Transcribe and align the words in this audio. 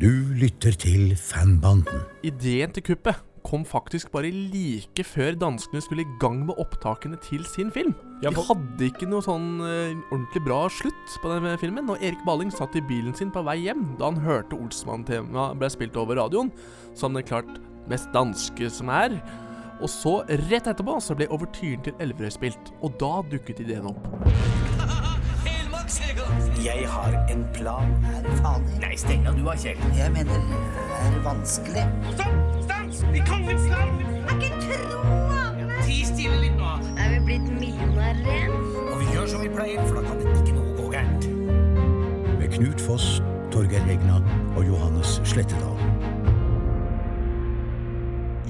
Du 0.00 0.08
lytter 0.34 0.72
til 0.72 1.12
Fanbanden. 1.20 2.00
Ideen 2.24 2.72
til 2.72 2.84
kuppet 2.86 3.18
kom 3.44 3.64
faktisk 3.66 4.12
bare 4.14 4.30
like 4.30 5.04
før 5.04 5.34
danskene 5.36 5.82
skulle 5.82 6.04
i 6.06 6.14
gang 6.22 6.44
med 6.46 6.56
opptakene 6.62 7.18
til 7.20 7.44
sin 7.44 7.72
film. 7.74 7.92
De 8.22 8.30
hadde 8.32 8.86
ikke 8.86 9.08
noe 9.10 9.20
sånn 9.24 9.60
eh, 9.66 9.98
ordentlig 10.14 10.44
bra 10.46 10.62
slutt 10.72 11.16
på 11.20 11.32
den 11.34 11.58
filmen, 11.60 11.90
og 11.90 12.00
Erik 12.00 12.22
Balling 12.26 12.54
satt 12.54 12.78
i 12.78 12.84
bilen 12.88 13.14
sin 13.18 13.34
på 13.34 13.42
vei 13.44 13.58
hjem 13.66 13.84
da 13.98 14.08
han 14.08 14.22
hørte 14.22 14.56
Olsmann-temaet 14.56 15.58
ble 15.60 15.72
spilt 15.74 15.98
over 16.00 16.22
radioen, 16.22 16.52
som 16.94 17.18
det 17.18 17.26
klart 17.28 17.58
mest 17.90 18.08
danske 18.14 18.70
som 18.72 18.92
er. 18.94 19.18
Og 19.82 19.90
så, 19.90 20.20
rett 20.46 20.70
etterpå, 20.70 21.00
så 21.02 21.18
ble 21.18 21.26
overtyren 21.34 21.82
til 21.82 21.98
Elverøy 22.00 22.30
spilt, 22.32 22.76
og 22.80 22.94
da 23.02 23.18
dukket 23.34 23.66
ideen 23.66 23.90
opp. 23.90 24.61
Jeg 26.64 26.84
har 26.88 27.26
en 27.30 27.46
plan. 27.54 27.90
Er 28.16 28.22
det 28.22 28.36
farlig? 28.38 28.78
Nei, 28.80 28.94
steng 28.96 29.26
av 29.28 29.34
du 29.36 29.42
av, 29.44 29.58
Kjell. 29.60 29.80
Jeg 29.96 30.12
mener, 30.14 30.46
er 30.96 31.10
det 31.12 31.20
vanskelig? 31.24 31.82
Stopp! 32.14 32.38
Stans! 32.64 33.02
I 33.12 33.20
kongens 33.28 33.66
land! 33.68 34.00
Kan 34.28 34.40
ikke 34.40 34.60
tro 34.62 34.78
det! 35.58 35.66
Ti 35.82 35.98
stille 36.08 36.38
litt 36.46 36.56
nå. 36.56 36.70
Er 36.96 37.12
vi 37.12 37.20
blitt 37.26 37.44
millionærer 37.50 38.24
igjen? 38.24 38.56
Og 38.86 38.96
vi 39.02 39.10
gjør 39.12 39.28
som 39.34 39.44
vi 39.44 39.52
pleier, 39.52 39.84
for 39.84 40.00
da 40.00 40.06
kan 40.08 40.22
det 40.22 40.32
ikke 40.40 40.56
noe 40.56 40.76
gå 40.78 40.88
gærent. 40.96 41.28
Med 42.38 42.48
Knut 42.56 42.86
Foss, 42.86 43.18
Torgeir 43.52 43.84
Regna 43.90 44.22
og 44.56 44.64
Johannes 44.64 45.18
Slettedal. 45.28 45.81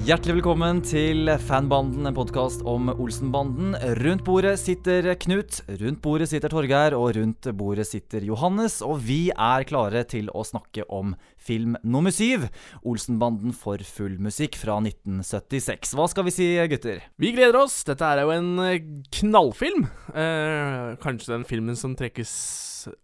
Hjertelig 0.03 0.41
velkommen 0.41 0.81
til 0.83 1.29
Fanbanden, 1.47 2.03
en 2.09 2.15
podkast 2.17 2.59
om 2.67 2.89
Olsenbanden. 2.91 3.71
Rundt 4.01 4.25
bordet 4.27 4.57
sitter 4.59 5.05
Knut, 5.15 5.61
rundt 5.79 6.01
bordet 6.03 6.27
sitter 6.27 6.51
Torgeir, 6.51 6.91
og 6.97 7.13
rundt 7.15 7.47
bordet 7.55 7.85
sitter 7.87 8.25
Johannes. 8.27 8.81
Og 8.83 8.99
vi 9.05 9.29
er 9.31 9.63
klare 9.63 10.01
til 10.11 10.27
å 10.35 10.43
snakke 10.43 10.83
om 10.91 11.13
film 11.39 11.77
nummer 11.87 12.11
syv, 12.11 12.49
Olsenbanden 12.83 13.55
for 13.55 13.79
full 13.87 14.19
musikk 14.19 14.59
fra 14.59 14.81
1976. 14.83 15.95
Hva 15.95 16.09
skal 16.11 16.27
vi 16.27 16.35
si, 16.35 16.51
gutter? 16.75 16.99
Vi 17.15 17.31
gleder 17.37 17.61
oss. 17.63 17.79
Dette 17.87 18.03
er 18.03 18.25
jo 18.25 18.35
en 18.35 18.51
eh, 18.59 18.83
knallfilm. 19.21 19.87
Eh, 20.11 20.99
kanskje 20.99 21.37
den 21.37 21.47
filmen 21.47 21.79
som 21.79 21.95
trekkes 21.95 22.35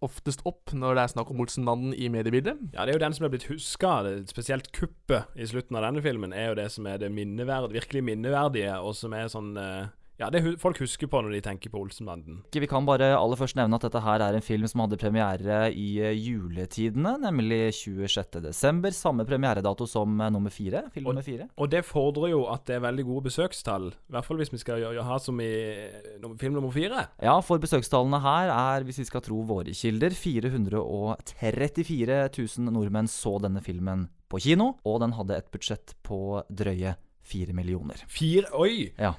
oftest 0.05 0.43
opp 0.49 0.73
når 0.75 0.97
det 0.97 1.03
er 1.03 1.13
snakk 1.13 1.31
om 1.33 1.43
Olsenbanden 1.43 1.93
i 1.93 2.09
mediebildet. 2.11 2.59
Ja, 2.73 2.85
det 2.85 2.93
er 2.93 2.99
jo 2.99 3.05
den 3.05 3.15
som 3.17 3.27
er 3.27 3.33
blitt 3.33 3.47
huska. 3.49 3.93
Spesielt 4.29 4.71
kuppet 4.75 5.39
i 5.39 5.47
slutten 5.49 5.77
av 5.79 5.85
denne 5.87 6.03
filmen 6.05 6.35
er 6.35 6.51
jo 6.51 6.59
det 6.59 6.69
som 6.73 6.87
er 6.89 6.99
det 7.01 7.11
minneverd, 7.13 7.71
virkelig 7.75 8.03
minneverdige, 8.11 8.75
og 8.81 8.97
som 8.97 9.15
er 9.17 9.31
sånn 9.31 9.55
eh, 9.59 9.89
Ja, 10.19 10.27
det 10.29 10.41
folk 10.59 10.75
husker 10.83 11.07
på 11.07 11.21
når 11.23 11.31
de 11.37 11.41
tenker 11.45 11.69
på 11.71 11.79
Olsenbanden. 11.79 12.41
Vi 12.51 12.67
kan 12.67 12.83
bare 12.85 13.13
aller 13.15 13.37
først 13.39 13.55
nevne 13.55 13.75
at 13.79 13.85
dette 13.87 14.01
her 14.03 14.19
er 14.25 14.35
en 14.35 14.43
film 14.43 14.67
som 14.67 14.81
hadde 14.83 14.97
premiere 14.99 15.69
i 15.71 15.85
eh, 16.03 16.11
juletidene, 16.19 17.13
nemlig 17.23 17.69
26.12. 17.71 18.91
Samme 18.97 19.23
premieredato 19.25 19.87
som 19.87 20.19
eh, 20.19 20.27
nummer 20.35 20.51
fire. 20.51 20.81
Film 20.91 21.07
Og- 21.07 21.13
nummer 21.15 21.23
fire. 21.23 21.47
Og 21.57 21.69
det 21.71 21.85
fordrer 21.87 22.29
jo 22.33 22.41
at 22.51 22.65
det 22.67 22.75
er 22.75 22.83
veldig 22.83 23.05
gode 23.07 23.23
besøkstall. 23.29 23.87
I 23.95 24.11
hvert 24.17 24.25
fall 24.27 24.37
hvis 24.41 24.51
vi 24.51 24.57
skal 24.59 24.81
gjøre- 24.83 25.03
ha 25.07 25.17
som 25.23 25.39
i 25.39 25.47
eh, 25.47 26.19
film 26.41 26.53
nummer 26.59 26.71
fire. 26.75 27.05
Ja, 27.23 27.37
for 27.39 27.55
besøkstallene 27.63 28.19
her 28.21 28.49
er, 28.51 28.83
hvis 28.83 28.99
vi 28.99 29.05
skal 29.07 29.21
tro 29.23 29.39
våre 29.47 29.71
kilder, 29.71 30.11
434 30.19 32.19
000 32.35 32.75
nordmenn 32.75 33.07
så 33.07 33.37
denne 33.39 33.63
filmen 33.63 34.09
på 34.29 34.37
kino, 34.43 34.73
og 34.85 34.99
den 35.01 35.15
hadde 35.17 35.37
et 35.39 35.47
budsjett 35.51 35.95
på 36.05 36.43
drøye 36.51 36.95
4 37.29 37.53
millioner. 37.55 37.95
Fire 38.09 38.49
Oi! 38.57 38.91
Ja. 38.99 39.13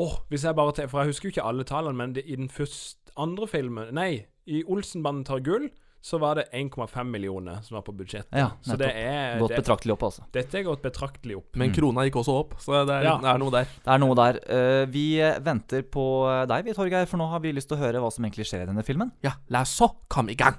Åh, 0.00 0.14
hvis 0.32 0.44
jeg 0.46 0.56
bare 0.56 0.88
For 0.88 1.02
jeg 1.02 1.12
husker 1.12 1.28
jo 1.28 1.32
ikke 1.34 1.44
alle 1.50 1.64
tallene, 1.68 1.96
men 1.98 2.12
det, 2.16 2.24
i 2.24 2.36
den 2.38 2.48
første 2.48 3.12
andre 3.20 3.44
filmen 3.50 3.90
Nei, 3.92 4.24
i 4.48 4.62
Olsenbanden 4.64 5.24
tar 5.28 5.42
gull, 5.44 5.66
så 6.02 6.18
var 6.18 6.34
det 6.40 6.48
1,5 6.56 7.04
millioner 7.06 7.60
som 7.62 7.76
var 7.76 7.84
på 7.86 7.92
budsjettet. 7.94 8.32
Ja, 8.34 8.48
så 8.66 8.74
det 8.80 8.88
er 8.90 9.36
Gått 9.38 9.52
det, 9.52 9.60
betraktelig 9.60 9.92
opp, 9.94 10.02
altså. 10.08 10.24
Dette 10.34 10.58
er 10.58 10.64
gått 10.66 10.82
betraktelig 10.82 11.36
opp. 11.38 11.52
Men 11.60 11.70
krona 11.76 12.02
gikk 12.08 12.16
også 12.24 12.34
opp, 12.40 12.56
så 12.58 12.80
det 12.88 12.96
er, 12.96 13.04
Ja. 13.06 13.12
det 13.22 13.30
er 13.30 13.38
noe 13.38 13.54
der. 13.54 13.68
Det 13.84 13.92
er 13.94 14.00
noe 14.02 14.16
der. 14.18 14.40
Uh, 14.48 14.84
Vi 14.90 15.04
venter 15.46 15.82
på 15.86 16.06
deg, 16.50 16.64
vi, 16.66 16.74
Torgeir, 16.74 17.06
for 17.06 17.22
nå 17.22 17.28
har 17.30 17.38
vi 17.44 17.52
lyst 17.54 17.68
til 17.70 17.78
å 17.78 17.84
høre 17.84 18.02
hva 18.02 18.10
som 18.10 18.24
egentlig 18.26 18.48
skjer 18.50 18.64
i 18.64 18.70
denne 18.72 18.82
filmen. 18.82 19.12
Ja, 19.22 19.36
la 19.54 19.62
oss 19.62 19.76
så 19.78 19.92
komme 20.10 20.34
i 20.34 20.38
gang. 20.40 20.58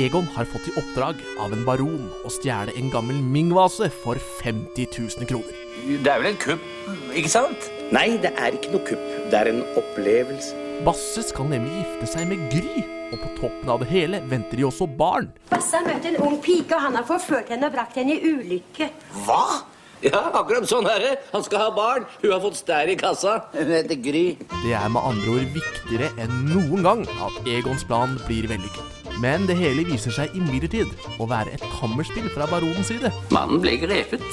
Egon 0.00 0.24
har 0.38 0.46
fått 0.48 0.70
i 0.70 0.76
oppdrag 0.80 1.20
av 1.42 1.52
en 1.52 1.64
baron 1.66 2.08
å 2.24 2.30
stjele 2.32 2.72
en 2.78 2.88
gammel 2.94 3.18
Ming-vase 3.20 3.90
for 3.90 4.16
50 4.40 4.86
000 4.96 5.26
kroner. 5.28 5.56
Det 5.80 6.10
er 6.10 6.22
vel 6.22 6.32
en 6.32 6.40
kupp, 6.40 6.64
ikke 7.16 7.30
sant? 7.32 7.70
Nei, 7.94 8.16
det 8.22 8.32
er 8.38 8.54
ikke 8.56 8.72
noe 8.74 8.84
kupp. 8.86 9.06
Det 9.30 9.38
er 9.38 9.50
en 9.50 9.62
opplevelse. 9.78 10.54
Basse 10.86 11.22
skal 11.28 11.48
nemlig 11.50 11.82
gifte 11.82 12.08
seg 12.12 12.28
med 12.30 12.46
Gry, 12.52 12.84
og 13.10 13.18
på 13.20 13.32
toppen 13.40 13.72
av 13.72 13.82
det 13.82 13.90
hele 13.90 14.22
venter 14.30 14.60
de 14.60 14.64
også 14.68 14.86
barn. 15.00 15.28
Basse 15.50 15.76
har 15.76 15.84
møtt 15.86 16.06
en 16.08 16.20
ung 16.24 16.38
pike, 16.42 16.72
og 16.76 16.86
han 16.86 16.96
har 17.00 17.06
forført 17.08 17.52
henne 17.52 17.68
og 17.68 17.74
brakt 17.74 17.98
henne 18.00 18.16
i 18.16 18.32
ulykke. 18.32 18.88
Hva? 19.26 19.42
Ja, 20.00 20.22
akkurat 20.32 20.64
sånn 20.70 20.86
er 20.88 21.02
det. 21.04 21.10
Han 21.34 21.42
skal 21.44 21.66
ha 21.66 21.72
barn. 21.76 22.06
Hun 22.22 22.32
har 22.32 22.40
fått 22.40 22.56
stær 22.62 22.88
i 22.88 22.94
kassa. 22.96 23.34
Hun 23.52 23.74
heter 23.74 23.98
Gry. 24.00 24.24
Det 24.62 24.72
er 24.72 24.88
med 24.94 25.04
andre 25.10 25.34
ord 25.34 25.52
viktigere 25.58 26.08
enn 26.24 26.46
noen 26.48 26.86
gang 26.86 27.04
at 27.20 27.36
Egons 27.52 27.84
plan 27.84 28.16
blir 28.24 28.48
vellykket. 28.48 28.96
Men 29.20 29.44
det 29.50 29.58
hele 29.60 29.84
viser 29.84 30.14
seg 30.16 30.32
imidlertid 30.38 30.88
å 31.20 31.28
være 31.28 31.52
et 31.58 31.66
kammerspill 31.76 32.30
fra 32.32 32.48
baronens 32.48 32.88
side. 32.88 33.12
Mannen 33.34 33.60
ble 33.60 33.76
grepet 33.82 34.24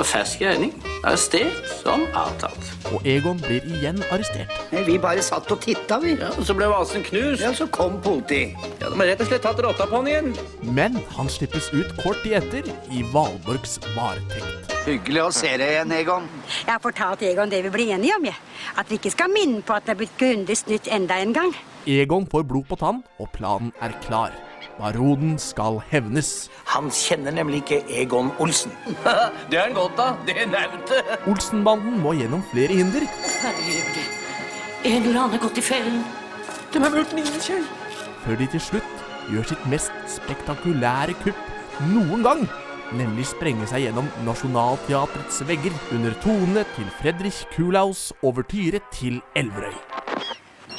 på 0.00 0.06
fersk 0.08 0.40
gjerning, 0.40 0.70
arrestert 1.04 1.66
som 1.82 2.06
avtalt. 2.16 2.68
Og 2.94 3.04
Egon 3.08 3.40
blir 3.42 3.64
igjen 3.68 3.98
arrestert. 4.08 4.52
Vi 4.86 4.96
bare 5.02 5.20
satt 5.24 5.50
og 5.52 5.60
titta, 5.60 5.98
vi. 6.00 6.14
Ja, 6.16 6.30
og 6.32 6.46
Så 6.48 6.56
ble 6.56 6.70
vasen 6.72 7.04
knust. 7.04 7.42
Ja, 7.44 7.52
så 7.52 7.66
kom 7.68 7.98
politiet. 8.00 8.56
Ja, 8.80 8.88
De 8.88 8.96
har 8.96 9.10
rett 9.12 9.20
og 9.20 9.28
slett 9.28 9.44
tatt 9.44 9.60
rotta 9.60 9.86
på 9.90 10.00
han 10.00 10.08
igjen. 10.08 10.32
Men 10.62 10.96
han 11.16 11.28
slippes 11.28 11.68
ut 11.74 11.92
kort 12.00 12.22
tid 12.24 12.38
etter 12.40 12.72
i 12.88 13.04
Valborgs 13.12 13.76
varetekt. 13.92 14.72
Hyggelig 14.86 15.26
å 15.26 15.30
se 15.36 15.52
deg 15.60 15.74
igjen, 15.76 15.92
Egon. 15.92 16.28
Jeg 16.64 16.72
har 16.72 16.80
fortalt 16.80 17.22
Egon 17.28 17.52
det 17.52 17.60
vi 17.68 17.74
ble 17.76 17.90
enige 17.92 18.16
om, 18.16 18.24
jeg. 18.24 18.40
At 18.80 18.88
vi 18.88 18.96
ikke 18.96 19.12
skal 19.12 19.28
minne 19.34 19.60
på 19.60 19.76
at 19.76 19.84
det 19.84 19.98
er 19.98 20.00
blitt 20.00 20.16
grundig 20.20 20.56
snytt 20.62 20.88
enda 20.88 21.20
en 21.20 21.36
gang. 21.36 21.52
Egon 21.84 22.24
får 22.30 22.48
blod 22.48 22.72
på 22.72 22.80
tann, 22.80 23.04
og 23.20 23.28
planen 23.36 23.74
er 23.84 23.92
klar. 24.06 24.32
Baronen 24.80 25.34
skal 25.40 25.76
hevnes. 25.90 26.48
Han 26.72 26.88
kjenner 26.94 27.34
nemlig 27.36 27.60
ikke 27.60 27.82
Egon 28.00 28.30
Olsen. 28.40 28.72
Det 29.50 29.58
er 29.58 29.66
han 29.66 29.76
godt 29.76 30.00
av. 30.00 30.22
Det 30.26 30.36
er 30.40 30.48
nautet. 30.48 31.10
Olsenbanden 31.28 31.98
må 32.00 32.14
gjennom 32.16 32.42
flere 32.52 32.78
hinder, 32.80 33.04
Herregud. 33.42 34.00
En 34.88 35.02
eller 35.02 35.20
annen 35.20 35.36
har 35.36 35.42
gått 35.42 35.60
i 35.60 35.64
fellen. 35.64 36.00
De 36.72 36.80
har 36.80 36.92
brukt 36.94 37.12
mine 37.12 37.42
kjell. 37.44 37.66
før 38.24 38.36
de 38.40 38.46
til 38.52 38.60
slutt 38.60 39.04
gjør 39.32 39.46
sitt 39.48 39.62
mest 39.72 39.92
spektakulære 40.16 41.14
kupp 41.24 41.46
noen 41.92 42.24
gang. 42.24 42.42
Nemlig 42.96 43.28
sprenge 43.30 43.68
seg 43.70 43.84
gjennom 43.86 44.08
Nationaltheatrets 44.26 45.44
vegger 45.48 45.76
under 45.94 46.16
tonene 46.24 46.64
til 46.74 46.88
Fredrik 47.00 47.44
Kulaus 47.54 48.10
overtyre 48.26 48.82
til 48.96 49.20
Elverøy. 49.38 49.89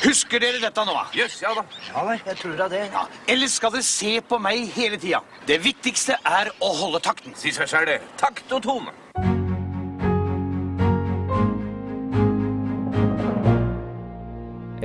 Husker 0.01 0.41
dere 0.41 0.57
dette 0.63 0.85
nå? 0.87 0.95
Jøss, 1.13 1.35
ja 1.43 1.51
da. 1.53 1.63
Ja, 1.91 2.03
jeg 2.25 2.37
tror 2.39 2.55
da 2.57 2.67
det. 2.71 2.81
Ja, 2.93 3.03
Ellers 3.29 3.57
skal 3.59 3.75
dere 3.75 3.85
se 3.85 4.15
på 4.25 4.39
meg 4.41 4.65
hele 4.73 4.97
tida. 4.97 5.21
Det 5.47 5.59
viktigste 5.61 6.17
er 6.25 6.49
å 6.59 6.71
holde 6.79 7.03
takten. 7.05 7.35
Si 7.37 7.53
seg 7.53 7.69
sjøl, 7.69 7.85
det. 7.89 7.99
Takt 8.21 8.49
og 8.57 8.63
tone. 8.65 8.95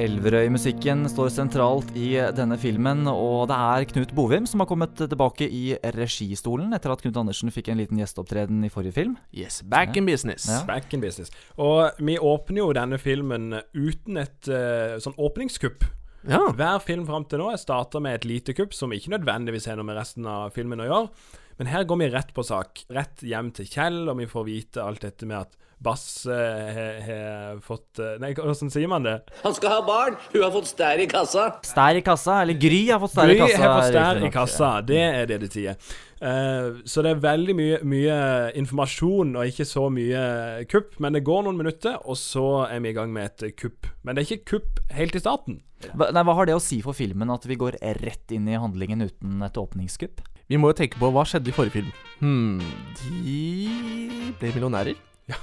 Elverøy-musikken 0.07 1.07
står 1.11 1.33
sentralt 1.35 1.89
i 1.99 2.13
denne 2.37 2.55
filmen, 2.61 3.09
og 3.11 3.49
det 3.51 3.57
er 3.57 3.87
Knut 3.91 4.13
Bovim 4.15 4.45
som 4.47 4.63
har 4.63 4.69
kommet 4.71 4.95
tilbake 5.01 5.49
i 5.51 5.75
registolen 5.97 6.77
etter 6.77 6.93
at 6.95 7.03
Knut 7.03 7.19
Andersen 7.19 7.51
fikk 7.55 7.73
en 7.73 7.81
liten 7.81 7.99
gjesteopptreden 7.99 8.61
i 8.67 8.71
forrige 8.71 8.95
film. 9.01 9.17
Yes, 9.35 9.63
back 9.67 9.99
in 9.99 10.07
business. 10.07 10.47
Ja. 10.53 10.61
Back 10.69 10.95
in 10.95 11.03
business. 11.03 11.33
Og 11.59 11.99
vi 11.99 12.19
åpner 12.23 12.63
jo 12.63 12.69
denne 12.77 13.01
filmen 13.03 13.49
uten 13.75 14.21
et 14.23 14.51
uh, 14.53 14.95
sånn 15.03 15.17
åpningskupp. 15.19 15.89
Ja. 16.27 16.45
Hver 16.55 16.79
film 16.87 17.07
fram 17.09 17.27
til 17.27 17.43
nå 17.43 17.51
er 17.51 17.59
starta 17.63 18.03
med 18.03 18.21
et 18.21 18.29
lite 18.31 18.55
kupp 18.59 18.75
som 18.79 18.95
ikke 18.95 19.17
nødvendigvis 19.17 19.67
har 19.71 19.79
noe 19.79 19.91
med 19.91 19.99
resten 19.99 20.27
av 20.31 20.55
filmen 20.55 20.83
å 20.83 20.89
gjøre. 20.91 21.11
Men 21.57 21.71
her 21.73 21.87
går 21.89 22.03
vi 22.03 22.11
rett 22.13 22.35
på 22.37 22.45
sak. 22.45 22.85
Rett 22.93 23.23
hjem 23.25 23.53
til 23.57 23.69
Kjell, 23.71 24.03
og 24.11 24.19
vi 24.21 24.29
får 24.29 24.45
vite 24.49 24.85
alt 24.85 25.07
dette 25.07 25.29
med 25.29 25.47
at 25.47 25.57
Bass 25.79 26.25
har 26.25 27.01
har 27.05 27.59
fått 27.61 27.99
eh, 28.01 28.15
Nei, 28.23 28.31
hvordan 28.33 28.71
sier 28.73 28.89
man 28.89 29.05
det? 29.05 29.19
Han 29.43 29.53
skal 29.57 29.75
ha 29.75 29.83
barn. 29.85 30.17
Hun 30.33 30.41
har 30.41 30.53
fått 30.55 30.71
stær 30.71 31.03
i 31.03 31.09
kassa. 31.11 31.51
Stær 31.69 31.99
i 31.99 32.03
kassa, 32.05 32.39
eller 32.47 32.57
Gry 32.57 32.87
har 32.89 33.03
fått 33.03 33.13
stær 33.13 33.33
i 33.35 33.37
kassa. 33.37 33.53
Gry 33.53 33.61
har 33.61 33.75
fått 33.75 33.91
stær 33.93 34.23
i 34.25 34.33
kassa. 34.33 34.71
Det 34.89 35.03
er 35.05 35.29
det 35.29 35.39
de 35.45 35.51
sier. 35.53 35.77
Uh, 36.17 36.81
så 36.89 37.05
det 37.05 37.13
er 37.13 37.21
veldig 37.21 37.55
mye, 37.59 37.81
mye 37.85 38.17
informasjon 38.57 39.37
og 39.37 39.53
ikke 39.53 39.69
så 39.69 39.91
mye 39.93 40.25
kupp. 40.73 40.97
Men 41.05 41.19
det 41.19 41.27
går 41.29 41.45
noen 41.45 41.61
minutter, 41.61 42.01
og 42.09 42.17
så 42.21 42.65
er 42.71 42.81
vi 42.81 42.95
i 42.95 42.97
gang 42.97 43.13
med 43.13 43.29
et 43.29 43.61
kupp. 43.61 43.93
Men 44.01 44.17
det 44.17 44.25
er 44.25 44.33
ikke 44.33 44.57
kupp 44.57 44.85
helt 44.97 45.19
i 45.19 45.25
starten. 45.27 45.61
Hva, 45.93 46.09
nei, 46.15 46.23
hva 46.25 46.35
har 46.39 46.49
det 46.49 46.57
å 46.57 46.63
si 46.63 46.79
for 46.85 46.97
filmen 46.97 47.31
at 47.33 47.45
vi 47.49 47.59
går 47.61 47.77
rett 48.01 48.33
inn 48.35 48.49
i 48.49 48.57
handlingen 48.59 49.05
uten 49.05 49.43
et 49.45 49.61
åpningskupp? 49.61 50.23
Vi 50.47 50.59
må 50.61 50.71
jo 50.71 50.79
tenke 50.79 50.99
på 51.01 51.11
hva 51.13 51.25
skjedde 51.27 51.51
i 51.51 51.55
forrige 51.55 51.81
film. 51.81 51.91
Hmm, 52.21 52.63
de 53.03 54.33
ble 54.41 54.53
millionærer. 54.55 54.99
Ja. 55.31 55.41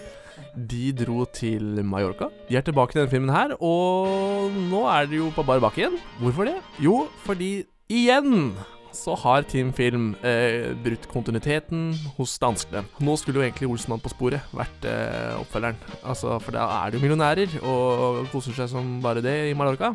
De 0.70 0.92
dro 0.94 1.24
til 1.34 1.82
Mallorca. 1.82 2.30
De 2.48 2.56
er 2.58 2.64
tilbake 2.66 2.94
i 2.94 3.00
denne 3.00 3.10
filmen 3.10 3.34
her, 3.34 3.56
og 3.58 4.54
nå 4.70 4.84
er 4.92 5.10
de 5.10 5.18
jo 5.18 5.32
på 5.34 5.44
bar 5.46 5.62
bakke 5.62 5.82
igjen. 5.82 5.98
Hvorfor 6.22 6.48
det? 6.48 6.56
Jo, 6.82 7.04
fordi 7.26 7.50
igjen 7.90 8.54
så 8.96 9.14
har 9.24 9.46
Team 9.50 9.72
Film 9.76 10.12
eh, 10.24 10.72
brutt 10.84 11.06
kontinuiteten 11.10 11.92
hos 12.16 12.36
danskene. 12.42 12.84
Nå 13.04 13.16
skulle 13.20 13.40
jo 13.40 13.46
egentlig 13.46 13.70
Olsenmann 13.70 14.02
på 14.02 14.12
sporet 14.12 14.54
vært 14.54 14.88
eh, 14.88 15.34
oppfølgeren. 15.38 15.78
Altså, 16.02 16.38
For 16.42 16.56
da 16.56 16.66
er 16.80 16.92
det 16.92 17.00
jo 17.00 17.04
millionærer 17.04 17.56
og 17.62 18.24
koser 18.32 18.56
seg 18.56 18.70
som 18.72 18.98
bare 19.04 19.24
det 19.24 19.36
i 19.50 19.56
Mallorca. 19.58 19.94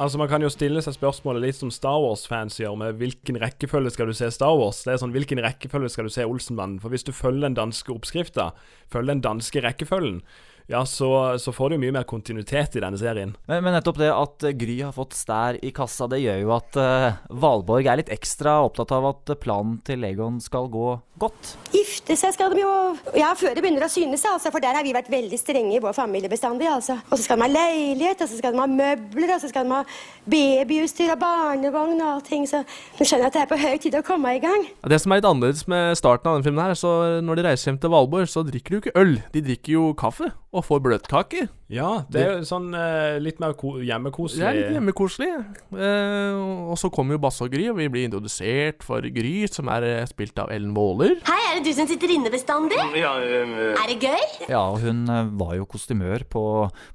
Altså 0.00 0.16
Man 0.16 0.30
kan 0.30 0.40
jo 0.40 0.48
stille 0.48 0.80
seg 0.80 0.94
spørsmålet 0.96 1.42
litt 1.44 1.58
som 1.58 1.72
Star 1.74 1.98
Wars-fans 2.00 2.54
gjør, 2.56 2.76
med 2.80 3.00
hvilken 3.00 3.36
rekkefølge 3.42 3.90
skal 3.92 4.08
du 4.08 4.14
se 4.16 4.30
Star 4.32 4.54
Wars? 4.56 4.84
Det 4.86 4.94
er 4.94 5.02
sånn, 5.02 5.12
Hvilken 5.12 5.42
rekkefølge 5.44 5.90
skal 5.92 6.08
du 6.08 6.14
se 6.14 6.24
Olsenmannen? 6.24 6.78
For 6.80 6.92
hvis 6.94 7.04
du 7.04 7.12
følger 7.12 7.48
den 7.48 7.58
danske 7.58 7.92
oppskrifta, 7.92 8.52
følger 8.92 9.18
den 9.18 9.26
danske 9.26 9.60
rekkefølgen, 9.66 10.22
ja, 10.70 10.86
så, 10.86 11.38
så 11.38 11.52
får 11.52 11.70
du 11.70 11.76
jo 11.76 11.82
mye 11.82 11.94
mer 11.98 12.06
kontinuitet 12.06 12.76
i 12.78 12.82
denne 12.84 12.98
serien. 13.00 13.34
Men, 13.50 13.64
men 13.66 13.74
nettopp 13.74 13.98
det 13.98 14.10
at 14.14 14.46
eh, 14.46 14.54
Gry 14.54 14.76
har 14.84 14.94
fått 14.94 15.16
stær 15.18 15.58
i 15.66 15.72
kassa, 15.74 16.06
det 16.10 16.22
gjør 16.22 16.38
jo 16.44 16.52
at 16.54 16.78
uh, 16.78 17.20
Valborg 17.42 17.90
er 17.90 17.98
litt 17.98 18.12
ekstra 18.14 18.60
opptatt 18.62 18.94
av 18.94 19.08
at 19.10 19.34
planen 19.42 19.80
til 19.86 19.98
Legon 20.04 20.38
skal 20.42 20.70
gå 20.70 20.92
godt. 21.20 21.54
Gifte 21.74 22.16
seg 22.16 22.34
skal 22.34 22.54
de 22.54 22.62
jo 22.62 22.70
Ja, 23.18 23.32
før 23.38 23.54
det 23.54 23.64
begynner 23.64 23.84
å 23.84 23.90
synes, 23.92 24.22
altså, 24.28 24.52
for 24.54 24.62
der 24.62 24.76
har 24.78 24.86
vi 24.86 24.94
vært 24.94 25.10
veldig 25.12 25.38
strenge 25.40 25.74
i 25.76 25.82
vår 25.82 25.94
familie 25.96 26.30
bestandig. 26.30 26.68
altså. 26.70 27.00
Og 27.10 27.18
så 27.18 27.26
skal 27.26 27.40
de 27.40 27.46
ha 27.46 27.50
leilighet, 27.52 28.22
og 28.22 28.30
så 28.30 28.38
skal 28.38 28.54
de 28.54 28.62
ha 28.62 28.68
møbler, 28.70 29.34
og 29.34 29.42
så 29.42 29.50
skal 29.50 29.66
de 29.66 29.74
ha 29.74 29.82
babyutstyr 30.30 31.14
og 31.14 31.20
barnevogn 31.20 32.00
og 32.00 32.12
allting. 32.14 32.46
Så 32.48 32.62
du 32.98 33.04
skjønner 33.04 33.28
at 33.28 33.36
det 33.36 33.44
er 33.44 33.50
på 33.50 33.60
høy 33.60 33.76
tid 33.82 33.98
å 33.98 34.04
komme 34.06 34.36
i 34.36 34.42
gang. 34.42 34.68
Ja, 34.80 34.92
Det 34.94 35.00
som 35.02 35.12
er 35.12 35.20
litt 35.20 35.28
annerledes 35.28 35.66
med 35.70 35.98
starten 35.98 36.30
av 36.30 36.38
denne 36.38 36.46
filmen, 36.46 36.64
her, 36.64 36.78
så 36.78 37.20
når 37.24 37.40
de 37.40 37.48
reiser 37.48 37.70
hjem 37.70 37.82
til 37.82 37.94
Valborg, 37.94 38.30
så 38.30 38.46
drikker 38.46 38.70
de 38.70 38.78
jo 38.78 38.84
ikke 38.84 38.98
øl. 39.02 39.18
De 39.34 39.44
drikker 39.50 39.76
jo 39.76 39.90
kaffe 39.98 40.30
og 40.50 40.59
får 40.66 40.82
bløtkake. 40.84 41.48
Ja, 41.70 42.02
det 42.10 42.22
er 42.24 42.32
jo 42.40 42.46
sånn 42.48 42.72
eh, 42.74 43.20
litt 43.22 43.38
mer 43.38 43.52
ko 43.54 43.76
hjemmekoselig. 43.78 44.40
Det 44.42 44.46
er 44.48 44.56
litt 44.56 44.72
hjemmekoselig. 44.74 45.28
Eh, 45.70 46.38
og 46.66 46.74
så 46.80 46.90
kommer 46.90 47.14
jo 47.14 47.20
Basse 47.22 47.44
og 47.46 47.52
Gry, 47.52 47.68
og 47.70 47.76
vi 47.78 47.86
blir 47.94 48.08
introdusert 48.08 48.82
for 48.82 49.06
Gry, 49.14 49.46
som 49.46 49.70
er 49.70 49.86
eh, 49.86 50.08
spilt 50.10 50.34
av 50.42 50.50
Ellen 50.50 50.72
Waaler. 50.74 51.14
Hei, 51.28 51.38
er 51.52 51.60
det 51.60 51.70
du 51.70 51.76
som 51.78 51.86
sitter 51.86 52.10
inne 52.16 52.32
bestandig? 52.34 52.80
Ja, 52.98 53.12
Er 53.22 53.86
det 53.86 54.00
gøy? 54.02 54.24
Ja, 54.50 54.64
og 54.72 54.80
hun 54.82 55.04
eh, 55.06 55.30
var 55.38 55.54
jo 55.60 55.68
kostymør 55.70 56.24
på, 56.32 56.42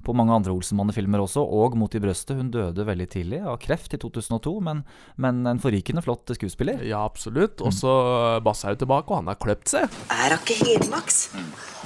på 0.04 0.16
mange 0.18 0.36
andre 0.36 0.52
Olsenmann-filmer 0.52 1.24
også, 1.24 1.40
og 1.46 1.78
Mot 1.80 1.96
i 1.96 2.02
brøstet. 2.04 2.36
Hun 2.36 2.52
døde 2.52 2.84
veldig 2.84 3.08
tidlig 3.16 3.40
av 3.48 3.56
kreft 3.64 3.96
i 3.96 4.02
2002, 4.02 4.54
men, 4.68 4.84
men 5.16 5.40
en 5.48 5.62
forrykende 5.62 6.04
flott 6.04 6.36
skuespiller. 6.36 6.84
Ja, 6.84 7.00
absolutt. 7.08 7.64
Og 7.64 7.72
så 7.72 7.96
Basse 8.44 8.68
er 8.68 8.76
jo 8.76 8.84
tilbake, 8.84 9.08
og 9.08 9.22
han 9.22 9.32
har 9.32 9.40
kløpt 9.40 9.72
seg. 9.72 9.88
Er 10.12 10.36
hun 10.36 10.44
ikke 10.44 10.60
helmaks? 10.68 11.22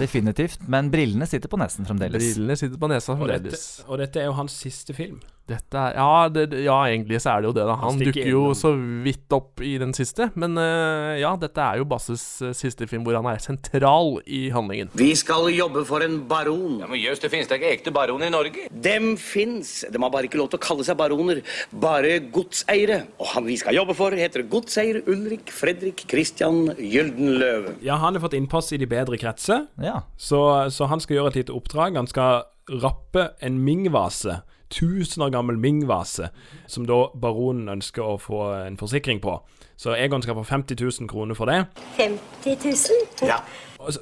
Definitivt. 0.01 0.63
Men 0.71 0.91
brillene 0.91 1.27
sitter 1.31 1.51
på 1.53 1.59
nesen 1.71 1.87
fremdeles. 1.87 2.19
Brillene 2.35 2.57
sitter 2.59 2.81
på 2.81 2.89
nesa 2.91 3.15
Og 3.15 3.29
dette, 3.31 3.61
og 3.87 4.01
dette 4.03 4.21
er 4.21 4.29
jo 4.31 4.35
hans 4.39 4.57
siste 4.67 4.95
film. 4.97 5.21
Dette 5.51 5.81
er 5.91 5.97
ja, 5.99 6.29
det, 6.31 6.45
ja, 6.63 6.77
egentlig 6.87 7.19
så 7.23 7.33
er 7.35 7.43
det 7.43 7.51
jo 7.51 7.55
det, 7.57 7.65
da. 7.67 7.75
Han 7.83 7.99
dukker 8.01 8.29
jo 8.31 8.43
innom. 8.51 8.59
så 8.59 8.71
vidt 9.05 9.35
opp 9.35 9.63
i 9.67 9.73
den 9.83 9.93
siste. 9.97 10.29
Men 10.39 10.55
uh, 10.61 11.17
ja, 11.19 11.33
dette 11.41 11.65
er 11.65 11.81
jo 11.81 11.87
Basses 11.91 12.25
eh, 12.47 12.53
siste 12.57 12.87
film 12.91 13.03
hvor 13.07 13.17
han 13.19 13.27
er 13.31 13.41
sentral 13.43 14.21
i 14.31 14.45
handlingen. 14.55 14.93
Vi 14.99 15.11
skal 15.19 15.49
jobbe 15.53 15.83
for 15.89 16.05
en 16.07 16.21
baron. 16.31 16.79
Ja, 16.85 16.89
men 16.91 17.01
Jøss, 17.03 17.23
det 17.25 17.33
finnes 17.33 17.51
da 17.51 17.59
ikke 17.59 17.73
ekte 17.75 17.95
baron 17.95 18.23
i 18.23 18.31
Norge? 18.33 18.69
Dem 18.71 19.13
fins. 19.21 19.81
De 19.91 19.99
har 20.01 20.13
bare 20.15 20.31
ikke 20.31 20.39
lov 20.41 20.53
til 20.53 20.61
å 20.61 20.65
kalle 20.65 20.87
seg 20.87 20.99
baroner. 21.01 21.43
Bare 21.83 22.17
godseiere. 22.33 23.03
Og 23.19 23.33
han 23.35 23.49
vi 23.49 23.59
skal 23.61 23.75
jobbe 23.77 23.97
for, 23.99 24.15
heter 24.17 24.47
godseier 24.51 25.01
Ulrik 25.11 25.51
Fredrik 25.55 26.05
Christian 26.11 26.69
Gyldenløve. 26.79 27.75
Ja, 27.85 27.99
han 28.03 28.15
har 28.17 28.23
fått 28.25 28.37
innpass 28.39 28.71
i 28.77 28.79
de 28.81 28.87
bedre 28.91 29.19
kretser, 29.21 29.67
Ja. 29.83 30.03
så, 30.21 30.41
så 30.71 30.87
han 30.91 31.01
skal 31.03 31.17
gjøre 31.19 31.35
et 31.35 31.41
lite 31.43 31.57
oppdrag. 31.57 31.97
Han 31.99 32.09
skal 32.11 32.45
rappe 32.71 33.31
en 33.43 33.59
Ming-vase. 33.67 34.41
1000 34.71 35.25
år 35.27 35.33
gammel 35.35 35.59
Ming-vase, 35.61 36.31
som 36.71 36.87
da 36.89 37.03
baronen 37.15 37.69
ønsker 37.77 38.07
å 38.07 38.19
få 38.21 38.45
en 38.67 38.79
forsikring 38.81 39.21
på. 39.23 39.39
Så 39.81 39.95
Egon 39.97 40.23
skal 40.23 40.37
få 40.37 40.45
50 40.45 40.77
000 40.77 41.09
kroner 41.09 41.37
for 41.39 41.49
det. 41.49 41.65
50 41.97 42.57
000? 42.69 43.29
Ja. 43.29 43.41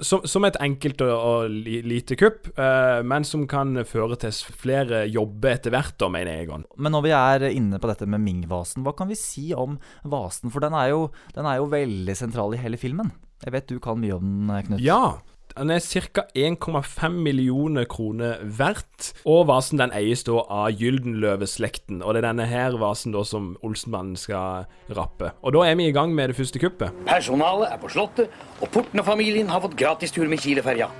Som, 0.03 0.25
som 0.27 0.43
et 0.49 0.57
enkelt 0.59 1.05
og, 1.07 1.13
og 1.15 1.53
lite 1.87 2.17
kupp, 2.19 2.49
eh, 2.59 2.99
men 3.07 3.23
som 3.27 3.45
kan 3.47 3.79
føre 3.87 4.19
til 4.19 4.35
flere 4.59 5.05
jobber 5.07 5.55
etter 5.55 5.71
hvert, 5.71 5.95
da, 6.03 6.11
mener 6.11 6.43
Egon. 6.43 6.67
Men 6.83 6.97
når 6.97 7.07
vi 7.07 7.15
er 7.15 7.47
inne 7.53 7.79
på 7.79 7.91
dette 7.91 8.11
med 8.11 8.25
Ming-vasen, 8.27 8.83
hva 8.83 8.97
kan 8.99 9.11
vi 9.11 9.19
si 9.19 9.53
om 9.55 9.79
vasen? 10.03 10.51
For 10.51 10.67
den 10.67 10.75
er, 10.75 10.91
jo, 10.97 11.07
den 11.37 11.47
er 11.47 11.61
jo 11.63 11.71
veldig 11.71 12.19
sentral 12.19 12.59
i 12.59 12.63
hele 12.65 12.81
filmen. 12.81 13.15
Jeg 13.45 13.55
vet 13.55 13.71
du 13.71 13.79
kan 13.83 14.01
mye 14.03 14.19
om 14.19 14.27
den, 14.51 14.51
Knut. 14.67 14.83
Ja, 14.83 15.21
den 15.59 15.73
er 15.75 15.83
ca. 15.83 16.25
1,5 16.35 17.19
millioner 17.25 17.87
kroner 17.91 18.39
verdt. 18.43 19.13
Og 19.29 19.47
vasen 19.51 19.81
den 19.81 19.93
eies 19.97 20.25
da 20.27 20.41
av 20.43 20.71
Gyldenløve-slekten. 20.79 22.01
Og 22.03 22.15
det 22.15 22.23
er 22.23 22.29
denne 22.31 22.47
her 22.51 22.79
vasen 22.81 23.15
da 23.15 23.25
som 23.27 23.53
Olsenmannen 23.67 24.19
skal 24.19 24.69
rappe. 24.95 25.33
Og 25.43 25.57
da 25.57 25.67
er 25.69 25.79
vi 25.79 25.89
i 25.89 25.95
gang 25.95 26.15
med 26.15 26.33
det 26.33 26.39
første 26.39 26.63
kuppet. 26.63 26.95
Personalet 27.09 27.73
er 27.73 27.83
på 27.83 27.91
Slottet, 27.93 28.33
og 28.63 28.71
Porten 28.75 29.03
og 29.03 29.09
familien 29.09 29.51
har 29.53 29.63
fått 29.65 29.79
gratis 29.79 30.15
tur 30.15 30.29
med 30.31 30.43
Kileferja. 30.43 30.91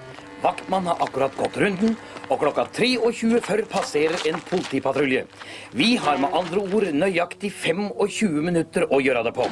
Vaktmann 0.43 0.87
har 0.87 1.01
akkurat 1.03 1.35
gått 1.35 1.57
runden, 1.59 1.97
og 2.31 2.39
klokka 2.39 2.69
23.40 2.77 3.65
passerer 3.73 4.29
en 4.31 4.39
politipatrulje. 4.51 5.25
Vi 5.75 5.97
har 5.99 6.21
med 6.23 6.35
andre 6.35 6.63
ord 6.63 6.87
nøyaktig 6.95 7.51
25 7.51 8.39
minutter 8.47 8.87
å 8.87 9.01
gjøre 9.03 9.25
det 9.27 9.35
på. 9.35 9.49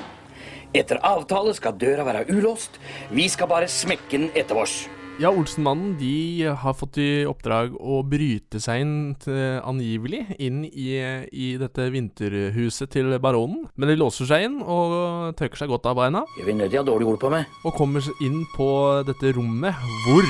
Etter 0.77 1.01
avtale 1.07 1.55
skal 1.57 1.75
døra 1.81 2.05
være 2.07 2.27
ulåst. 2.31 2.79
Vi 3.11 3.27
skal 3.33 3.51
bare 3.51 3.71
smekke 3.71 4.19
den 4.19 4.31
etter 4.37 4.59
oss. 4.61 4.85
Ja, 5.17 5.31
Olsenmannen 5.33 5.95
de 5.97 6.45
har 6.61 6.75
fått 6.77 6.99
i 7.01 7.25
oppdrag 7.25 7.73
å 7.81 8.03
bryte 8.05 8.61
seg 8.61 8.83
inn 8.85 8.97
til, 9.17 9.63
angivelig 9.65 10.27
inn 10.37 10.59
i, 10.69 10.91
i 11.33 11.47
dette 11.57 11.87
vinterhuset 11.95 12.93
til 12.93 13.17
baronen. 13.25 13.65
Men 13.81 13.89
de 13.89 13.97
låser 13.97 14.29
seg 14.29 14.45
inn 14.51 14.61
og 14.61 15.33
tørker 15.41 15.63
seg 15.63 15.73
godt 15.73 15.89
av 15.89 15.97
beina. 16.03 16.27
Jeg 16.37 16.51
vil 16.51 16.61
å 16.61 16.69
ha 16.69 16.85
dårlig 16.93 17.09
ord 17.15 17.21
på 17.25 17.33
meg. 17.33 17.49
Og 17.65 17.79
kommer 17.81 18.05
inn 18.21 18.43
på 18.59 18.69
dette 19.09 19.33
rommet 19.39 19.89
hvor 20.05 20.29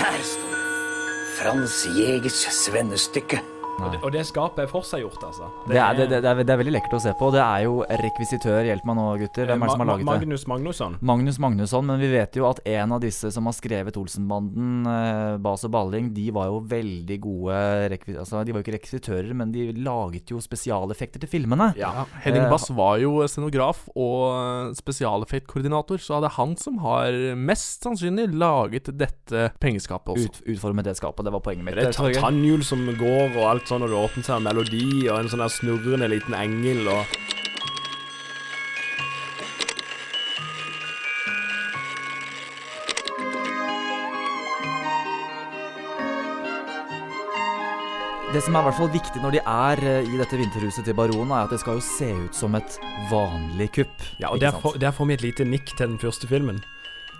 Der 0.00 0.22
står. 0.24 0.60
Frans 1.36 1.82
Jegers 1.98 2.46
svennestykke. 2.64 3.44
Og 3.74 3.90
det, 3.90 3.98
og 4.06 4.12
det 4.14 4.22
skapet 4.28 4.64
er 4.64 4.70
forseggjort, 4.70 5.22
altså. 5.26 5.48
Det 5.66 5.78
er, 5.80 5.96
det, 5.98 6.06
det, 6.12 6.20
det, 6.22 6.30
er, 6.30 6.42
det 6.46 6.52
er 6.54 6.60
veldig 6.60 6.74
lekkert 6.76 6.96
å 6.98 7.02
se 7.02 7.14
på. 7.18 7.30
Det 7.34 7.42
er 7.42 7.64
jo 7.66 7.80
rekvisitør. 8.04 8.60
Hjelp 8.68 8.86
meg 8.86 8.98
nå, 9.00 9.06
gutter. 9.24 9.48
Hvem 9.50 9.64
er 9.64 9.66
det 9.66 9.74
som 9.74 9.82
har 9.82 9.90
laget 9.90 10.04
det? 10.04 10.10
Magnus 10.12 10.46
Magnusson. 10.50 10.96
Magnus 11.10 11.40
Magnusson, 11.42 11.88
men 11.90 11.98
vi 12.02 12.10
vet 12.12 12.38
jo 12.38 12.46
at 12.46 12.62
en 12.70 12.94
av 12.94 13.02
disse 13.02 13.32
som 13.34 13.50
har 13.50 13.56
skrevet 13.56 13.98
Olsenbanden, 13.98 14.86
eh, 14.90 15.36
Bas 15.42 15.66
og 15.66 15.74
Balling, 15.74 16.12
de 16.14 16.28
var 16.34 16.52
jo 16.52 16.60
veldig 16.70 17.18
gode 17.24 17.58
altså, 18.20 18.44
De 18.46 18.54
var 18.54 18.62
jo 18.62 18.66
ikke 18.66 18.76
rekvisitører, 18.76 19.34
men 19.34 19.50
de 19.54 19.66
laget 19.74 20.30
jo 20.30 20.38
spesialeffekter 20.42 21.24
til 21.24 21.32
filmene. 21.34 21.72
Ja, 21.80 22.06
Henning 22.22 22.44
Eh, 22.44 22.50
Bass 22.50 22.68
var 22.74 22.98
jo 23.00 23.22
scenograf 23.30 23.86
og 23.96 24.74
spesialeffektkoordinator, 24.78 26.00
så 26.02 26.20
det 26.22 26.30
er 26.30 26.36
han 26.38 26.54
som 26.60 26.78
har 26.84 27.16
mest 27.38 27.84
sannsynlig 27.86 28.28
laget 28.36 28.90
dette 28.98 29.48
pengeskapet 29.62 30.14
også. 30.14 30.30
Ut, 30.30 30.40
utformet 30.54 30.88
det 30.88 30.96
skapet. 30.98 31.24
Det 31.26 31.32
var 31.34 31.42
poenget 31.44 31.66
mitt. 31.66 31.78
Det 31.78 31.88
er 31.90 32.20
tannhjul 32.20 32.64
som 32.66 32.84
går, 32.98 33.34
og 33.38 33.42
alt 33.48 33.63
sånn, 33.70 33.84
og 33.84 33.92
det 33.92 34.00
åpner 34.00 34.26
seg 34.26 34.38
en 34.38 34.48
melodi, 34.48 34.86
og 35.08 35.18
en 35.18 35.30
sånn 35.32 35.44
der 35.44 35.52
snurrende 35.52 36.10
liten 36.12 36.36
engel, 36.38 36.88
og 36.92 37.20
Det 48.34 48.40
som 48.42 48.56
er 48.58 48.64
i 48.64 48.66
hvert 48.66 48.74
fall 48.74 48.88
viktig 48.90 49.20
når 49.22 49.34
de 49.36 49.40
er 49.46 49.80
eh, 49.86 50.08
i 50.10 50.16
dette 50.18 50.34
vinterhuset 50.34 50.82
til 50.88 50.96
baronen, 50.98 51.30
er 51.30 51.44
at 51.46 51.52
det 51.54 51.60
skal 51.62 51.76
jo 51.78 51.84
se 51.86 52.08
ut 52.18 52.34
som 52.34 52.56
et 52.58 52.80
vanlig 53.06 53.68
kupp. 53.76 53.94
Ja, 54.18 54.32
og 54.32 54.40
der 54.42 54.56
får, 54.58 54.74
der 54.82 54.90
får 54.96 55.06
vi 55.06 55.14
et 55.14 55.22
lite 55.22 55.46
nikk 55.46 55.70
til 55.70 55.92
den 55.92 56.00
første 56.02 56.26
filmen. 56.26 56.58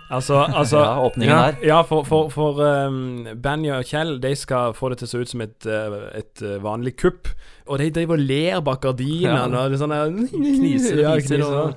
Altså, 0.09 0.37
altså 0.53 0.77
Ja, 0.77 1.01
åpningen 1.01 1.35
ja, 1.35 1.45
der. 1.45 1.55
Ja, 1.65 1.81
for, 1.81 2.03
for, 2.05 2.29
for 2.29 2.59
um, 2.61 3.27
Benny 3.41 3.71
og 3.73 3.85
Kjell 3.89 4.19
De 4.21 4.35
skal 4.37 4.73
få 4.77 4.89
det 4.93 4.99
til 5.01 5.07
å 5.07 5.09
se 5.09 5.17
ut 5.17 5.31
som 5.31 5.41
et, 5.41 5.65
uh, 5.65 6.09
et 6.13 6.43
uh, 6.45 6.63
vanlig 6.63 6.95
kupp. 7.01 7.31
Og 7.65 7.79
de 7.81 7.89
driver 7.89 8.19
og 8.19 8.27
ler 8.29 8.61
bak 8.65 8.83
gardinene. 8.85 9.63
Ja. 9.65 9.79
Sånn 9.81 9.95
Kniser 10.35 11.01
og 11.01 11.05
Ja, 11.05 11.15
kniser. 11.25 11.73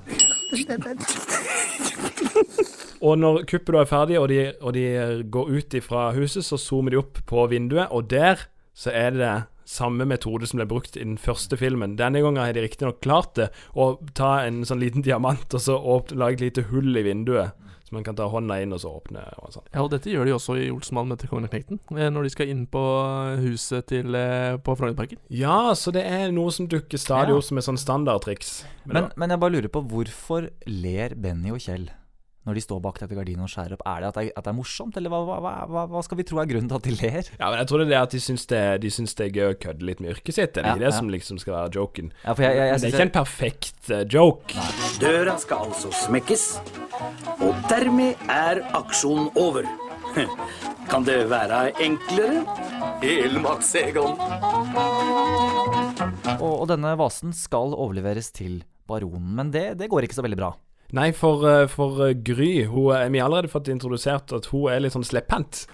Og 2.99 3.15
når 3.19 3.45
kuppet 3.47 3.75
da 3.75 3.81
er 3.85 3.89
ferdig, 3.89 4.17
og 4.19 4.29
de, 4.33 4.41
og 4.61 4.75
de 4.75 4.85
går 5.31 5.53
ut 5.55 5.77
fra 5.87 6.09
huset, 6.17 6.45
så 6.45 6.59
zoomer 6.59 6.91
de 6.93 6.99
opp 6.99 7.21
på 7.31 7.47
vinduet, 7.51 7.87
og 7.95 8.11
der 8.11 8.43
så 8.75 8.91
er 8.91 9.15
det 9.15 9.35
samme 9.69 10.07
metode 10.09 10.49
som 10.49 10.59
ble 10.63 10.67
brukt 10.71 10.97
i 10.97 11.05
den 11.05 11.19
første 11.21 11.59
filmen. 11.61 11.97
Denne 12.01 12.23
gangen 12.25 12.41
har 12.41 12.55
de 12.57 12.63
riktignok 12.65 13.03
klart 13.05 13.35
det, 13.37 13.51
å 13.77 13.99
ta 14.17 14.39
en 14.47 14.63
sånn 14.65 14.81
liten 14.81 15.05
diamant 15.05 15.53
og 15.53 15.61
så 15.61 15.77
åpne, 15.77 16.17
lage 16.23 16.41
et 16.41 16.47
lite 16.49 16.69
hull 16.71 16.97
i 16.97 17.05
vinduet. 17.05 17.53
Så 17.89 17.95
man 17.97 18.05
kan 18.05 18.17
ta 18.19 18.27
hånda 18.29 18.59
inn 18.61 18.73
og 18.77 18.81
så 18.83 18.91
åpne. 18.99 19.23
og 19.41 19.53
sånn. 19.55 19.65
Ja, 19.73 19.81
og 19.81 19.89
dette 19.95 20.11
gjør 20.13 20.27
de 20.29 20.33
også 20.37 20.57
i 20.61 20.67
Olsenmannen 20.69 21.15
møter 21.15 21.29
kongen 21.31 21.47
og 21.49 21.53
knekten, 21.55 21.79
eh, 21.97 22.11
når 22.13 22.27
de 22.27 22.33
skal 22.35 22.51
inn 22.53 22.67
på 22.69 22.83
huset 23.41 23.87
til, 23.89 24.15
eh, 24.15 24.57
på 24.61 24.75
Frognerparken. 24.77 25.17
Ja, 25.33 25.73
så 25.73 25.93
det 25.93 26.05
er 26.05 26.31
noe 26.31 26.51
som 26.53 26.69
dukker 26.69 27.01
stadig 27.01 27.33
Ja. 27.33 27.41
som 27.41 27.57
et 27.57 27.65
sånn 27.65 27.79
standardtriks. 27.81 28.65
Men, 28.85 29.11
men 29.17 29.31
jeg 29.31 29.41
bare 29.41 29.53
lurer 29.57 29.69
på 29.73 29.85
hvorfor 29.89 30.51
ler 30.67 31.15
Benny 31.17 31.51
og 31.51 31.61
Kjell 31.65 31.89
når 32.49 32.59
de 32.59 32.63
står 32.65 32.81
bak 32.85 32.99
dette 33.03 33.15
gardinet 33.19 33.45
og 33.45 33.53
skjærer 33.53 33.77
opp? 33.77 33.83
Er 33.87 34.01
det 34.01 34.09
at 34.09 34.17
det 34.19 34.25
er, 34.25 34.33
at 34.41 34.45
det 34.49 34.51
er 34.53 34.57
morsomt, 34.59 34.97
eller 34.97 35.13
hva, 35.13 35.21
hva, 35.29 35.53
hva, 35.69 35.83
hva 35.93 36.03
skal 36.07 36.19
vi 36.19 36.25
tro 36.29 36.41
er 36.43 36.49
grunnen 36.51 36.69
til 36.73 36.79
at 36.81 36.89
de 36.89 36.95
ler? 36.97 37.29
Ja, 37.39 37.51
men 37.53 37.59
jeg 37.61 37.69
tror 37.71 37.83
det 37.83 37.87
er 37.89 37.93
det 37.95 38.01
at 38.03 38.17
de 38.17 38.21
syns 38.25 38.47
det, 38.51 38.63
de 38.83 38.91
syns 38.95 39.15
det 39.19 39.27
er 39.29 39.35
gøy 39.37 39.49
å 39.53 39.59
kødde 39.67 39.89
litt 39.89 40.01
med 40.05 40.15
yrket 40.17 40.35
sitt. 40.39 40.55
Det 40.57 40.65
er 40.65 40.71
Ja, 40.73 40.75
det 40.81 40.89
ja. 40.91 40.95
som 40.99 41.09
liksom 41.13 41.39
skal 41.43 41.55
være 41.59 41.75
joken. 41.77 42.13
Ja, 42.25 42.35
for 42.35 42.43
jeg- 42.49 42.57
jeg- 42.57 42.69
jeg 42.73 42.81
det 42.81 42.85
er 42.85 42.89
ikke 42.89 42.99
jeg- 42.99 43.09
en 43.09 43.17
perfekt 43.19 43.91
uh, 43.91 44.05
joke. 44.09 44.55
Døra 45.01 45.39
skal 45.39 45.59
altså 45.69 45.93
smekkes, 45.93 46.47
og 47.45 47.55
dermed 47.69 48.17
er 48.29 48.63
aksjonen 48.75 49.29
over. 49.37 49.63
Kan 50.89 51.05
det 51.05 51.29
være 51.29 51.73
enklere? 51.85 52.41
Elmaks 53.05 53.75
Egon. 53.77 54.17
Og, 56.39 56.55
og 56.63 56.67
denne 56.71 56.95
vasen 56.99 57.33
skal 57.37 57.75
overleveres 57.77 58.31
til 58.35 58.63
baronen, 58.89 59.35
men 59.37 59.51
det, 59.55 59.67
det 59.81 59.89
går 59.93 60.07
ikke 60.07 60.17
så 60.17 60.25
veldig 60.25 60.39
bra. 60.41 60.53
Nei, 60.97 61.11
for, 61.13 61.43
eh, 61.49 61.67
for 61.69 62.07
eh, 62.09 62.15
Gry 62.25 62.65
hun, 62.65 62.95
er- 62.97 63.11
Vi 63.11 63.19
har 63.19 63.29
allerede 63.29 63.49
fått 63.53 63.69
introdusert 63.69 64.33
at 64.33 64.47
hun 64.47 64.71
er 64.73 64.81
litt 64.81 64.93
sånn 64.97 65.05
slepphendt. 65.05 65.67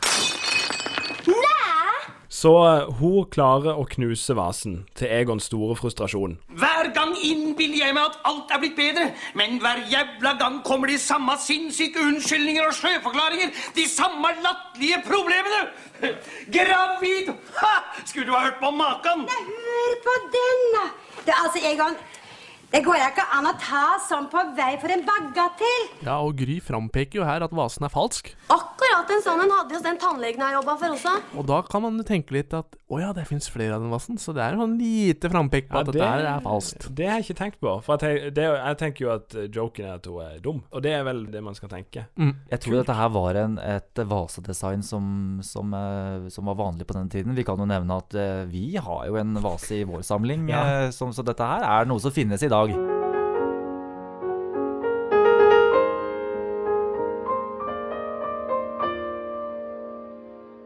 Så 2.35 2.51
eh, 2.67 2.89
hun 2.99 3.25
klarer 3.31 3.79
å 3.79 3.85
knuse 3.89 4.35
vasen, 4.37 4.81
til 4.99 5.07
Egons 5.09 5.47
store 5.49 5.77
frustrasjon. 5.79 6.35
Hver 6.59 6.91
gang 6.93 7.15
innbiller 7.25 7.79
jeg 7.87 7.95
meg 7.95 8.09
at 8.11 8.19
alt 8.27 8.51
er 8.53 8.59
blitt 8.65 8.75
bedre, 8.77 9.05
men 9.39 9.61
hver 9.63 9.85
jævla 9.89 10.33
gang 10.41 10.59
kommer 10.67 10.91
de 10.91 10.99
samme 10.99 11.37
sinnssyke 11.41 12.03
unnskyldninger 12.03 12.67
og 12.67 12.75
sjøforklaringer, 12.75 13.55
de 13.79 13.87
samme 13.89 14.35
latterlige 14.43 14.99
problemene. 15.07 15.63
Gravid! 16.59 17.31
Ha! 17.63 17.73
Skulle 18.05 18.27
du 18.27 18.35
ha 18.35 18.43
hørt 18.49 18.59
på 18.61 18.75
maken? 18.83 19.25
Hør 19.31 19.97
på 20.09 20.19
den, 20.35 20.67
da! 20.75 20.85
Det, 21.25 21.39
altså, 21.39 21.63
Egon, 21.71 21.97
det 22.75 22.81
går 22.83 22.99
ikke 23.07 23.25
an 23.37 23.47
å 23.47 23.53
ta 23.63 23.83
sånn 24.03 24.25
på 24.33 24.41
vei 24.59 24.73
for 24.83 24.91
en 24.91 25.05
bagatell. 25.07 25.85
Ja, 26.03 26.17
og 26.27 26.35
Gry 26.41 26.57
frampeker 26.65 27.21
jo 27.21 27.27
her 27.29 27.45
at 27.47 27.55
vasen 27.55 27.87
er 27.87 27.93
falsk. 27.95 28.33
Akkurat 28.51 29.13
en 29.15 29.23
sånn 29.23 29.45
en 29.45 29.53
hadde 29.55 29.77
hos 29.77 29.85
den 29.85 30.01
tannlegen 30.03 30.43
jeg 30.43 30.57
jobba 30.59 30.75
for 30.81 30.97
også. 30.97 31.13
Og 31.39 31.47
da 31.47 31.61
kan 31.71 31.85
man 31.87 32.01
jo 32.03 32.07
tenke 32.09 32.35
litt 32.35 32.55
at 32.59 32.75
å 32.95 32.99
ja, 33.01 33.13
det 33.17 33.25
fins 33.27 33.47
flere 33.51 33.75
av 33.79 33.83
den 33.83 33.91
vasen. 33.95 34.19
Så 34.21 34.35
det 34.37 34.43
er 34.45 34.55
jo 34.55 34.65
sånn 34.65 34.75
lite 34.79 35.31
frampek 35.33 35.71
på 35.71 35.79
at 35.81 35.89
dette 35.89 36.09
er 36.19 36.43
falskt. 36.45 36.89
Det 36.95 37.07
har 37.09 37.17
jeg 37.23 37.29
ikke 37.29 37.39
tenkt 37.41 37.57
på. 37.63 37.73
For 37.87 38.05
jeg, 38.05 38.33
det, 38.37 38.45
jeg 38.51 38.79
tenker 38.83 39.07
jo 39.07 39.13
at 39.15 39.37
joken 39.55 39.87
er 39.89 39.95
at 39.97 40.07
hun 40.11 40.21
er 40.27 40.37
dum. 40.45 40.61
Og 40.75 40.85
det 40.85 40.93
er 40.99 41.07
vel 41.07 41.23
det 41.33 41.43
man 41.47 41.57
skal 41.59 41.71
tenke. 41.73 42.05
Jeg 42.21 42.61
tror 42.63 42.77
dette 42.81 42.99
her 42.99 43.11
var 43.15 43.39
en, 43.41 43.57
et 43.63 44.03
vasedesign 44.11 44.85
som, 44.87 45.07
som, 45.47 45.73
eh, 45.79 46.29
som 46.35 46.51
var 46.51 46.59
vanlig 46.61 46.87
på 46.91 46.99
den 46.99 47.11
tiden. 47.15 47.35
Vi 47.39 47.47
kan 47.47 47.59
jo 47.63 47.67
nevne 47.71 47.99
at 48.03 48.15
eh, 48.19 48.45
vi 48.51 48.67
har 48.77 49.07
jo 49.09 49.19
en 49.23 49.35
vase 49.43 49.81
i 49.81 49.87
vår 49.89 50.05
samling, 50.07 50.47
Ja. 50.53 50.63
eh, 50.85 50.91
som, 50.95 51.15
så 51.15 51.25
dette 51.27 51.47
her 51.55 51.65
er 51.67 51.89
noe 51.91 52.03
som 52.05 52.15
finnes 52.15 52.43
i 52.47 52.53
dag. 52.53 52.64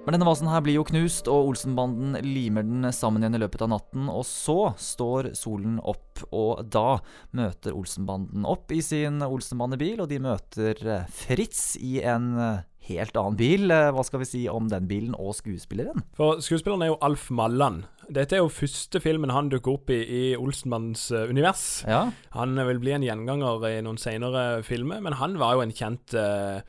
Men 0.09 0.15
denne 0.17 0.25
vasen 0.31 0.49
her 0.49 0.63
blir 0.65 0.79
jo 0.79 0.87
knust, 0.89 1.27
og 1.29 1.51
Olsenbanden 1.51 2.15
limer 2.25 2.65
den 2.65 2.87
sammen 2.97 3.21
igjen 3.21 3.37
i 3.37 3.41
løpet 3.43 3.61
av 3.67 3.69
natten. 3.75 4.07
Og 4.09 4.23
så 4.25 4.71
står 4.81 5.35
solen 5.37 5.75
opp, 5.85 6.23
og 6.33 6.63
da 6.65 7.03
møter 7.37 7.77
Olsenbanden 7.77 8.47
opp 8.49 8.73
i 8.73 8.81
sin 8.81 9.21
Olsenbandebil, 9.27 10.01
og 10.01 10.09
de 10.09 10.23
møter 10.25 10.81
eh, 10.81 11.05
Fritz 11.13 11.75
i 11.77 11.99
en 12.01 12.31
eh, 12.41 12.65
helt 12.89 13.17
annen 13.21 13.37
bil. 13.39 13.71
Eh, 13.71 13.91
Hva 13.95 14.05
skal 14.07 14.23
vi 14.23 14.29
si 14.29 14.43
om 14.51 14.69
den 14.71 14.89
bilen 14.91 15.15
og 15.19 15.37
skuespilleren? 15.39 16.05
For 16.19 16.43
skuespilleren 16.45 16.85
er 16.85 16.93
jo 16.93 16.99
Alf 17.05 17.29
Malland. 17.35 17.87
Dette 18.09 18.39
er 18.39 18.41
jo 18.41 18.49
første 18.53 19.03
filmen 19.05 19.33
han 19.35 19.51
dukker 19.53 19.77
opp 19.77 19.91
i 19.93 20.01
i 20.09 20.25
Olsenmannens 20.39 21.11
eh, 21.13 21.29
univers. 21.29 21.65
Ja. 21.89 22.07
Han 22.37 22.57
vil 22.71 22.81
bli 22.83 22.95
en 22.97 23.07
gjenganger 23.07 23.65
i 23.69 23.79
noen 23.85 24.01
senere 24.01 24.65
filmer, 24.67 25.03
men 25.05 25.19
han 25.21 25.37
var 25.41 25.59
jo 25.59 25.65
en 25.67 25.75
kjent 25.77 26.17
uh, 26.17 26.63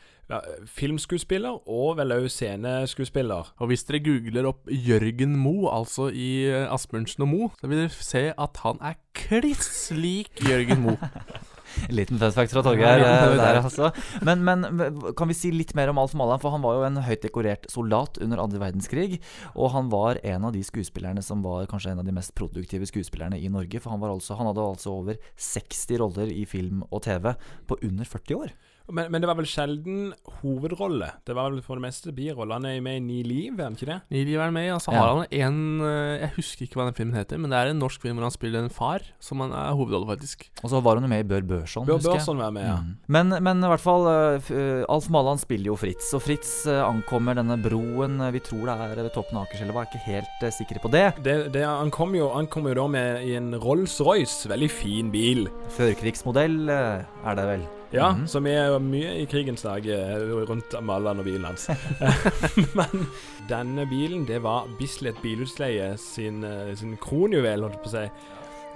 filmskuespiller 0.67 1.63
og 1.65 1.95
vel 1.97 2.13
òg 2.17 2.27
sceneskuespiller. 2.33 3.53
Og 3.57 3.71
hvis 3.71 3.87
dere 3.87 4.03
googler 4.05 4.49
opp 4.51 4.67
Jørgen 4.69 5.37
Mo, 5.39 5.69
altså 5.71 6.09
i 6.11 6.49
Asbjørnsen 6.67 7.25
og 7.25 7.31
Mo, 7.31 7.53
så 7.61 7.71
vil 7.71 7.85
dere 7.85 7.95
se 7.95 8.25
at 8.35 8.61
han 8.65 8.83
er 8.91 8.99
kliss 9.17 9.89
lik 9.95 10.43
Jørgen 10.45 10.83
Mo. 10.83 10.99
En 11.87 11.95
liten 11.97 12.19
fun 12.21 12.33
fact 12.35 12.53
fra 12.55 12.63
Torgeir 12.65 13.03
eh, 13.03 13.03
det 13.03 13.35
er 13.35 13.39
der, 13.39 13.61
altså. 13.61 13.91
Men, 14.25 14.43
men 14.45 15.11
kan 15.17 15.29
vi 15.29 15.37
si 15.37 15.51
litt 15.53 15.75
mer 15.77 15.91
om 15.91 16.01
Alf 16.01 16.15
Malland? 16.17 16.43
For 16.43 16.53
han 16.55 16.63
var 16.65 16.79
jo 16.79 16.87
en 16.87 17.01
høyt 17.05 17.23
dekorert 17.25 17.67
soldat 17.71 18.19
under 18.23 18.41
andre 18.43 18.61
verdenskrig. 18.63 19.19
Og 19.55 19.73
han 19.75 19.91
var 19.93 20.21
en 20.23 20.49
av 20.49 20.55
de 20.55 20.63
skuespillerne 20.65 21.23
som 21.25 21.43
var 21.45 21.69
kanskje 21.71 21.93
en 21.93 22.03
av 22.03 22.07
de 22.07 22.15
mest 22.15 22.35
produktive 22.37 22.89
skuespillerne 22.89 23.39
i 23.39 23.51
Norge. 23.51 23.81
For 23.81 23.93
han, 23.93 24.01
var 24.03 24.13
altså, 24.15 24.37
han 24.39 24.49
hadde 24.51 24.65
altså 24.65 24.95
over 24.97 25.19
60 25.35 26.01
roller 26.01 26.33
i 26.33 26.45
film 26.49 26.83
og 26.89 27.03
TV 27.07 27.33
på 27.69 27.79
under 27.85 28.13
40 28.17 28.43
år. 28.43 28.57
Men, 28.91 29.11
men 29.13 29.21
det 29.21 29.29
var 29.29 29.37
vel 29.37 29.47
sjelden 29.49 30.13
hovedrolle. 30.41 31.11
Det 31.27 31.35
var 31.37 31.51
vel 31.51 31.61
for 31.65 31.79
det 31.79 31.85
meste 31.87 32.13
birolle. 32.15 32.57
Han 32.57 32.65
er 32.65 32.79
med 32.83 32.99
i 32.99 33.03
Ni 33.03 33.19
liv, 33.25 33.59
er 33.59 33.67
han 33.69 33.77
ikke 33.77 33.89
det? 33.89 33.99
Ni 34.13 34.23
liv 34.27 34.37
er 34.39 34.47
han 34.47 34.55
med 34.55 34.67
i, 34.67 34.73
Altså, 34.73 34.93
Ja. 34.93 34.99
har 35.03 35.15
han 35.15 35.25
en 35.31 35.81
eh, 35.85 36.19
Jeg 36.23 36.31
husker 36.37 36.65
ikke 36.65 36.79
hva 36.79 36.87
den 36.89 36.97
filmen 36.97 37.17
heter, 37.17 37.37
men 37.41 37.51
det 37.51 37.59
er 37.59 37.71
en 37.71 37.79
norsk 37.79 38.01
film 38.01 38.17
hvor 38.17 38.27
han 38.27 38.35
spiller 38.35 38.63
en 38.63 38.73
far, 38.73 39.05
som 39.19 39.41
han 39.43 39.53
er 39.53 39.75
hovedrolle, 39.77 40.09
faktisk. 40.09 40.49
Og 40.63 40.69
så 40.73 40.81
var 40.83 40.99
hun 40.99 41.05
jo 41.07 41.11
med 41.11 41.25
i 41.25 41.29
Bør 41.29 41.45
Børson. 41.47 41.85
Bør 41.85 41.99
husker 41.99 42.11
jeg. 42.15 42.19
Børson 42.19 42.37
var 42.41 42.51
med, 42.51 42.65
ja. 42.65 42.77
Mm. 42.81 42.95
Men, 43.07 43.35
men 43.43 43.63
i 43.63 43.71
hvert 43.73 43.85
fall, 43.85 44.07
uh, 44.09 44.85
Alf 44.89 45.09
Malland 45.09 45.39
spiller 45.43 45.71
jo 45.71 45.75
Fritz. 45.79 46.11
Og 46.17 46.23
Fritz 46.25 46.65
uh, 46.67 46.81
ankommer 46.87 47.37
denne 47.37 47.57
broen. 47.61 48.19
Vi 48.33 48.43
tror 48.43 48.65
det 48.69 48.77
er 48.89 49.03
ved 49.03 49.13
toppen 49.15 49.39
av 49.39 49.47
Akerselva, 49.47 49.85
er 49.85 49.91
ikke 49.91 50.05
helt 50.09 50.45
uh, 50.45 50.51
sikre 50.53 50.83
på 50.83 50.91
det. 50.93 51.07
Det, 51.23 51.37
det, 51.55 51.65
han 51.65 51.91
kom 51.93 52.15
jo, 52.17 52.31
han 52.33 52.47
kom 52.51 52.67
jo 52.69 52.77
da 52.81 52.87
med 52.87 53.25
i 53.27 53.35
en 53.39 53.53
Rolls-Royce. 53.55 54.49
Veldig 54.49 54.71
fin 54.71 55.11
bil. 55.13 55.47
Førkrigsmodell 55.77 56.69
er 56.69 57.37
det 57.37 57.51
vel. 57.53 57.67
Ja, 57.91 58.11
Mhm. 58.13 58.27
som 58.29 58.45
er 58.47 58.75
mye 58.79 59.15
i 59.21 59.25
krigens 59.25 59.63
dager 59.65 60.21
rundt 60.45 60.75
Malland 60.85 61.19
og 61.19 61.25
bilen 61.25 61.45
hans. 61.49 61.67
Men 62.77 63.07
denne 63.49 63.85
bilen, 63.89 64.25
det 64.29 64.41
var 64.43 64.67
Bislett 64.77 65.17
Bilutleie 65.23 65.95
sin, 65.97 66.43
eh, 66.43 66.75
sin 66.77 66.97
kronjuvel, 67.01 67.63
holdt 67.65 67.79
jeg 67.79 67.83
på 67.83 67.89
å 67.89 67.95
si. 67.95 68.09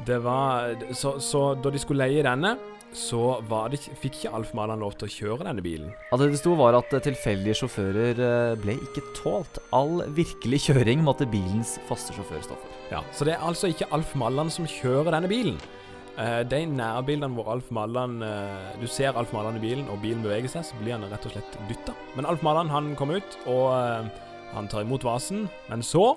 Det 0.07 0.17
var 0.23 0.73
så, 0.97 1.19
så 1.21 1.43
da 1.61 1.69
de 1.69 1.77
skulle 1.77 2.07
leie 2.07 2.23
denne, 2.25 2.55
så 2.93 3.39
var 3.49 3.69
det, 3.73 3.79
fikk 4.01 4.19
ikke 4.23 4.31
Alf 4.37 4.51
Malland 4.57 4.81
lov 4.81 4.95
til 4.97 5.07
å 5.07 5.13
kjøre 5.13 5.45
denne 5.47 5.61
bilen. 5.65 5.93
Ja, 6.11 6.17
det 6.17 6.31
det 6.33 6.39
sto 6.41 6.55
var 6.57 6.73
at 6.77 6.93
eh, 6.93 7.01
tilfeldige 7.05 7.55
sjåfører 7.61 8.17
eh, 8.25 8.55
ble 8.61 8.75
ikke 8.81 9.05
tålt. 9.17 9.61
All 9.73 10.01
virkelig 10.13 10.63
kjøring 10.71 11.05
måtte 11.05 11.29
bilens 11.29 11.75
faste 11.89 12.13
sjåfør 12.17 12.41
stå 12.49 12.57
for. 12.57 12.69
Ja, 12.91 13.01
Så 13.13 13.25
det 13.29 13.33
er 13.37 13.45
altså 13.45 13.69
ikke 13.69 13.89
Alf 13.93 14.15
Malland 14.17 14.51
som 14.53 14.65
kjører 14.69 15.13
denne 15.13 15.29
bilen. 15.29 15.57
Eh, 16.13 16.43
de 16.45 16.59
nærbildene 16.69 17.33
hvor 17.33 17.47
Alf 17.49 17.71
Malland 17.73 18.21
eh, 18.21 18.73
Du 18.81 18.85
ser 18.85 19.17
Alf 19.17 19.31
Malland 19.33 19.57
i 19.57 19.63
bilen, 19.63 19.87
og 19.89 19.97
bilen 20.03 20.21
beveger 20.21 20.51
seg, 20.51 20.67
så 20.67 20.77
blir 20.77 20.93
han 20.93 21.07
rett 21.09 21.25
og 21.25 21.33
slett 21.33 21.55
dytta. 21.69 21.95
Men 22.13 22.27
Alf 22.29 22.43
Malland 22.45 22.69
han 22.69 22.91
kommer 22.99 23.17
ut, 23.17 23.37
og 23.49 23.71
eh, 23.73 24.11
han 24.53 24.69
tar 24.69 24.85
imot 24.85 25.05
vasen. 25.07 25.47
Men 25.71 25.81
så 25.81 26.11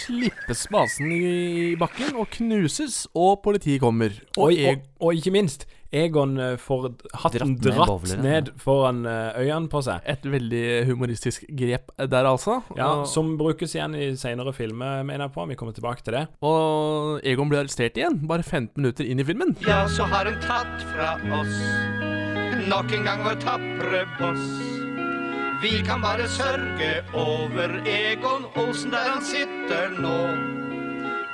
Slippes 0.00 0.64
vasen 0.72 1.12
i 1.14 1.76
bakken 1.78 2.16
og 2.18 2.26
knuses, 2.34 3.04
og 3.14 3.38
politiet 3.44 3.78
kommer. 3.84 4.16
Og, 4.34 4.50
Og 4.50 4.64
og, 4.66 4.88
og 4.98 5.14
ikke 5.20 5.30
minst, 5.36 5.68
Egon 5.92 6.36
eh, 6.38 6.56
får 6.60 6.86
hatten 7.18 7.56
Dratt 7.56 7.64
ned 7.66 7.74
dratt 7.74 7.90
bowleren, 7.90 8.22
ned 8.22 8.50
foran 8.62 9.02
eh, 9.10 9.40
øynene 9.42 9.70
på 9.72 9.82
seg. 9.82 10.04
Et 10.06 10.26
veldig 10.32 10.64
humoristisk 10.90 11.46
grep 11.58 11.90
der, 11.98 12.28
altså. 12.30 12.60
Ja, 12.78 12.92
og, 13.00 13.08
Som 13.10 13.34
brukes 13.40 13.74
igjen 13.74 13.96
i 13.98 14.12
senere 14.20 14.54
filmer, 14.54 15.02
mener 15.02 15.26
jeg 15.26 15.34
på. 15.34 15.48
Vi 15.50 15.58
kommer 15.58 15.74
tilbake 15.74 16.06
til 16.06 16.18
det. 16.18 16.26
og 16.46 17.24
Egon 17.26 17.50
blir 17.50 17.64
arrestert 17.64 17.98
igjen, 17.98 18.22
bare 18.30 18.46
15 18.46 18.78
minutter 18.78 19.08
inn 19.08 19.22
i 19.22 19.26
filmen. 19.26 19.56
Ja, 19.66 19.82
så 19.90 20.06
har 20.10 20.30
hun 20.30 20.38
tatt 20.46 20.86
fra 20.94 21.16
oss 21.40 21.58
nok 22.70 22.92
en 22.92 23.04
gang 23.04 23.24
vår 23.24 23.38
tapre 23.42 24.04
boss. 24.18 24.46
Vi 25.62 25.82
kan 25.86 26.00
bare 26.00 26.28
sørge 26.28 26.90
over 27.12 27.82
Egon 27.84 28.46
Olsen 28.56 28.90
der 28.90 29.10
han 29.10 29.24
sitter 29.24 29.96
nå. 29.98 30.18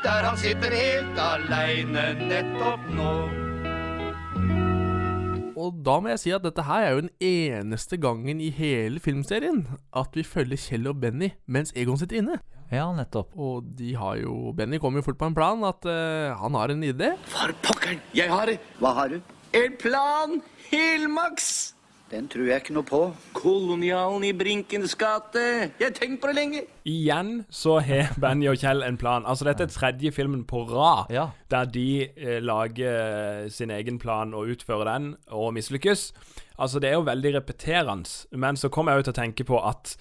Der 0.02 0.24
han 0.28 0.36
sitter 0.36 0.70
helt 0.70 1.18
aleine 1.20 2.06
nettopp 2.28 2.88
nå. 2.96 3.45
Og 5.56 5.78
da 5.86 5.96
må 6.02 6.12
jeg 6.12 6.20
si 6.20 6.34
at 6.36 6.44
dette 6.44 6.66
her 6.66 6.84
er 6.84 6.90
jo 6.92 7.04
den 7.06 7.14
eneste 7.22 7.96
gangen 8.00 8.42
i 8.44 8.50
hele 8.52 9.00
filmserien 9.00 9.64
at 9.96 10.16
vi 10.16 10.26
følger 10.26 10.60
Kjell 10.60 10.90
og 10.90 11.00
Benny 11.00 11.30
mens 11.48 11.72
Egon 11.76 11.96
sitter 12.00 12.20
inne. 12.20 12.40
Ja, 12.72 12.90
nettopp. 12.92 13.32
Og 13.38 13.64
de 13.78 13.94
har 13.96 14.18
jo 14.20 14.52
Benny 14.56 14.80
kommer 14.82 15.00
jo 15.00 15.06
fort 15.08 15.20
på 15.20 15.30
en 15.30 15.38
plan 15.38 15.64
at 15.64 15.86
uh, 15.86 16.34
han 16.36 16.58
har 16.58 16.74
en 16.74 16.84
idé. 16.84 17.14
For 17.30 17.54
pokkeren, 17.64 18.02
jeg 18.16 18.28
har 18.32 18.50
det! 18.50 18.60
Hva 18.82 18.92
har 19.00 19.14
du? 19.14 19.20
en 19.56 19.76
plan! 19.80 20.42
Helmaks! 20.70 21.75
Den 22.06 22.28
tror 22.30 22.46
jeg 22.46 22.60
ikke 22.62 22.74
noe 22.76 22.86
på. 22.86 22.98
Kolonialen 23.34 24.22
i 24.28 24.30
Brinkens 24.38 24.92
gate. 24.98 25.40
Jeg 25.80 25.88
har 25.88 25.94
tenkt 25.96 26.20
på 26.22 26.28
det 26.30 26.36
lenge. 26.38 26.60
Igjen 26.86 27.32
så 27.50 27.80
har 27.82 28.12
Benny 28.22 28.46
og 28.46 28.60
Kjell 28.62 28.84
en 28.86 28.98
plan. 29.00 29.26
Altså 29.26 29.48
Dette 29.48 29.66
er 29.66 29.72
tredje 29.74 30.12
filmen 30.14 30.44
på 30.46 30.60
rad 30.70 31.10
Ja. 31.10 31.24
der 31.50 31.64
de 31.66 32.06
eh, 32.06 32.38
lager 32.40 33.48
sin 33.50 33.70
egen 33.74 33.98
plan 33.98 34.34
og 34.38 34.46
utfører 34.54 34.86
den, 34.92 35.16
og 35.34 35.52
mislykkes. 35.58 36.12
Altså 36.58 36.78
Det 36.80 36.90
er 36.90 36.94
jo 37.00 37.08
veldig 37.10 37.34
repeterende, 37.40 38.08
men 38.38 38.56
så 38.56 38.68
kommer 38.70 38.92
jeg 38.94 39.02
jo 39.02 39.08
til 39.10 39.16
å 39.16 39.22
tenke 39.24 39.44
på 39.44 39.58
at 39.66 39.96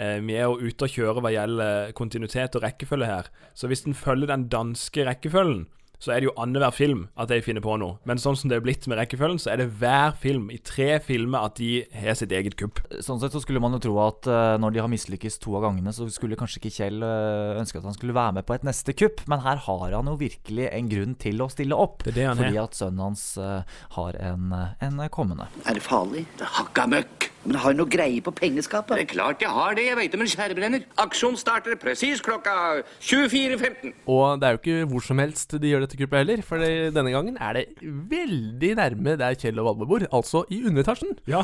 eh, 0.00 0.16
vi 0.24 0.38
er 0.40 0.48
jo 0.48 0.56
ute 0.64 0.88
og 0.88 0.96
kjører 0.96 1.20
hva 1.20 1.34
gjelder 1.36 1.92
kontinuitet 1.92 2.56
og 2.56 2.64
rekkefølge 2.64 3.06
her. 3.06 3.28
Så 3.54 3.68
hvis 3.68 3.84
en 3.86 3.94
følger 3.94 4.32
den 4.32 4.48
danske 4.48 5.04
rekkefølgen, 5.04 5.66
så 6.00 6.14
er 6.14 6.22
det 6.22 6.30
jo 6.30 6.34
annenhver 6.40 6.72
film 6.74 7.04
at 7.20 7.30
de 7.30 7.40
finner 7.44 7.64
på 7.64 7.76
noe. 7.80 7.98
Men 8.08 8.20
sånn 8.20 8.38
som 8.38 8.50
det 8.50 8.58
er 8.58 8.64
blitt 8.64 8.88
med 8.90 8.98
rekkefølgen, 9.00 9.40
så 9.42 9.52
er 9.52 9.62
det 9.62 9.68
hver 9.80 10.14
film, 10.20 10.48
i 10.52 10.58
tre 10.64 10.94
filmer, 11.04 11.46
at 11.46 11.60
de 11.60 11.84
har 12.02 12.16
sitt 12.18 12.32
eget 12.34 12.56
kupp. 12.60 12.80
Sånn 13.04 13.20
sett 13.22 13.36
så 13.36 13.42
skulle 13.44 13.62
man 13.62 13.76
jo 13.76 13.82
tro 13.84 13.96
at 14.06 14.28
uh, 14.30 14.56
når 14.60 14.74
de 14.74 14.82
har 14.84 14.92
mislykkes 14.92 15.40
to 15.44 15.56
av 15.58 15.68
gangene, 15.68 15.92
så 15.94 16.08
skulle 16.12 16.38
kanskje 16.40 16.62
ikke 16.62 16.74
Kjell 16.80 17.04
uh, 17.04 17.58
ønske 17.60 17.80
at 17.80 17.88
han 17.88 17.96
skulle 17.96 18.16
være 18.16 18.38
med 18.38 18.48
på 18.48 18.56
et 18.56 18.66
neste 18.66 18.96
kupp, 18.96 19.24
men 19.30 19.44
her 19.44 19.60
har 19.66 19.96
han 19.96 20.08
jo 20.10 20.16
virkelig 20.20 20.70
en 20.70 20.92
grunn 20.92 21.16
til 21.20 21.44
å 21.44 21.50
stille 21.52 21.76
opp. 21.76 22.06
Det 22.06 22.14
er 22.14 22.20
det 22.20 22.28
han 22.30 22.40
fordi 22.40 22.56
er. 22.56 22.62
at 22.64 22.80
sønnen 22.80 23.04
hans 23.10 23.26
uh, 23.40 23.60
har 23.98 24.20
en, 24.32 24.56
en 24.80 25.04
kommende. 25.12 25.50
Er 25.66 25.76
det 25.76 25.84
farlig? 25.84 26.24
Det 26.38 26.48
er 26.48 26.56
hakka 26.60 26.88
møkk. 26.90 27.29
Men 27.42 27.56
har 27.56 27.72
du 27.72 27.78
noe 27.80 27.88
greie 27.88 28.20
på 28.20 28.32
pengeskapet? 28.36 28.98
Det 28.98 29.04
er 29.06 29.10
klart 29.14 29.40
jeg 29.40 29.48
har 29.48 29.74
det. 29.74 29.86
Jeg 29.88 29.96
veit 29.96 30.14
om 30.14 30.20
en 30.20 30.28
skjærebrenner. 30.28 30.82
Aksjon 31.00 31.38
starter 31.40 31.78
presis 31.80 32.20
klokka 32.20 32.82
24.15. 33.00 33.94
Og 34.12 34.40
det 34.42 34.46
er 34.50 34.56
jo 34.56 34.60
ikke 34.60 34.88
hvor 34.90 35.04
som 35.06 35.22
helst 35.22 35.54
de 35.56 35.70
gjør 35.70 35.86
dette 35.86 35.96
kuppet 35.96 36.20
heller, 36.20 36.42
for 36.44 36.58
det- 36.60 36.92
denne 36.92 37.10
gangen 37.14 37.38
er 37.40 37.52
det 37.54 37.64
veldig 37.80 38.74
nærme 38.76 39.16
der 39.16 39.34
Kjell 39.40 39.58
og 39.58 39.70
Valve 39.70 39.86
bor, 39.88 40.04
altså 40.12 40.44
i 40.50 40.60
underetasjen. 40.68 41.16
Ja. 41.26 41.42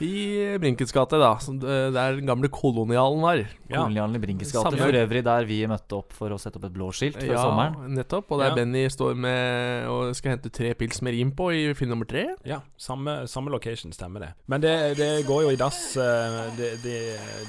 I 0.00 0.56
Brinkens 0.58 0.92
gate, 0.92 1.18
da, 1.20 1.36
som, 1.38 1.58
der 1.60 2.16
den 2.16 2.26
gamle 2.26 2.48
kolonialen 2.48 3.20
var. 3.20 3.44
Kolonialen 3.70 4.16
i 4.16 4.18
Brinkens 4.24 4.52
gate. 4.52 4.64
Samme- 4.70 4.78
For 4.86 4.92
øvrig 5.04 5.22
der 5.24 5.44
vi 5.44 5.66
møtte 5.66 5.96
opp 5.98 6.12
for 6.12 6.30
å 6.30 6.38
sette 6.40 6.56
opp 6.56 6.64
et 6.64 6.72
blåskilt 6.72 7.20
før 7.20 7.32
Ja, 7.36 7.42
sommeren. 7.44 7.92
nettopp. 7.94 8.30
Og 8.32 8.40
der 8.40 8.48
Ja. 8.48 8.54
Benny 8.54 8.86
står 8.88 9.14
med 9.14 9.86
og 9.88 10.14
skal 10.16 10.32
hente 10.38 10.50
tre 10.50 10.72
pils 10.74 11.02
med 11.02 11.12
rim 11.12 11.32
på 11.32 11.52
i 11.52 11.74
film 11.74 11.90
nummer 11.90 12.06
tre. 12.06 12.26
Ja, 12.44 12.60
samme, 12.78 13.26
samme 13.28 13.50
location, 13.50 13.92
stemmer 13.92 14.20
det. 14.20 14.32
Men 14.48 14.60
det, 14.60 14.96
det 14.96 15.25
går 15.26 15.42
jo 15.46 15.50
i 15.50 15.56
dass. 15.60 15.96
eh, 15.96 16.50
De, 16.56 16.70
de, 16.82 16.96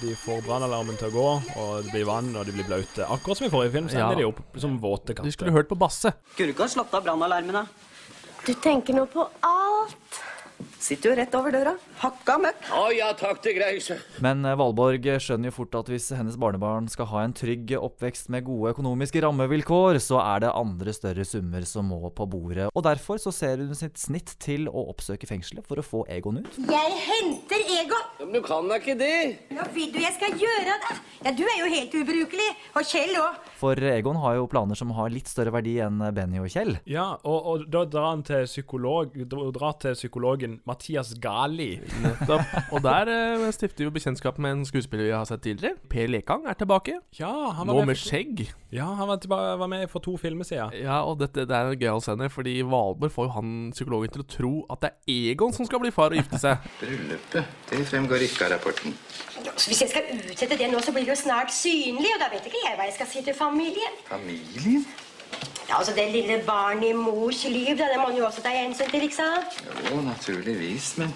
de 0.02 0.16
får 0.16 0.42
brannalarmen 0.46 0.98
til 1.00 1.08
å 1.10 1.14
gå, 1.14 1.28
og 1.62 1.84
det 1.86 1.92
blir 1.94 2.06
vann, 2.10 2.36
og 2.36 2.46
de 2.46 2.52
blir 2.56 2.66
blaute. 2.68 3.06
Akkurat 3.08 3.38
som 3.38 3.48
i 3.48 3.50
forrige 3.54 3.72
film, 3.78 3.88
så 3.90 3.98
Ja. 4.00 4.10
de 4.16 4.26
opp 4.26 4.40
som 4.58 4.80
våte 4.80 5.08
De 5.14 5.14
katter. 5.16 5.32
skulle 5.32 5.52
hørt 5.56 5.70
på 5.70 5.78
Basse. 5.78 6.14
Skulle 6.34 6.54
ikke 6.54 6.66
ha 6.66 6.68
slått 6.68 6.94
av 6.94 7.04
brannalarmen, 7.04 7.54
da. 7.54 7.66
Du 8.46 8.54
tenker 8.54 8.94
nå 8.96 9.06
på 9.12 9.28
alt. 9.44 10.22
Sitter 10.88 11.12
jo 11.12 11.16
rett 11.20 11.34
over 11.36 11.52
døra. 11.52 11.74
Hakka 12.00 12.38
møkk. 12.40 12.68
Å 12.72 12.84
ja 12.96 13.10
takk, 13.20 13.42
greier 13.44 13.82
seg. 13.84 14.04
Men 14.24 14.46
eh, 14.48 14.54
Valborg 14.56 15.04
skjønner 15.20 15.50
jo 15.50 15.56
fort 15.58 15.74
at 15.76 15.90
hvis 15.92 16.06
hennes 16.16 16.38
barnebarn 16.40 16.86
skal 16.88 17.10
ha 17.12 17.26
en 17.26 17.34
trygg 17.36 17.74
oppvekst 17.76 18.30
med 18.32 18.46
gode 18.48 18.72
økonomiske 18.72 19.20
rammevilkår, 19.26 20.00
så 20.00 20.22
er 20.24 20.46
det 20.46 20.54
andre 20.56 20.94
større 20.96 21.26
summer 21.28 21.66
som 21.68 21.90
må 21.92 22.00
på 22.16 22.28
bordet. 22.32 22.70
Og 22.72 22.86
derfor 22.88 23.20
så 23.20 23.34
ser 23.36 23.60
hun 23.60 23.76
sitt 23.76 24.00
snitt 24.00 24.32
til 24.40 24.70
å 24.72 24.86
oppsøke 24.94 25.28
fengselet 25.28 25.68
for 25.68 25.82
å 25.82 25.84
få 25.84 26.06
Egon 26.14 26.40
ut. 26.46 26.56
Jeg 26.56 26.96
henter 27.10 27.68
Egon. 27.82 28.08
Men 28.22 28.38
du 28.38 28.40
kan 28.48 28.72
da 28.72 28.80
ikke 28.80 28.96
det. 29.02 29.12
Hva 29.58 29.68
vil 29.76 29.92
du 29.92 30.00
jeg 30.00 30.16
skal 30.16 30.40
gjøre 30.40 30.80
det. 30.86 30.98
Ja, 31.26 31.36
du 31.36 31.44
er 31.44 31.60
jo 31.66 31.68
helt 31.74 32.00
ubrukelig. 32.00 32.48
Og 32.80 32.88
Kjell 32.88 33.12
òg. 33.20 33.44
For 33.60 33.90
Egon 33.92 34.22
har 34.24 34.40
jo 34.40 34.48
planer 34.48 34.80
som 34.80 34.96
har 34.96 35.12
litt 35.12 35.28
større 35.28 35.52
verdi 35.52 35.76
enn 35.84 36.00
Benny 36.16 36.40
og 36.40 36.48
Kjell. 36.54 36.78
Ja, 36.88 37.10
og, 37.28 37.52
og 37.52 37.68
da 37.76 37.84
drar 37.92 38.14
han 38.14 38.24
til 38.24 38.48
psykolog 38.48 39.18
Drar 39.28 39.76
til 39.82 39.98
psykologen 39.98 40.60
Mathias 40.64 40.77
Gali. 41.22 41.80
Nettopp. 42.04 42.42
Og 42.74 42.82
der 42.84 43.10
eh, 43.12 43.52
stifter 43.52 43.84
jo 43.88 43.92
bekjentskap 43.92 44.38
med 44.40 44.52
en 44.52 44.66
skuespiller 44.66 45.06
vi 45.06 45.12
har 45.16 45.26
sett 45.26 45.42
tidligere. 45.42 45.76
Per 45.90 46.08
Lekang 46.08 46.46
er 46.48 46.54
tilbake. 46.60 47.00
Ja, 47.20 47.52
han 47.58 47.68
var 47.68 47.74
Nå 47.74 47.80
med 47.80 47.88
med 47.88 47.98
for- 47.98 48.10
skjegg. 48.12 48.46
Ja, 48.72 48.86
han 49.00 49.08
var, 49.08 49.18
tilbake, 49.24 49.58
var 49.60 49.68
med 49.72 49.88
for 49.90 50.00
to 50.04 50.18
filmer 50.18 50.44
siden. 50.44 50.74
Ja, 50.84 51.02
og 51.08 51.20
dette 51.20 51.46
det 51.48 51.56
er 51.56 51.72
en 51.72 51.80
gøyal 51.80 52.02
scene, 52.04 52.30
fordi 52.30 52.62
Valborg 52.68 53.12
får 53.12 53.26
jo 53.30 53.32
han 53.38 53.72
psykologen 53.72 54.10
til 54.12 54.22
å 54.26 54.28
tro 54.28 54.54
at 54.70 54.82
det 54.84 54.92
er 54.92 55.32
Egon 55.32 55.54
som 55.56 55.66
skal 55.66 55.80
bli 55.80 55.92
far 55.96 56.12
og 56.12 56.20
gifte 56.20 56.40
seg. 56.42 56.58
Bryllupet, 56.82 57.46
det 57.72 57.84
fremgår 57.88 58.26
ikke 58.28 58.46
av 58.50 58.52
rapporten. 58.58 58.96
Så 59.58 59.72
hvis 59.72 59.82
jeg 59.86 59.90
skal 59.90 60.04
utsette 60.18 60.58
det 60.60 60.68
nå, 60.72 60.80
så 60.84 60.92
blir 60.92 61.08
det 61.08 61.14
jo 61.16 61.20
snart 61.24 61.54
synlig, 61.56 62.12
og 62.18 62.22
da 62.22 62.30
vet 62.34 62.46
ikke 62.50 62.64
jeg 62.66 62.76
hva 62.78 62.86
jeg 62.90 62.98
skal 63.00 63.08
si 63.14 63.24
til 63.26 63.34
familien. 63.38 64.02
Familien? 64.10 64.86
Ja, 65.68 65.78
altså 65.82 65.94
Det 65.96 66.06
lille 66.14 66.40
barnet 66.48 66.90
i 66.90 66.96
mors 66.96 67.44
liv, 67.52 67.74
da, 67.76 67.90
det 67.92 68.00
må 68.00 68.08
man 68.10 68.18
jo 68.18 68.26
også 68.28 68.44
ta 68.46 68.54
hensyn 68.56 68.88
til, 68.92 69.04
ikke 69.08 69.20
sant? 69.20 69.58
Jo, 69.90 70.02
naturligvis, 70.06 70.94
men 71.02 71.12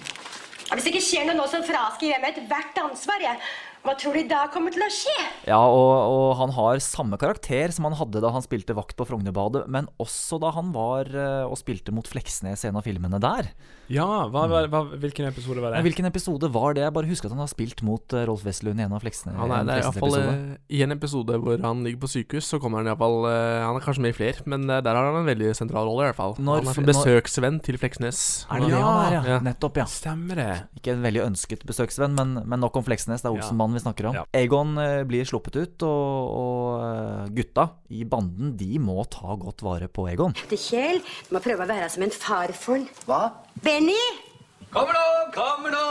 Ja, 0.68 0.76
hvis 0.76 0.86
det 0.86 0.94
ikke 0.94 1.04
skjer 1.04 1.26
noe 1.28 1.36
nå, 1.36 1.44
så 1.52 1.60
fraskriver 1.64 2.14
jeg 2.16 2.22
meg 2.22 2.38
ethvert 2.40 2.78
ansvar. 2.84 3.20
jeg. 3.20 3.40
Hva 3.82 3.96
tror 3.98 4.14
du 4.14 4.28
da 4.30 4.44
kommer 4.52 4.70
til 4.70 4.84
å 4.84 4.90
skje? 4.94 5.14
Ja, 5.48 5.58
og, 5.58 5.90
og 6.14 6.28
han 6.38 6.52
har 6.54 6.78
samme 6.84 7.18
karakter 7.18 7.72
som 7.74 7.88
han 7.88 7.96
hadde 7.98 8.20
da 8.22 8.30
han 8.30 8.44
spilte 8.44 8.76
vakt 8.78 8.94
på 8.94 9.08
Frognerbadet, 9.08 9.64
men 9.66 9.88
også 10.00 10.38
da 10.38 10.52
han 10.54 10.70
var 10.76 11.10
eh, 11.10 11.42
og 11.48 11.58
spilte 11.58 11.90
mot 11.92 12.06
Fleksnes 12.06 12.62
i 12.62 12.70
en 12.70 12.78
av 12.78 12.86
filmene 12.86 13.18
der. 13.20 13.50
Ja, 13.92 14.06
hva, 14.32 14.46
hva, 14.48 14.62
hva, 14.72 14.80
hvilken 15.02 15.26
episode 15.28 15.60
var 15.60 15.74
det? 15.74 15.80
Ja, 15.80 15.84
Hvilken 15.84 16.08
episode 16.08 16.48
var 16.52 16.76
det? 16.76 16.84
Jeg 16.86 16.94
bare 16.96 17.08
husker 17.10 17.28
at 17.28 17.34
han 17.34 17.42
har 17.42 17.50
spilt 17.50 17.82
mot 17.84 18.14
eh, 18.16 18.24
Rolf 18.28 18.44
Westlund 18.46 18.80
i 18.80 18.84
en 18.86 18.94
av 18.96 19.02
fleksene. 19.04 19.34
Ja, 19.36 19.48
nei, 19.50 19.58
det 19.68 19.76
er 19.76 19.88
i 19.90 20.00
fall 20.00 20.16
eh, 20.18 20.54
I 20.72 20.80
en 20.86 20.94
episode 20.94 21.36
hvor 21.42 21.60
han 21.60 21.82
ligger 21.84 22.00
på 22.04 22.10
sykehus, 22.14 22.48
så 22.48 22.60
kommer 22.62 22.80
han 22.80 22.88
iallfall 22.88 23.18
uh, 23.26 23.66
Han 23.66 23.76
er 23.78 23.84
kanskje 23.84 24.04
med 24.06 24.14
i 24.14 24.16
flere, 24.16 24.46
men 24.48 24.64
eh, 24.64 24.80
der 24.84 24.96
har 24.96 25.10
han 25.10 25.18
en 25.20 25.28
veldig 25.28 25.52
sentral 25.58 25.90
rolle, 25.90 26.06
i 26.06 26.10
hvert 26.10 26.20
fall. 26.20 26.36
Når 26.40 26.62
han 26.62 26.72
er 26.72 26.88
besøksvenn 26.92 27.60
til 27.66 27.78
Fleksnes. 27.82 28.22
Er 28.48 28.64
det 28.64 28.72
det 28.72 28.80
han 28.80 29.02
er, 29.02 29.16
ja? 29.18 29.22
Ja. 29.34 29.38
Nettopp, 29.44 29.82
ja. 29.82 29.86
Stemmer 29.92 30.40
det. 30.40 30.48
Ikke 30.80 30.96
en 30.96 31.04
veldig 31.04 31.24
ønsket 31.26 31.66
besøksvenn, 31.68 32.16
men, 32.16 32.34
men 32.48 32.64
nok 32.64 32.80
om 32.80 32.88
Fleksnes. 32.88 33.20
Det 33.20 33.28
er 33.28 33.36
Ja. 33.36 33.42
Olsenmannen 33.42 33.76
vi 33.76 33.84
snakker 33.84 34.08
om. 34.08 34.16
Ja. 34.16 34.24
Egon 34.40 34.76
eh, 34.80 35.02
blir 35.08 35.28
sluppet 35.28 35.60
ut, 35.60 35.86
og, 35.88 36.32
og 36.40 36.88
eh, 36.88 37.32
gutta 37.42 37.68
i 37.92 38.06
banden 38.08 38.56
de 38.56 38.72
må 38.80 39.02
ta 39.12 39.36
godt 39.36 39.64
vare 39.66 39.92
på 39.92 40.08
Egon. 40.08 40.32
Kjell, 40.52 41.02
du 41.28 41.36
må 41.36 41.44
prøve 41.44 41.66
å 41.66 41.68
være 41.68 41.92
som 41.92 42.04
en 42.06 42.14
far 42.14 42.54
for 42.56 42.78
han. 42.78 42.88
Hva? 43.04 43.24
Benny! 43.60 44.00
Kommer 44.72 44.96
nå, 44.96 45.32
kommer 45.34 45.74
nå! 45.74 45.86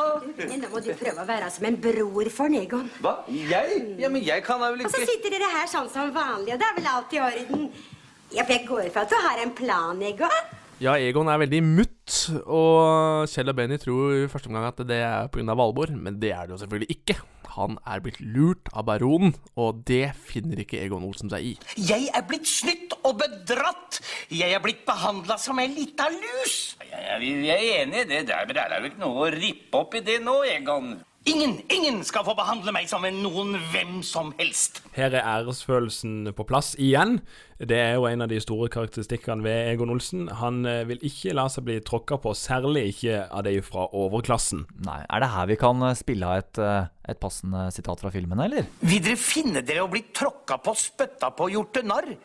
Nå 0.50 0.69
må 0.71 0.80
du 0.82 0.89
prøve 0.97 1.21
å 1.21 1.26
være 1.28 1.50
som 1.54 1.67
en 1.69 1.76
bror 1.84 2.30
for 2.34 2.50
Negon. 2.50 2.88
Hva? 3.04 3.19
Jeg? 3.30 3.84
Ja, 4.02 4.10
men 4.10 4.24
jeg 4.26 4.41
kan 4.47 4.63
da 4.63 4.71
vel 4.74 4.82
Og 4.88 4.93
så 4.93 5.04
sitter 5.06 5.36
dere 5.36 5.50
her 5.54 5.69
sånn 5.69 5.89
som 5.93 6.10
vanlig, 6.15 6.56
og 6.56 6.63
det 6.63 6.65
er 6.65 6.80
vel 6.80 6.89
alt 6.89 7.13
i 7.13 7.21
orden. 7.21 7.67
Ja, 8.34 8.41
for 8.41 8.56
jeg 8.56 8.65
går 8.65 8.89
for 8.89 9.04
at 9.04 9.13
du 9.13 9.17
har 9.21 9.43
en 9.43 9.54
plan, 9.54 10.02
Egon. 10.02 10.34
Ja, 10.82 10.95
Egon 10.97 11.30
er 11.30 11.43
veldig 11.43 11.62
mutt, 11.67 12.01
og 12.45 13.30
Kjell 13.32 13.52
og 13.52 13.58
Benny 13.58 13.78
tror 13.82 14.15
i 14.15 14.30
første 14.32 14.50
omgang 14.52 14.67
at 14.69 14.82
det 14.88 15.02
er 15.04 15.30
pga. 15.32 15.56
Valborg, 15.56 15.93
men 15.95 16.19
det 16.21 16.32
er 16.36 16.47
det 16.47 16.56
jo 16.56 16.62
selvfølgelig 16.63 16.95
ikke. 16.95 17.17
Han 17.56 17.76
er 17.84 18.00
blitt 18.04 18.19
lurt 18.24 18.71
av 18.71 18.86
baronen, 18.88 19.34
og 19.60 19.84
det 19.88 20.13
finner 20.15 20.62
ikke 20.63 20.80
Egon 20.80 21.04
Olsen 21.08 21.32
seg 21.32 21.50
i. 21.52 21.54
Jeg 21.76 22.08
er 22.15 22.24
blitt 22.28 22.47
snytt 22.47 22.95
og 23.02 23.19
bedratt. 23.19 24.00
Jeg 24.32 24.56
er 24.56 24.63
blitt 24.63 24.86
behandla 24.88 25.36
som 25.41 25.60
ei 25.60 25.67
lita 25.71 26.08
lus. 26.13 26.78
Vi 27.19 27.34
er 27.52 27.65
enig 27.82 28.06
i 28.06 28.10
det 28.10 28.26
der, 28.30 28.45
men 28.47 28.56
det 28.56 28.63
er 28.63 28.78
jo 28.80 28.91
ikke 28.91 29.04
noe 29.04 29.26
å 29.28 29.32
rippe 29.36 29.84
opp 29.84 29.97
i 30.00 30.06
det 30.06 30.21
nå, 30.24 30.38
Egon. 30.56 30.93
Ingen, 31.30 31.60
ingen 31.70 32.00
skal 32.02 32.24
få 32.26 32.34
behandle 32.34 32.72
meg 32.74 32.88
som 32.90 33.04
en 33.06 33.20
noen 33.22 33.54
hvem 33.70 34.00
som 34.02 34.32
helst. 34.40 34.80
Her 34.96 35.14
er 35.14 35.22
æresfølelsen 35.22 36.32
på 36.34 36.46
plass 36.50 36.72
igjen. 36.82 37.20
Det 37.62 37.78
er 37.78 37.92
jo 38.00 38.08
en 38.10 38.26
av 38.26 38.32
de 38.32 38.40
store 38.42 38.72
karakteristikkene 38.74 39.46
ved 39.46 39.70
Egon 39.76 39.94
Olsen. 39.94 40.26
Han 40.40 40.66
eh, 40.66 40.82
vil 40.90 41.06
ikke 41.06 41.36
la 41.38 41.46
seg 41.54 41.68
bli 41.68 41.78
tråkka 41.86 42.18
på, 42.24 42.34
særlig 42.34 42.88
ikke 42.96 43.20
av 43.30 43.46
de 43.46 43.54
fra 43.62 43.86
overklassen. 43.94 44.66
Nei, 44.88 45.04
Er 45.06 45.22
det 45.22 45.30
her 45.36 45.54
vi 45.54 45.60
kan 45.62 45.86
eh, 45.86 45.98
spille 46.00 46.26
av 46.26 46.42
et, 46.42 46.58
eh, 46.58 46.90
et 47.14 47.22
passende 47.22 47.68
sitat 47.76 48.02
fra 48.02 48.10
filmen, 48.10 48.42
eller? 48.42 48.66
Vil 48.82 49.06
dere 49.06 49.22
finne 49.22 49.62
dere 49.62 49.86
å 49.86 49.92
bli 49.94 50.08
tråkka 50.10 50.58
på, 50.66 50.74
spytta 50.74 51.30
på, 51.38 51.52
gjort 51.54 51.76
til 51.78 51.86
narr? 51.92 52.16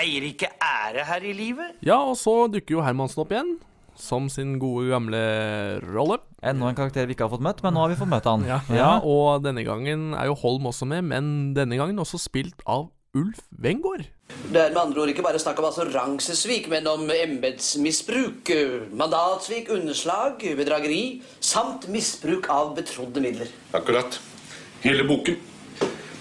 Eier 0.00 0.30
ikke 0.32 0.54
ære 0.64 1.04
her 1.12 1.28
i 1.28 1.36
livet? 1.36 1.76
Ja, 1.84 2.00
og 2.06 2.16
så 2.16 2.46
dukker 2.48 2.78
jo 2.78 2.86
Hermansen 2.88 3.20
opp 3.20 3.36
igjen, 3.36 3.58
som 4.02 4.28
sin 4.32 4.58
gode 4.62 4.90
gamle 4.92 5.20
rolle. 5.86 6.20
Enda 6.42 6.70
en 6.70 6.78
karakter 6.78 7.08
vi 7.08 7.16
ikke 7.16 7.26
har 7.28 7.34
fått 7.34 7.44
møtt, 7.44 7.60
men 7.64 7.76
nå 7.76 7.84
har 7.84 7.92
vi 7.92 7.98
fått 8.00 8.10
møtt 8.12 8.28
han. 8.30 8.46
Ja, 8.80 8.94
og 9.04 9.44
denne 9.44 9.64
gangen 9.66 10.14
er 10.16 10.30
jo 10.30 10.38
Holm 10.40 10.70
også 10.70 10.88
med, 10.88 11.04
men 11.10 11.52
denne 11.56 11.78
gangen 11.80 12.00
også 12.00 12.20
spilt 12.20 12.64
av 12.66 12.88
Ulf 13.18 13.42
Wengård. 13.58 14.04
Det 14.54 14.60
er 14.60 14.70
med 14.70 14.78
andre 14.78 15.02
ord 15.02 15.10
ikke 15.10 15.24
bare 15.26 15.40
snakk 15.42 15.58
om 15.58 15.66
altså 15.66 15.84
rangsesvik, 15.90 16.68
men 16.70 16.86
om 16.86 17.08
embetsmisbruk, 17.10 18.52
mandatsvik, 18.94 19.70
underslag, 19.74 20.44
bedrageri 20.58 21.02
samt 21.42 21.88
misbruk 21.90 22.46
av 22.54 22.74
betrodde 22.78 23.22
midler. 23.24 23.50
Akkurat. 23.74 24.20
Hele 24.84 25.04
boken. 25.08 25.40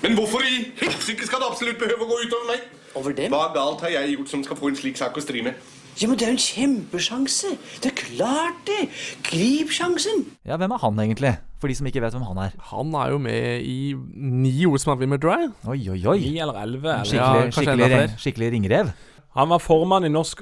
Men 0.02 0.16
hvorfor 0.18 0.44
i 0.48 0.72
helsike 0.80 1.28
skal 1.28 1.44
det 1.44 1.52
absolutt 1.52 1.80
behøve 1.82 2.06
å 2.06 2.10
gå 2.10 2.20
utover 2.26 2.50
meg? 2.56 2.66
Over 2.98 3.14
dem? 3.14 3.34
Hva 3.34 3.52
galt 3.54 3.84
har 3.86 3.94
jeg 3.94 4.16
gjort 4.16 4.32
som 4.32 4.44
skal 4.46 4.58
få 4.58 4.72
en 4.72 4.80
slik 4.80 4.98
sak 4.98 5.18
å 5.20 5.24
stri 5.24 5.44
med? 5.46 5.60
Ja, 6.00 6.08
men 6.08 6.16
det 6.18 6.26
er 6.28 6.32
jo 6.32 6.38
en 6.38 6.46
kjempesjanse. 6.46 7.50
Det 7.84 7.90
er 7.92 7.96
klart 8.00 8.60
det. 8.70 8.88
Grip 9.28 9.72
sjansen. 9.76 10.26
Ja, 10.48 10.56
hvem 10.62 10.72
er 10.72 10.80
han 10.84 11.00
egentlig? 11.04 11.34
For 11.60 11.68
de 11.68 11.76
som 11.76 11.90
ikke 11.90 12.00
vet 12.06 12.14
hvem 12.16 12.24
han 12.30 12.38
er. 12.46 12.54
Han 12.72 12.94
er 12.96 13.12
jo 13.12 13.18
med 13.20 13.66
i 13.68 13.94
ni 14.16 14.54
Olsmann-filmer, 14.70 15.20
tror 15.20 15.36
jeg. 15.42 15.50
Oi, 15.68 15.80
oi, 15.92 16.00
oi. 16.08 16.18
Ni 16.24 16.40
eller 16.40 16.56
elleve. 16.64 16.94
eller? 17.02 17.04
Skikkelig, 17.10 17.44
ja, 17.44 17.52
skikkelig, 17.58 17.90
ring- 17.92 18.18
skikkelig 18.24 18.52
ringrev. 18.56 18.92
Han 19.38 19.52
var 19.52 19.60
formann 19.62 20.08
i 20.08 20.10
Norsk 20.10 20.40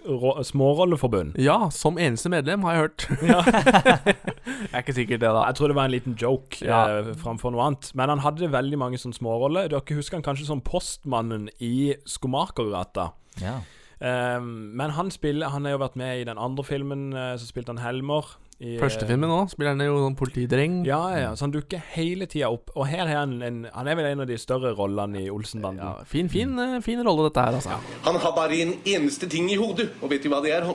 Smårolleforbund. 0.47 1.33
Ja, 1.43 1.57
som 1.75 1.97
eneste 1.99 2.29
medlem, 2.31 2.61
har 2.63 2.77
jeg 2.77 2.81
hørt. 2.85 3.07
jeg 3.97 4.73
er 4.73 4.79
ikke 4.85 4.95
sikker 4.95 5.17
det, 5.19 5.27
da. 5.27 5.41
Jeg 5.49 5.57
tror 5.57 5.67
det 5.73 5.75
var 5.77 5.89
en 5.89 5.93
liten 5.95 6.15
joke 6.21 6.61
Ja. 6.63 6.83
eh, 7.01 7.09
framfor 7.19 7.51
noe 7.53 7.65
annet. 7.65 7.89
Men 7.99 8.09
han 8.13 8.21
hadde 8.23 8.47
veldig 8.53 8.79
mange 8.79 8.97
sånne 9.01 9.17
småroller. 9.17 9.67
Dere 9.73 9.97
husker 9.97 10.17
han 10.19 10.25
kanskje 10.25 10.47
som 10.47 10.61
postmannen 10.61 11.49
i 11.59 11.95
Skomakergata. 12.07 13.09
Ja. 13.43 13.57
Um, 13.97 14.77
men 14.77 14.91
han 14.93 15.07
spiller 15.09 15.49
Han 15.49 15.65
har 15.65 15.73
jo 15.73 15.79
vært 15.81 15.95
med 15.97 16.19
i 16.19 16.25
den 16.27 16.37
andre 16.37 16.61
filmen, 16.61 17.07
eh, 17.17 17.31
så 17.39 17.47
spilte 17.49 17.73
han 17.73 17.81
Helmer. 17.81 18.35
I, 18.57 18.75
Første 18.81 19.05
filmen 19.05 19.29
òg 19.29 19.51
spiller 19.51 19.75
han 19.75 19.81
jo 19.85 19.97
sånn 20.01 20.17
politidreng. 20.17 20.79
Ja, 20.87 21.01
ja, 21.13 21.33
så 21.37 21.45
han 21.45 21.53
dukker 21.53 21.81
hele 21.93 22.25
tida 22.29 22.49
opp. 22.53 22.71
Og 22.73 22.87
her 22.89 23.05
er 23.05 23.19
han 23.19 23.35
en 23.45 23.59
Han 23.73 23.89
er 23.89 23.97
vel 23.99 24.09
en 24.11 24.23
av 24.25 24.29
de 24.29 24.37
større 24.41 24.73
rollene 24.77 25.21
i 25.25 25.31
Olsenbanden. 25.33 25.83
Ja, 25.85 26.05
fin, 26.09 26.29
fin, 26.29 26.55
mm. 26.57 26.81
fin 26.85 27.01
rolle, 27.05 27.27
dette 27.29 27.45
her, 27.45 27.57
altså. 27.59 27.77
Han 28.07 28.21
har 28.23 28.37
bare 28.37 28.61
en 28.65 28.77
eneste 28.81 29.29
ting 29.29 29.49
i 29.53 29.59
hodet, 29.61 29.91
og 30.01 30.13
vet 30.13 30.25
du 30.25 30.31
hva 30.33 30.41
det 30.45 30.55
er? 30.57 30.71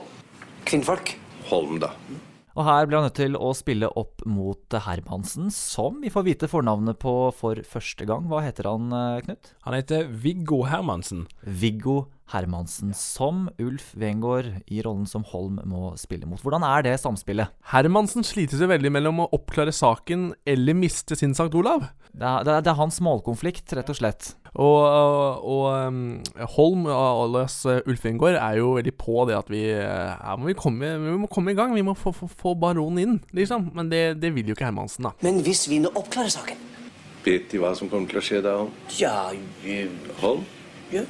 Kvinnfolk. 0.67 1.17
Holm, 1.49 1.81
da. 1.83 1.91
Og 2.53 2.67
her 2.67 2.85
blir 2.85 2.99
han 2.99 3.07
nødt 3.07 3.17
til 3.17 3.35
å 3.35 3.49
spille 3.57 3.89
opp 3.97 4.21
mot 4.29 4.75
Hermansen, 4.85 5.49
som 5.51 5.97
vi 6.03 6.11
får 6.13 6.27
vite 6.27 6.49
fornavnet 6.49 6.99
på 7.01 7.33
for 7.33 7.59
første 7.65 8.05
gang. 8.05 8.27
Hva 8.29 8.43
heter 8.45 8.69
han, 8.69 8.93
eh, 8.93 9.21
Knut? 9.25 9.53
Han 9.65 9.73
heter 9.73 10.05
Viggo 10.07 10.63
Hermansen. 10.69 11.25
Viggo 11.41 12.05
Hermansen, 12.05 12.22
som 12.97 13.47
Ulf 13.61 13.93
Wengård 13.93 14.49
i 14.67 14.81
rollen 14.81 15.05
som 15.05 15.23
Holm 15.29 15.59
må 15.69 15.93
spille 16.01 16.25
mot. 16.25 16.41
Hvordan 16.41 16.65
er 16.65 16.83
det 16.85 16.95
samspillet? 17.01 17.53
Hermansen 17.71 18.25
slites 18.25 18.61
jo 18.61 18.69
veldig 18.69 18.91
mellom 18.91 19.21
å 19.23 19.29
oppklare 19.37 19.71
saken 19.71 20.33
eller 20.45 20.73
miste 20.73 21.15
sin 21.19 21.35
Sankt 21.37 21.55
Olav. 21.55 21.85
Det 22.13 22.25
er, 22.25 22.43
det 22.45 22.51
er, 22.53 22.65
det 22.65 22.71
er 22.73 22.77
hans 22.77 22.99
målkonflikt, 23.01 23.73
rett 23.77 23.89
og 23.89 23.97
slett. 23.97 24.33
Og, 24.53 24.81
og 25.49 25.63
um, 25.89 26.01
Holm, 26.55 26.85
alias 26.85 27.55
uh, 27.65 27.79
Ulf 27.89 28.03
Wengård, 28.05 28.37
er 28.37 28.59
jo 28.59 28.75
veldig 28.77 28.93
på 29.01 29.23
det 29.25 29.37
at 29.39 29.49
vi 29.49 29.63
uh, 29.73 30.13
Her 30.19 30.37
må 30.37 30.51
vi 30.51 30.57
komme, 30.57 30.91
vi 31.01 31.15
må 31.23 31.29
komme 31.31 31.55
i 31.55 31.57
gang. 31.57 31.73
Vi 31.73 31.85
må 31.85 31.95
få, 31.97 32.13
få, 32.13 32.29
få 32.29 32.53
baronen 32.61 33.01
inn, 33.01 33.17
liksom. 33.33 33.71
Men 33.73 33.89
det, 33.89 34.03
det 34.21 34.33
vil 34.35 34.51
jo 34.51 34.57
ikke 34.57 34.69
Hermansen, 34.69 35.09
da. 35.09 35.15
Men 35.25 35.41
hvis 35.45 35.65
vi 35.71 35.81
nå 35.81 35.93
oppklarer 35.93 36.33
saken 36.33 36.69
Vet 37.23 37.47
De 37.53 37.59
hva 37.61 37.71
som 37.77 37.87
kommer 37.87 38.09
til 38.11 38.19
å 38.19 38.25
skje 38.25 38.41
da, 38.43 38.57
Ja, 38.99 39.17
eh, 39.63 39.89
Holm? 40.21 40.43
Ja. 40.93 41.05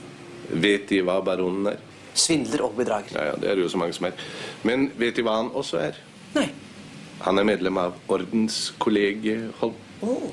Vet 0.50 0.90
De 0.90 1.02
hva 1.06 1.20
baronen 1.26 1.72
er? 1.74 1.82
Svindler 2.14 2.66
og 2.68 2.76
bedrager. 2.78 3.16
Ja, 3.16 3.32
ja, 3.32 3.38
det 3.42 3.50
er 3.50 3.58
det 3.58 3.66
jo 3.66 3.72
så 3.74 3.80
mange 3.82 3.96
som 3.96 4.06
er. 4.10 4.18
Men 4.64 4.92
vet 5.00 5.18
De 5.18 5.26
hva 5.26 5.40
han 5.40 5.50
også 5.54 5.80
er? 5.82 5.98
Nei. 6.36 6.50
Han 7.24 7.40
er 7.40 7.48
medlem 7.48 7.80
av 7.80 7.96
ordenskollegiet, 8.12 9.50
Holm. 9.62 9.78
Oh. 10.04 10.30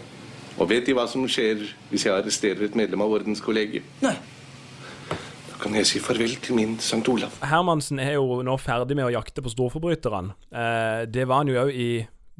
Og 0.60 0.68
vet 0.68 0.84
De 0.86 0.96
hva 0.96 1.06
som 1.08 1.24
skjer 1.30 1.62
hvis 1.90 2.04
jeg 2.06 2.12
arresterer 2.12 2.66
et 2.66 2.76
medlem 2.76 3.00
av 3.04 3.16
ordenskollegiet? 3.16 3.86
Nei. 4.04 4.16
Da 5.48 5.58
kan 5.62 5.76
jeg 5.76 5.88
si 5.88 6.00
farvel 6.02 6.36
til 6.42 6.56
min 6.56 6.78
Sankt 6.84 7.08
Olav. 7.12 7.36
Hermansen 7.44 8.00
er 8.00 8.16
jo 8.18 8.40
nå 8.44 8.56
ferdig 8.60 8.96
med 8.98 9.08
å 9.08 9.12
jakte 9.14 9.44
på 9.44 9.52
storforbryterne. 9.52 10.36
Eh, 10.52 11.04
det 11.08 11.28
var 11.28 11.44
han 11.44 11.52
jo 11.52 11.60
òg 11.64 11.76
i 11.76 11.90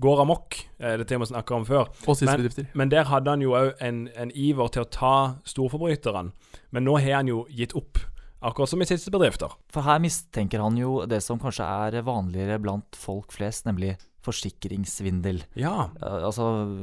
Går 0.01 0.21
amok, 0.23 0.57
eh, 0.81 0.97
det 0.97 1.05
temaet 1.11 1.29
vi 1.29 1.35
snakka 1.35 1.55
om 1.55 1.65
før. 1.69 1.91
Og 2.09 2.17
siste 2.17 2.39
men, 2.41 2.69
men 2.73 2.89
der 2.89 3.05
hadde 3.05 3.35
han 3.35 3.43
jo 3.45 3.53
òg 3.53 3.75
en, 3.85 4.07
en 4.17 4.31
iver 4.33 4.71
til 4.73 4.87
å 4.87 4.89
ta 4.89 5.17
storforbryterne. 5.45 6.33
Men 6.73 6.85
nå 6.87 6.99
har 7.01 7.21
han 7.21 7.29
jo 7.31 7.45
gitt 7.51 7.75
opp, 7.79 7.99
akkurat 8.43 8.69
som 8.71 8.81
i 8.83 8.87
siste 8.89 9.11
bedrifter. 9.11 9.51
For 9.73 9.83
her 9.87 9.99
mistenker 10.03 10.63
han 10.63 10.77
jo 10.79 11.05
det 11.11 11.23
som 11.25 11.41
kanskje 11.43 11.67
er 11.67 12.03
vanligere 12.07 12.61
blant 12.63 12.97
folk 12.97 13.33
flest, 13.35 13.67
nemlig 13.67 13.97
forsikringssvindel. 14.21 15.43
Ja. 15.57 15.91
Eh, 16.03 16.25
altså 16.29 16.43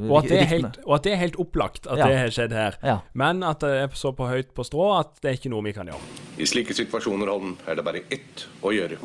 Og 0.10 0.18
at, 0.24 0.30
det 0.30 0.40
er 0.42 0.50
helt, 0.52 0.80
og 0.86 0.96
at 0.98 1.04
det 1.06 1.14
er 1.14 1.22
helt 1.22 1.40
opplagt 1.40 1.86
at 1.88 1.98
Ja. 2.02 2.08
det 2.08 2.18
har 2.18 2.34
skjedd 2.34 2.52
her. 2.58 2.78
Ja. 2.84 2.98
Men 3.14 3.44
at 3.44 3.60
det 3.62 3.70
er 3.70 3.88
så 3.94 4.12
på 4.12 4.28
høyt 4.28 4.54
på 4.58 4.66
strå 4.66 5.00
at 5.00 5.22
det 5.22 5.30
er 5.32 5.38
ikke 5.38 5.50
noe 5.54 5.64
vi 5.64 5.74
kan 5.78 5.88
gjøre. 5.88 6.02
I 6.38 6.46
slike 6.50 6.74
situasjoner, 6.74 7.28
Holm, 7.30 7.58
er 7.68 7.76
det 7.76 7.86
bare 7.86 8.04
ett 8.12 8.48
å 8.64 8.74
gjøre. 8.74 8.98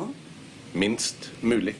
Minst 0.74 1.30
mulig. 1.42 1.76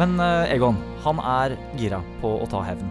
Men 0.00 0.14
eh, 0.16 0.54
Egon, 0.54 0.78
han 1.04 1.18
er 1.20 1.52
gira 1.76 1.98
på 2.22 2.30
å 2.40 2.46
ta 2.48 2.62
hevn. 2.64 2.86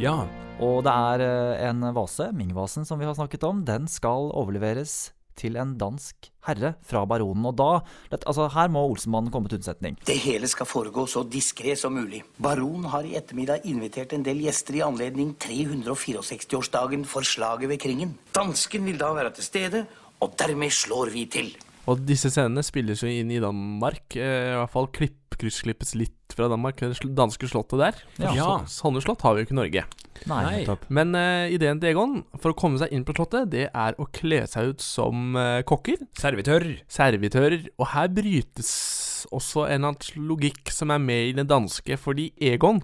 Ja. 0.00 0.22
Og 0.64 0.78
det 0.86 0.94
er 0.94 1.20
eh, 1.20 1.64
en 1.68 1.84
vase, 1.92 2.30
Ming-vasen 2.32 2.86
som 2.88 2.96
vi 2.96 3.04
har 3.04 3.12
snakket 3.18 3.44
om, 3.44 3.60
den 3.68 3.84
skal 3.90 4.30
overleveres 4.32 5.10
til 5.36 5.58
en 5.60 5.74
dansk 5.76 6.30
herre 6.46 6.70
fra 6.88 7.02
baronen. 7.10 7.44
Og 7.50 7.58
da 7.58 7.68
Altså, 8.14 8.46
her 8.54 8.72
må 8.72 8.86
Olsenmannen 8.88 9.28
komme 9.34 9.52
til 9.52 9.60
unnsetning. 9.60 9.98
Det 10.08 10.16
hele 10.24 10.48
skal 10.48 10.70
foregå 10.70 11.04
så 11.10 11.26
diskré 11.28 11.76
som 11.76 11.98
mulig. 11.98 12.22
Baron 12.40 12.88
har 12.94 13.04
i 13.04 13.12
ettermiddag 13.20 13.68
invitert 13.68 14.16
en 14.16 14.24
del 14.24 14.40
gjester 14.46 14.80
i 14.80 14.84
anledning 14.86 15.34
364-årsdagen 15.44 17.04
for 17.04 17.28
slaget 17.28 17.74
ved 17.74 17.82
Kringen. 17.84 18.16
Dansken 18.32 18.88
vil 18.88 18.96
da 19.04 19.12
være 19.12 19.36
til 19.36 19.50
stede, 19.50 19.84
og 20.24 20.32
dermed 20.40 20.72
slår 20.72 21.12
vi 21.12 21.28
til. 21.28 21.52
Og 21.90 22.00
disse 22.08 22.30
scenene 22.32 22.62
spilles 22.64 23.02
jo 23.04 23.10
inn 23.10 23.30
i 23.34 23.40
Danmark. 23.42 24.16
Eh, 24.16 24.54
I 24.54 24.56
hvert 24.56 24.72
fall 24.72 24.86
klipp, 24.94 25.18
kryssklippes 25.34 25.94
litt 25.98 26.34
fra 26.34 26.46
Danmark. 26.48 26.78
Det 26.80 26.96
danske 27.18 27.48
slottet 27.50 27.78
der. 27.82 27.94
Ja. 28.22 28.32
så- 28.64 28.64
Sånne 28.88 29.02
slott 29.02 29.20
har 29.22 29.34
vi 29.34 29.42
jo 29.42 29.46
ikke 29.48 29.56
i 29.56 29.60
Norge. 29.60 29.84
Nei, 30.30 30.64
Nei. 30.64 30.76
Men 30.88 31.14
eh, 31.14 31.50
ideen 31.52 31.80
til 31.82 31.90
Egon 31.90 32.24
for 32.38 32.52
å 32.52 32.56
komme 32.56 32.78
seg 32.78 32.92
inn 32.94 33.04
på 33.04 33.12
slottet, 33.16 33.50
det 33.50 33.68
er 33.74 33.94
å 33.98 34.06
kle 34.14 34.46
seg 34.48 34.70
ut 34.74 34.80
som 34.80 35.36
eh, 35.36 35.62
kokker. 35.66 35.98
Servitør. 36.16 36.64
Servitører. 36.88 37.68
Og 37.78 37.86
her 37.92 38.08
brytes 38.08 39.26
også 39.32 39.66
en 39.68 39.84
eller 39.84 39.94
annen 39.94 40.28
logikk 40.28 40.70
som 40.72 40.90
er 40.94 40.98
med 41.02 41.28
i 41.28 41.32
det 41.36 41.48
danske, 41.50 41.98
fordi 41.98 42.30
Egon 42.40 42.80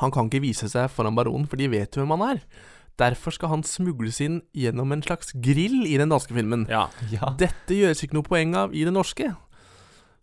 han 0.00 0.10
kan 0.10 0.26
ikke 0.26 0.42
vise 0.42 0.66
seg 0.68 0.88
foran 0.90 1.14
baronen, 1.14 1.46
for 1.46 1.54
de 1.60 1.68
vet 1.70 1.94
jo 1.94 2.02
hvem 2.02 2.18
han 2.18 2.34
er. 2.34 2.40
Derfor 3.00 3.34
skal 3.34 3.50
han 3.50 3.64
smugles 3.66 4.20
inn 4.22 4.42
gjennom 4.54 4.92
en 4.94 5.02
slags 5.02 5.32
grill 5.42 5.82
i 5.86 5.96
den 5.98 6.12
danske 6.14 6.34
filmen. 6.36 6.66
Ja. 6.70 6.86
Ja. 7.10 7.32
Dette 7.40 7.74
gjøres 7.74 8.04
ikke 8.06 8.18
noe 8.20 8.26
poeng 8.26 8.54
av 8.58 8.74
i 8.76 8.84
det 8.86 8.94
norske. 8.94 9.32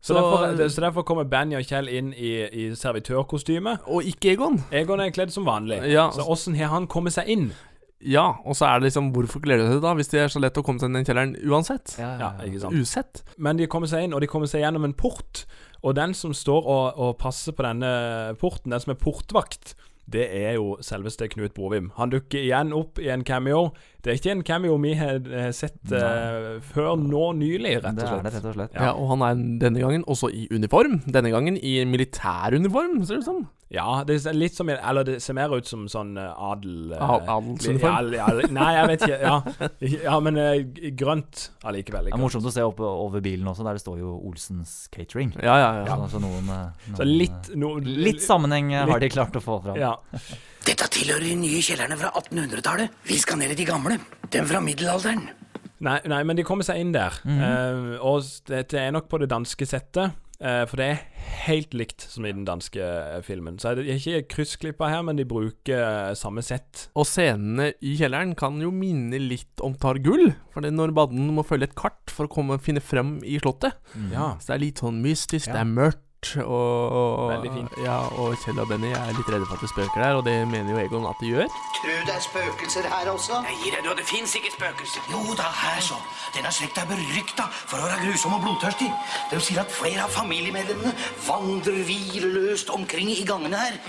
Så, 0.02 0.16
derfor, 0.18 0.68
så 0.72 0.82
derfor 0.82 1.04
kommer 1.06 1.28
Benny 1.30 1.54
og 1.60 1.66
Kjell 1.68 1.90
inn 1.94 2.08
i, 2.18 2.32
i 2.50 2.64
servitørkostyme. 2.76 3.76
Og 3.92 4.08
ikke 4.10 4.32
Egon. 4.34 4.58
Egon 4.74 5.04
er 5.04 5.12
kledd 5.14 5.34
som 5.34 5.46
vanlig. 5.46 5.78
Ja. 5.92 6.08
Så 6.16 6.26
åssen 6.26 6.56
har 6.58 6.72
han 6.74 6.88
kommet 6.90 7.14
seg 7.14 7.30
inn? 7.30 7.52
Ja, 8.02 8.32
og 8.50 8.56
så 8.58 8.66
er 8.66 8.80
det 8.80 8.88
liksom 8.90 9.12
Hvorfor 9.14 9.44
gleder 9.44 9.68
de 9.68 9.76
seg 9.76 9.84
da, 9.84 9.92
hvis 9.94 10.10
det 10.10 10.24
er 10.24 10.32
så 10.34 10.40
lett 10.42 10.58
å 10.58 10.64
komme 10.66 10.82
seg 10.82 10.90
inn 10.90 10.96
i 10.96 11.00
den 11.04 11.06
kjelleren 11.06 11.36
uansett? 11.46 11.94
Ja, 12.02 12.16
Ja, 12.18 12.30
ikke 12.48 12.64
sant. 12.64 12.74
Usett. 12.82 13.22
Men 13.38 13.62
de 13.62 13.68
kommer 13.70 13.92
seg 13.92 14.08
inn, 14.08 14.16
og 14.18 14.24
de 14.26 14.30
kommer 14.32 14.50
seg 14.50 14.64
gjennom 14.64 14.88
en 14.88 14.96
port. 14.98 15.44
Og 15.86 15.94
den 15.98 16.16
som 16.18 16.34
står 16.34 16.66
og, 16.66 16.98
og 16.98 17.14
passer 17.22 17.54
på 17.54 17.66
denne 17.68 17.92
porten, 18.42 18.74
den 18.74 18.82
som 18.82 18.96
er 18.96 19.00
portvakt, 19.02 19.76
det 20.14 20.26
er 20.42 20.58
jo 20.58 20.76
selveste 20.84 21.30
Knut 21.32 21.56
Bovim. 21.58 21.92
Han 21.98 22.12
dukker 22.14 22.42
igjen 22.42 22.74
opp 22.76 23.00
i 23.02 23.10
en 23.14 23.24
cameo. 23.28 23.72
Det 24.02 24.14
er 24.14 24.20
ikke 24.20 24.36
en 24.36 24.44
cameo 24.48 24.78
vi 24.82 24.94
har 25.00 25.22
sett 25.56 25.80
uh, 25.94 26.60
før 26.74 26.96
nå 27.00 27.32
nylig, 27.40 27.78
rett 27.84 27.96
og 27.96 28.02
slett. 28.02 28.02
Det 28.02 28.10
er 28.10 28.28
det, 28.28 28.36
rett 28.36 28.50
og 28.52 28.58
slett. 28.58 28.78
Ja. 28.78 28.92
og 28.96 29.14
han 29.14 29.26
er 29.28 29.42
denne 29.66 29.84
gangen 29.84 30.06
også 30.10 30.32
i 30.34 30.48
uniform. 30.52 31.02
Denne 31.08 31.34
gangen 31.34 31.58
i 31.58 31.80
militæruniform, 31.86 33.02
ser 33.06 33.20
det 33.20 33.26
ut 33.26 33.30
som. 33.30 33.44
Ja, 33.72 34.02
det 34.04 34.18
er 34.28 34.34
litt 34.36 34.52
som 34.58 34.68
Eller 34.68 35.06
det 35.08 35.14
ser 35.24 35.36
mer 35.38 35.54
ut 35.56 35.68
som 35.70 35.86
sånn 35.88 36.10
eh, 36.20 36.34
adel... 36.44 36.92
eh, 36.92 37.14
adelsuniform? 37.32 38.10
Ja, 38.12 38.26
ja, 38.36 38.48
nei, 38.52 38.68
jeg 38.76 38.90
vet 38.90 39.06
ikke. 39.08 39.20
Ja, 39.24 39.36
ja 40.10 40.18
men 40.20 40.40
eh, 40.42 40.92
grønt 41.00 41.46
allikevel. 41.64 42.10
Det 42.10 42.18
er 42.18 42.20
morsomt 42.20 42.50
å 42.50 42.52
se 42.52 42.66
opp 42.68 42.82
over 42.84 43.24
bilen 43.24 43.48
også, 43.48 43.64
der 43.64 43.80
det 43.80 43.84
står 43.86 44.02
jo 44.04 44.18
Olsens 44.28 44.74
Catering. 44.92 45.32
Ja, 45.40 45.56
ja, 45.62 45.70
ja. 45.88 45.96
Så, 46.04 46.18
så 46.18 46.24
noen, 46.24 46.50
noen, 46.52 46.98
Så 47.00 47.08
litt, 47.08 47.54
no, 47.56 47.78
litt 47.80 48.20
sammenheng 48.26 48.74
litt, 48.76 48.92
har 48.92 49.06
de 49.06 49.12
klart 49.16 49.40
å 49.40 49.44
få 49.46 49.62
fram. 49.64 49.80
Ja. 49.80 49.94
Dette 50.68 50.90
tilhører 50.94 51.24
de 51.32 51.38
nye 51.40 51.62
kjellerne 51.64 51.96
fra 51.98 52.12
1800-tallet. 52.20 53.00
Vi 53.08 53.18
skal 53.24 53.40
ned 53.40 53.56
i 53.56 53.62
de 53.64 53.70
gamle. 53.72 53.96
Dem 54.36 54.52
fra 54.52 54.60
middelalderen. 54.62 55.24
Nei, 55.82 55.96
nei, 56.12 56.20
men 56.28 56.38
de 56.38 56.44
kommer 56.46 56.62
seg 56.68 56.78
inn 56.84 56.92
der. 56.94 57.16
Eh, 57.26 57.96
og 58.06 58.20
s- 58.22 58.44
dette 58.46 58.78
er 58.78 58.92
nok 58.94 59.08
på 59.10 59.18
det 59.24 59.32
danske 59.32 59.66
settet. 59.66 60.14
Eh, 60.42 60.64
for 60.68 60.82
det 60.82 60.88
er 60.92 61.02
helt 61.46 61.74
likt 61.78 62.04
som 62.10 62.26
i 62.28 62.34
den 62.34 62.44
danske 62.48 62.82
eh, 62.82 63.22
filmen. 63.26 63.58
Så 63.62 63.72
er 63.72 63.82
ikke 63.96 64.24
kryssklippa 64.36 64.90
her, 64.92 65.02
men 65.08 65.18
de 65.22 65.26
bruker 65.30 65.80
eh, 65.80 66.14
samme 66.20 66.44
sett. 66.46 66.88
Og 66.98 67.08
scenene 67.10 67.72
i 67.82 67.96
kjelleren 68.00 68.36
kan 68.40 68.60
jo 68.62 68.74
minne 68.76 69.20
litt 69.22 69.62
om 69.64 69.76
Tar 69.82 70.02
gull. 70.04 70.34
For 70.54 70.62
det 70.66 70.74
er 70.74 70.78
når 70.78 70.94
Badden 70.98 71.32
må 71.38 71.46
følge 71.48 71.70
et 71.72 71.78
kart 71.80 72.12
for 72.14 72.28
å 72.28 72.34
komme 72.34 72.60
finne 72.62 72.84
frem 72.84 73.20
i 73.24 73.40
slottet. 73.42 73.78
Ja. 74.12 74.34
Så 74.42 74.52
det 74.52 74.58
er 74.60 74.66
litt 74.68 74.84
sånn 74.84 75.02
mystisk, 75.06 75.48
Ja. 75.48 75.60
det 75.60 75.62
er 75.66 75.76
mørkt. 75.78 76.06
Og, 76.22 76.92
og, 76.94 77.32
Veldig 77.32 77.52
fint. 77.56 77.78
Ja, 77.82 77.96
og 78.22 78.36
Kjell 78.44 78.60
og 78.62 78.68
Benny 78.70 78.92
er 78.94 79.10
litt 79.18 79.30
redde 79.34 79.48
for 79.50 79.58
at 79.58 79.64
det 79.66 79.70
spøker 79.72 80.04
der, 80.04 80.18
og 80.20 80.26
det 80.28 80.36
mener 80.52 80.76
jo 80.76 80.78
Egon 80.78 81.08
at 81.10 81.18
det 81.18 81.32
gjør. 81.32 81.48
Tror 81.80 82.04
det 82.06 82.14
er 82.14 82.22
spøkelser 82.22 82.90
her 82.92 83.10
også? 83.10 83.40
Jeg 83.50 83.58
gir 83.64 83.74
deg, 83.74 83.88
du, 83.88 83.96
det 83.98 84.06
fins 84.06 84.36
ikke 84.38 84.52
spøkelser. 84.54 85.08
Jo 85.10 85.22
da, 85.40 85.48
her 85.50 85.80
så. 85.82 85.98
Denne 86.36 86.52
slekta 86.54 86.84
er 86.86 86.92
berykta 86.92 87.48
for 87.56 87.82
å 87.82 87.88
være 87.88 88.04
grusom 88.06 88.36
og 88.38 88.44
blodtørstig. 88.46 88.92
De 89.32 89.40
sier 89.42 89.64
at 89.64 89.74
flere 89.74 90.06
av 90.06 90.14
familiemedlemmene 90.14 90.94
vandrer 91.26 91.80
hvileløst 91.90 92.70
omkring 92.76 93.10
i 93.16 93.26
gangene 93.26 93.64
her. 93.64 93.80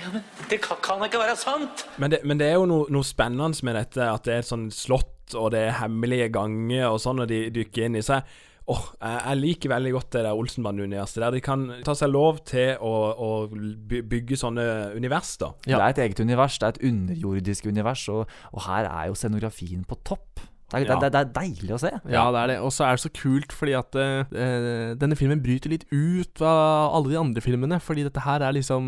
Det 0.49 0.63
kan, 0.65 0.81
kan 0.81 1.05
ikke 1.05 1.21
være 1.21 1.37
sant! 1.37 1.85
Men 2.01 2.17
det, 2.17 2.23
men 2.25 2.41
det 2.41 2.49
er 2.49 2.57
jo 2.57 2.65
noe, 2.71 2.87
noe 2.89 3.07
spennende 3.07 3.61
med 3.69 3.77
dette, 3.77 4.09
at 4.09 4.25
det 4.25 4.39
er 4.39 4.47
et 4.47 4.49
sånn 4.49 4.71
slott, 4.73 5.37
og 5.37 5.53
det 5.53 5.67
er 5.67 5.77
hemmelige 5.83 6.31
ganger 6.33 6.89
og 6.95 6.99
sånn, 7.05 7.21
og 7.27 7.29
de 7.29 7.45
dykker 7.53 7.91
inn 7.91 8.01
i 8.01 8.07
seg. 8.09 8.25
Åh, 8.73 8.85
jeg, 9.03 9.39
liker 9.43 9.73
veldig 9.75 9.93
godt 9.97 10.11
det 10.17 10.23
der 10.27 10.39
Olsenband-universet, 10.39 11.21
der 11.25 11.35
de 11.37 11.43
kan 11.45 11.67
ta 11.85 11.95
seg 11.99 12.13
lov 12.13 12.41
til 12.49 12.79
å, 12.81 12.93
å 13.13 13.31
bygge 13.51 14.39
sånne 14.41 14.65
univers, 14.97 15.35
da. 15.43 15.53
Det 15.67 15.77
er 15.79 15.89
et 15.91 16.03
eget 16.07 16.25
univers, 16.25 16.57
det 16.63 16.69
er 16.71 16.77
et 16.79 16.87
underjordisk 16.93 17.69
univers, 17.69 18.07
og, 18.13 18.25
og 18.53 18.65
her 18.69 18.89
er 18.89 19.11
jo 19.13 19.19
scenografien 19.19 19.85
på 19.89 19.99
topp. 20.09 20.49
Det 20.73 20.87
er, 20.87 20.87
Ja. 20.89 20.97
det, 21.03 21.11
det 21.13 21.21
er 21.21 21.33
deilig 21.37 21.75
å 21.77 21.79
se. 21.83 21.91
Ja, 22.09 22.23
det 22.33 22.41
er 22.41 22.47
det. 22.49 22.55
Og 22.65 22.71
så 22.73 22.87
er 22.87 22.97
det 22.97 23.03
så 23.03 23.11
kult 23.13 23.53
fordi 23.53 23.75
at 23.77 23.93
uh, 23.93 24.95
denne 24.97 25.19
filmen 25.21 25.43
bryter 25.45 25.69
litt 25.69 25.85
ut 25.93 26.41
av 26.41 26.95
alle 26.97 27.13
de 27.13 27.19
andre 27.21 27.43
filmene. 27.45 27.77
Fordi 27.85 28.07
dette 28.07 28.23
her 28.25 28.41
er 28.41 28.57
liksom 28.57 28.87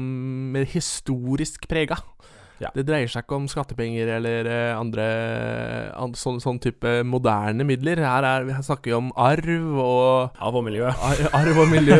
mer 0.54 0.64
historisk 0.64 1.68
prega. 1.68 1.98
Ja. 2.62 2.68
Det 2.74 2.84
dreier 2.86 3.08
seg 3.10 3.24
ikke 3.24 3.34
om 3.36 3.48
skattepenger 3.50 4.10
eller 4.16 4.46
eh, 4.46 4.78
andre 4.78 5.04
an, 5.98 6.12
sånn, 6.14 6.38
sånn 6.42 6.60
type 6.62 7.00
moderne 7.06 7.66
midler. 7.66 7.98
Her, 7.98 8.22
er, 8.28 8.46
her 8.54 8.62
snakker 8.62 8.92
vi 8.92 8.94
om 8.96 9.08
arv 9.18 9.80
og 9.82 10.38
Arv 10.38 10.60
og 10.60 10.64
miljø. 10.68 10.86
Ar, 10.86 11.22
arv 11.40 11.58
og 11.64 11.68
miljø 11.72 11.98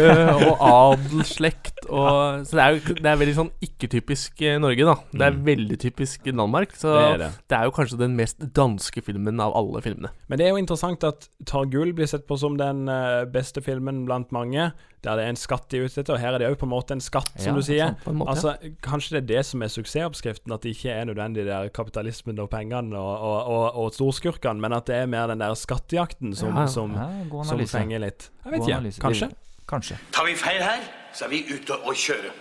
og 0.53 0.63
adelsslekt 0.69 1.85
og 1.91 2.45
Så 2.49 2.57
det 2.57 2.63
er 2.65 2.77
jo 2.79 2.95
det 3.01 3.11
er 3.11 3.19
veldig 3.21 3.37
sånn 3.37 3.51
ikke-typisk 3.67 4.41
eh, 4.47 4.57
Norge, 4.63 4.87
da. 4.89 4.95
Det 5.13 5.27
er 5.27 5.35
Mm. 5.35 5.45
veldig 5.45 5.79
typisk 5.83 6.25
Danmark. 6.31 6.73
Så 6.79 6.93
Det 6.95 7.19
det 7.49 7.57
er 7.57 7.61
er, 7.61 7.65
jo 7.65 7.75
kanskje 7.75 7.99
den 7.99 8.15
mest 8.17 8.39
danske 8.55 9.03
filmen 9.03 9.41
av 9.41 9.53
alle 9.59 9.81
filmene. 9.83 10.11
Men 10.29 10.39
det 10.39 10.47
er 10.47 10.51
jo 10.55 10.63
interessant 10.63 11.03
at 11.05 11.29
Targull 11.47 11.93
blir 11.93 12.07
sett 12.07 12.27
på 12.29 12.39
som 12.39 12.57
den 12.57 12.89
eh, 12.89 13.25
beste 13.27 13.61
filmen 13.65 14.05
blant 14.07 14.31
mange, 14.33 14.73
der 15.05 15.17
det 15.21 15.25
er 15.27 15.33
en 15.35 15.39
skatt 15.39 15.67
de 15.71 15.79
er 15.79 15.85
ute 15.89 16.01
etter, 16.03 16.15
og 16.17 16.21
her 16.23 16.35
er 16.35 16.43
det 16.43 16.49
jo 16.51 16.59
på 16.61 16.67
en 16.69 16.73
måte 16.73 16.97
en 16.97 17.03
skatt, 17.05 17.31
som 17.37 17.53
Ja, 17.53 17.55
du 17.61 17.63
sier. 17.67 17.93
sant, 17.95 18.17
måte, 18.19 18.35
altså, 18.35 18.55
Kanskje 18.85 19.15
det 19.17 19.21
er 19.23 19.29
det 19.35 19.43
som 19.47 19.63
er 19.63 19.73
suksessoppskriften, 19.73 20.53
at 20.57 20.63
det 20.65 20.75
ikke 20.77 20.91
er 20.97 21.05
nødvendig 21.09 21.45
det 21.45 21.53
der 21.53 21.69
kapitalismen 21.69 22.39
og 22.41 22.51
pengene 22.51 22.97
og, 22.99 23.15
og, 23.21 23.39
og, 23.55 23.79
og 23.85 23.95
storskurkene, 23.95 24.61
men 24.61 24.73
at 24.77 24.87
det 24.91 24.97
er 25.03 25.07
mer 25.07 25.27
den 25.33 25.41
der 25.45 25.55
skattejakten 25.55 26.35
som, 26.37 26.57
Ja, 26.57 26.67
som, 26.67 26.95
ja, 26.97 27.45
som 27.45 27.61
fenger 27.67 28.03
litt. 28.07 28.31
Jeg 28.45 28.53
vet 28.53 28.69
ikke. 28.69 29.01
Kanskje. 29.07 29.31
Kanskje. 29.69 29.97
Tar 30.13 30.27
vi 30.29 30.35
feil 30.37 30.61
her, 30.63 30.83
så 31.15 31.25
er 31.25 31.31
vi 31.33 31.45
ute 31.49 31.73
å 31.89 31.93
kjøre. 31.97 32.33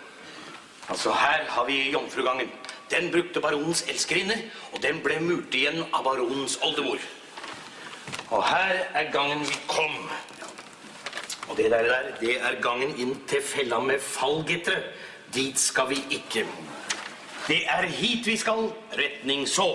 Altså, 0.91 1.13
her 1.15 1.45
har 1.47 1.65
vi 1.69 1.91
Jomfrugangen. 1.93 2.49
Den 2.91 3.07
brukte 3.13 3.39
baronens 3.41 3.85
elskerinne, 3.89 4.35
og 4.73 4.81
den 4.83 4.99
ble 5.05 5.15
murt 5.23 5.55
igjen 5.55 5.79
av 5.95 6.03
baronens 6.03 6.57
oldemor. 6.61 6.99
Og 8.33 8.43
her 8.43 8.81
er 8.93 9.07
gangen 9.13 9.39
vi 9.47 9.55
kom. 9.71 9.95
Og 11.53 11.59
det 11.61 11.69
der, 11.69 11.85
der 11.85 12.07
det 12.17 12.33
er 12.41 12.55
gangen 12.65 12.95
inn 12.97 13.11
til 13.29 13.41
fella 13.45 13.77
med 13.77 14.01
fallgitre. 14.01 14.79
Dit 15.35 15.59
skal 15.61 15.91
vi 15.91 15.99
ikke. 16.15 16.47
Det 17.45 17.59
er 17.69 17.85
hit 17.93 18.25
vi 18.25 18.33
skal, 18.41 18.71
retning 18.97 19.43
så. 19.45 19.67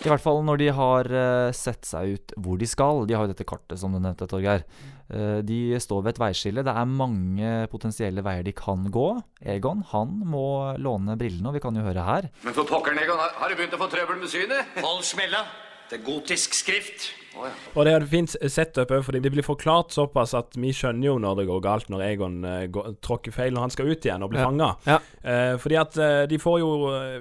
I 0.00 0.08
hvert 0.10 0.24
fall 0.24 0.40
når 0.42 0.58
de 0.58 0.66
har 0.74 1.10
eh, 1.12 1.52
sett 1.54 1.86
seg 1.86 2.16
ut 2.16 2.34
hvor 2.34 2.58
de 2.58 2.66
skal. 2.66 3.04
De 3.06 3.14
har 3.14 3.28
jo 3.28 3.30
dette 3.30 3.46
kartet, 3.46 3.78
som 3.78 3.94
du 3.94 4.00
nevnte, 4.02 4.26
Torgeir. 4.26 4.66
Eh, 5.06 5.38
de 5.46 5.78
står 5.78 6.02
ved 6.02 6.16
et 6.16 6.22
veiskille. 6.24 6.66
Det 6.66 6.74
er 6.74 6.90
mange 6.98 7.54
potensielle 7.70 8.26
veier 8.26 8.42
de 8.42 8.56
kan 8.56 8.90
gå. 8.90 9.06
Egon 9.54 9.86
han 9.92 10.18
må 10.34 10.74
låne 10.82 11.14
brillene, 11.20 11.46
og 11.52 11.60
vi 11.60 11.62
kan 11.62 11.78
jo 11.78 11.86
høre 11.86 12.10
her. 12.10 12.30
Men 12.42 12.58
for 12.58 12.66
pokkeren, 12.66 12.98
Egon, 13.04 13.22
har, 13.22 13.38
har 13.38 13.54
du 13.54 13.60
begynt 13.60 13.78
å 13.78 13.84
få 13.84 13.92
trøbbel 13.94 14.18
med 14.18 14.34
synet? 14.34 14.82
Hold 14.82 15.06
smella. 15.06 15.46
Det 15.92 16.00
er 16.00 16.06
gotisk 16.10 16.58
skrift. 16.58 17.12
Og 17.38 17.84
det 17.86 17.92
er 17.92 18.02
et 18.02 18.10
fint 18.10 18.32
setup 18.50 18.90
òg, 18.90 19.04
fordi 19.06 19.20
det 19.22 19.30
blir 19.32 19.44
forklart 19.46 19.94
såpass 19.94 20.32
at 20.34 20.56
vi 20.58 20.72
skjønner 20.74 21.06
jo 21.06 21.12
når 21.22 21.36
det 21.38 21.44
går 21.50 21.60
galt, 21.64 21.90
når 21.92 22.02
Egon 22.08 22.38
uh, 22.44 22.64
går, 22.72 22.88
tråkker 23.06 23.34
feil 23.34 23.54
når 23.54 23.66
han 23.68 23.72
skal 23.74 23.90
ut 23.92 24.06
igjen 24.08 24.24
og 24.26 24.32
blir 24.32 24.40
Ja. 24.42 24.48
fanga. 24.48 24.70
Ja. 24.88 24.96
Uh, 25.22 25.54
fordi 25.62 25.78
at 25.78 25.98
uh, 26.00 26.24
de 26.30 26.38
får 26.42 26.58
jo 26.62 26.70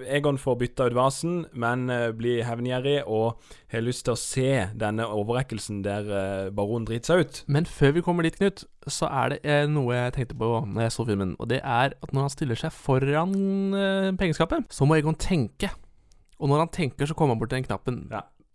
Egon 0.10 0.40
får 0.42 0.58
bytta 0.64 0.88
ut 0.90 0.96
vasen, 0.98 1.36
men 1.54 1.86
blir 2.18 2.44
hevngjerrig 2.48 3.04
og 3.06 3.38
har 3.72 3.86
lyst 3.86 4.06
til 4.08 4.16
å 4.16 4.20
se 4.20 4.50
denne 4.82 5.06
overrekkelsen 5.06 5.84
der 5.86 6.10
uh, 6.10 6.50
baronen 6.58 6.88
driter 6.90 7.14
seg 7.14 7.22
ut. 7.26 7.42
Men 7.48 7.70
før 7.70 7.94
vi 8.00 8.04
kommer 8.06 8.26
dit, 8.26 8.36
Knut, 8.40 8.66
så 8.90 9.10
er 9.12 9.36
det 9.36 9.56
noe 9.70 9.94
jeg 9.94 10.16
tenkte 10.16 10.40
på 10.40 10.50
når 10.66 10.88
jeg 10.88 10.96
så 10.96 11.06
filmen. 11.06 11.36
Og 11.40 11.52
det 11.52 11.62
er 11.62 11.94
at 11.94 12.12
når 12.16 12.26
han 12.26 12.34
stiller 12.34 12.58
seg 12.58 12.74
foran 12.74 13.36
pengeskapet, 14.18 14.66
så 14.74 14.88
må 14.90 14.98
Egon 14.98 15.18
tenke. 15.20 15.70
Og 16.40 16.50
når 16.50 16.64
han 16.66 16.74
tenker, 16.74 17.06
så 17.06 17.14
kommer 17.14 17.36
han 17.36 17.42
bort 17.42 17.52
til 17.54 17.60
den 17.60 17.68
knappen. 17.68 18.04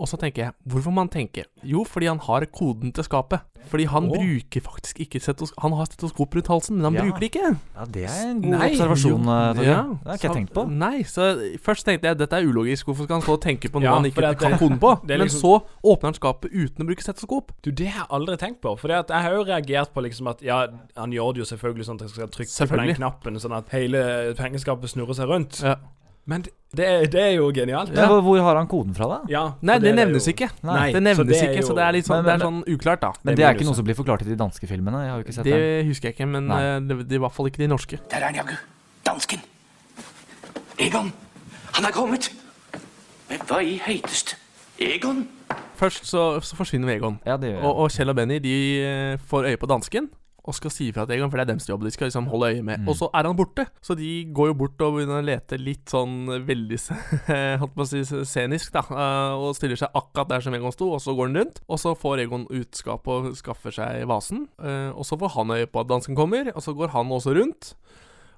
Og 0.02 0.08
så 0.10 0.16
tenker 0.18 0.42
jeg, 0.42 0.52
hvorfor 0.66 0.90
må 0.90 1.04
han 1.04 1.08
tenke? 1.08 1.44
Jo, 1.62 1.84
fordi 1.86 2.06
han 2.10 2.18
har 2.18 2.44
koden 2.50 2.90
til 2.92 3.04
skapet. 3.06 3.38
Fordi 3.70 3.84
han 3.88 4.08
oh. 4.10 4.16
bruker 4.18 4.60
faktisk 4.60 4.98
ikke 5.00 5.20
stetoskop 5.22 5.62
Han 5.62 5.72
har 5.72 5.86
stetoskop 5.88 6.34
rundt 6.36 6.48
halsen, 6.50 6.76
men 6.76 6.84
han 6.84 6.94
Ja. 6.98 7.04
bruker 7.06 7.20
det 7.22 7.28
ikke. 7.30 7.52
Ja, 7.78 7.84
det 7.94 8.02
er 8.04 8.24
en 8.30 8.42
god 8.42 8.54
observasjon, 8.66 9.24
jo. 9.24 9.30
eh, 9.30 9.62
Ja, 9.64 9.82
Det 9.86 10.04
har 10.04 10.18
ikke 10.18 10.26
jeg 10.28 10.36
tenkt 10.36 10.52
på. 10.52 10.64
Nei, 10.68 11.02
så 11.08 11.28
først 11.62 11.86
tenkte 11.86 12.10
jeg 12.10 12.18
dette 12.18 12.36
er 12.36 12.44
ulogisk. 12.50 12.84
Hvorfor 12.90 13.04
skal 13.06 13.14
han 13.14 13.22
stå 13.22 13.32
og 13.38 13.40
tenke 13.46 13.70
på 13.70 13.80
noe 13.80 13.88
Ja, 13.88 13.94
han 13.94 14.04
ikke 14.10 14.20
det- 14.20 14.38
kan 14.42 14.58
koden 14.58 14.78
på? 14.82 14.90
er 14.92 15.06
Men 15.06 15.20
liksom- 15.20 15.40
så 15.40 15.62
åpner 15.84 16.10
han 16.10 16.14
skapet 16.14 16.50
uten 16.52 16.84
å 16.84 16.86
bruke 16.90 17.02
stetoskop. 17.02 17.52
Du, 17.62 17.70
det 17.70 17.86
har 17.88 18.04
jeg 18.04 18.10
aldri 18.10 18.36
tenkt 18.36 18.60
på. 18.60 18.76
For 18.78 18.88
jeg 18.88 19.04
har 19.08 19.30
jo 19.32 19.44
reagert 19.44 19.94
på 19.94 20.02
liksom 20.02 20.28
at 20.28 20.42
Ja, 20.42 20.66
han 20.96 21.10
gjør 21.12 21.34
det 21.34 21.46
jo 21.48 21.56
selvfølgelig 21.56 21.86
sånn 21.86 21.94
at 21.94 22.00
jeg 22.02 22.10
skal 22.10 22.28
trykke 22.28 22.68
på 22.68 22.76
den 22.86 22.94
knappen, 22.96 23.34
sånn 23.40 23.56
at 23.56 23.68
hele 23.70 24.34
pengeskapet 24.34 24.90
snurrer 24.90 25.14
seg 25.14 25.28
rundt. 25.28 25.62
Ja. 25.62 25.76
Men 26.26 26.42
det, 26.42 26.52
det, 27.12 27.20
er- 27.20 27.34
jo 27.36 27.50
genialt. 27.54 27.90
Ja. 27.94 28.06
hvor, 28.08 28.20
hvor 28.24 28.40
har 28.42 28.56
han 28.56 28.66
koden 28.66 28.94
fra, 28.96 29.06
da? 29.06 29.18
Ja, 29.28 29.42
Nei, 29.60 29.76
det, 29.78 29.90
det 29.90 29.94
nevnes 29.98 30.24
jo- 30.26 30.32
ikke. 30.32 30.48
Nei, 30.64 30.92
det 30.92 31.02
nevnes 31.02 31.20
så 31.20 31.26
det 31.28 31.36
ikke, 31.42 31.60
jo- 31.60 31.66
så 31.68 31.74
det 31.76 31.84
er 31.84 31.92
litt 31.92 32.06
sånn, 32.08 32.22
Men- 32.22 32.24
det 32.24 32.34
er 32.34 32.46
sånn 32.46 32.62
uklart, 32.74 33.00
da. 33.04 33.10
Men 33.22 33.36
det 33.36 33.44
er 33.44 33.54
ikke 33.54 33.66
noe 33.68 33.74
som 33.78 33.84
blir 33.84 33.94
forklart 33.98 34.22
i 34.22 34.30
de 34.30 34.36
danske 34.40 34.66
filmene? 34.66 35.02
Jeg 35.04 35.10
har 35.12 35.18
jo 35.20 35.24
ikke 35.26 35.34
sett 35.36 35.44
Det 35.44 35.52
den. 35.60 35.86
husker 35.92 36.08
jeg 36.08 36.16
ikke, 36.16 36.26
men 36.28 36.46
Nei. 36.48 36.62
eh, 36.62 36.80
det, 36.80 36.98
det 37.08 37.12
er 37.12 37.20
i 37.20 37.24
hvert 37.26 37.32
fall 37.36 37.46
ikke 37.52 37.62
de 37.62 37.68
norske. 37.68 38.00
Der 38.10 38.16
er 38.16 38.24
han 38.32 38.34
jaggu. 38.40 38.56
Dansken. 39.04 39.40
Egon, 40.78 41.12
han 41.76 41.84
er 41.84 41.92
kommet. 41.94 42.30
Men 43.28 43.38
hva 43.48 43.60
i 43.62 43.76
høyteste? 43.84 44.36
Egon? 44.80 45.28
Først 45.78 46.06
så, 46.08 46.40
så 46.42 46.56
forsvinner 46.58 46.90
Egon. 46.96 47.20
Ja, 47.26 47.36
det 47.36 47.52
gjør 47.52 47.60
jeg. 47.60 47.64
Og, 47.68 47.76
og 47.84 47.90
Kjell 47.94 48.10
og 48.10 48.16
Benny 48.18 48.38
de 48.42 48.54
eh, 48.82 49.16
får 49.30 49.50
øye 49.52 49.56
på 49.60 49.68
dansken 49.70 50.08
og 50.44 50.52
skal 50.54 50.70
si 50.74 50.90
ifra 50.90 51.06
til 51.08 51.16
Egon, 51.16 51.30
for 51.32 51.40
det 51.40 51.46
er 51.46 51.50
deres 51.54 51.68
jobb. 51.70 51.84
De 51.86 51.90
skal 51.94 52.10
liksom 52.10 52.26
holde 52.28 52.50
øye 52.52 52.62
med. 52.66 52.82
Mm. 52.82 52.88
Og 52.92 52.96
så 52.98 53.06
er 53.16 53.24
han 53.24 53.36
borte. 53.38 53.64
Så 53.80 53.94
de 53.96 54.10
går 54.36 54.50
jo 54.50 54.56
bort 54.60 54.82
og 54.84 54.98
begynner 54.98 55.22
å 55.22 55.24
lete 55.24 55.56
litt 55.56 55.88
sånn 55.88 56.26
veldig 56.44 56.78
holdt 57.62 57.74
på 57.74 57.84
å 57.86 57.88
si 57.88 58.02
scenisk, 58.04 58.72
da. 58.76 58.82
eh, 58.92 59.34
Og 59.40 59.56
stiller 59.56 59.80
seg 59.80 59.94
akkurat 59.96 60.28
der 60.34 60.44
som 60.44 60.54
Egon 60.58 60.74
sto, 60.74 60.90
og 60.92 61.00
så 61.00 61.14
går 61.16 61.30
han 61.30 61.40
rundt. 61.40 61.62
Og 61.68 61.80
så 61.80 61.94
får 61.96 62.24
Egon 62.26 62.44
ut 62.52 62.76
skapet 62.76 63.08
og 63.32 63.38
skaffer 63.40 63.72
seg 63.72 64.04
vasen. 64.10 64.46
eh, 64.60 64.90
Og 64.92 65.08
så 65.08 65.16
får 65.20 65.32
han 65.38 65.54
øye 65.56 65.66
på 65.70 65.80
at 65.80 65.88
dansken 65.90 66.14
kommer, 66.18 66.52
og 66.54 66.60
så 66.62 66.76
går 66.76 66.92
han 66.92 67.08
også 67.14 67.34
rundt. 67.40 67.74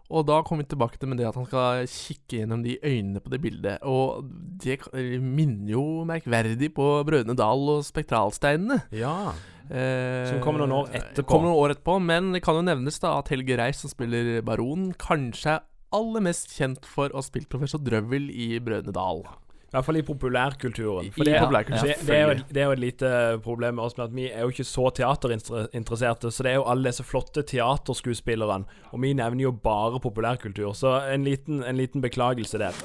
Og 0.06 0.26
da 0.28 0.38
kommer 0.46 0.62
vi 0.64 0.70
tilbake 0.70 1.00
til 1.00 1.10
med 1.10 1.18
det 1.18 1.26
at 1.26 1.34
han 1.38 1.46
skal 1.48 1.86
kikke 1.90 2.40
gjennom 2.40 2.62
de 2.62 2.76
øynene 2.78 3.22
på 3.22 3.32
det 3.32 3.40
bildet. 3.42 3.82
Og 3.82 4.28
det 4.62 4.78
minner 5.22 5.72
jo 5.74 5.84
merkverdig 6.06 6.70
på 6.76 6.88
Brødrene 7.08 7.36
Dal 7.38 7.64
og 7.74 7.84
Spektralsteinene. 7.86 8.84
Ja. 8.94 9.32
Eh, 9.66 10.28
Som 10.30 10.42
kommer 10.44 10.62
noen 10.62 10.76
år 10.78 10.92
etterpå. 10.94 11.26
Kommer 11.26 11.50
noen 11.50 11.58
år 11.64 11.74
etterpå, 11.74 11.96
Men 12.02 12.30
det 12.36 12.42
kan 12.46 12.54
jo 12.54 12.66
nevnes 12.66 13.00
da 13.02 13.16
at 13.18 13.32
Helge 13.34 13.58
Reis, 13.58 13.82
som 13.82 13.90
spiller 13.90 14.38
baron, 14.46 14.92
kanskje 14.94 15.56
er 15.56 15.66
aller 15.96 16.22
mest 16.22 16.54
kjent 16.54 16.86
for 16.86 17.10
å 17.10 17.18
ha 17.18 17.26
spilt 17.26 17.50
professor 17.50 17.82
Drøvel 17.82 18.30
i 18.30 18.60
Brødrene 18.62 18.94
Dal. 18.94 19.24
I 19.66 19.74
hvert 19.74 19.85
fall 19.85 19.96
i 19.98 20.02
populærkulturen. 20.07 21.07
I 21.07 21.11
populærkulturen, 21.11 21.88
det, 21.88 21.96
det, 22.07 22.16
er 22.16 22.22
jo, 22.22 22.35
det 22.55 22.61
er 22.62 22.68
jo 22.68 22.74
et 22.76 22.79
lite 22.79 23.09
problem 23.42 23.74
med 23.74 23.85
oss 23.85 23.96
med 23.98 24.05
at 24.05 24.14
vi 24.14 24.29
er 24.31 24.46
jo 24.46 24.55
ikke 24.55 24.64
så 24.64 24.90
teaterinteresserte. 24.94 26.31
Så 26.31 26.46
det 26.46 26.52
er 26.52 26.61
jo 26.61 26.68
alle 26.70 26.87
disse 26.87 27.05
flotte 27.05 27.42
teaterskuespillerne, 27.42 28.79
og 28.92 29.02
vi 29.02 29.12
nevner 29.18 29.48
jo 29.48 29.52
bare 29.52 30.00
populærkultur. 30.00 30.72
Så 30.72 31.00
en 31.11 31.26
liten, 31.26 31.64
en 31.66 31.76
liten 31.76 32.00
beklagelse 32.00 32.62
der. 32.62 32.79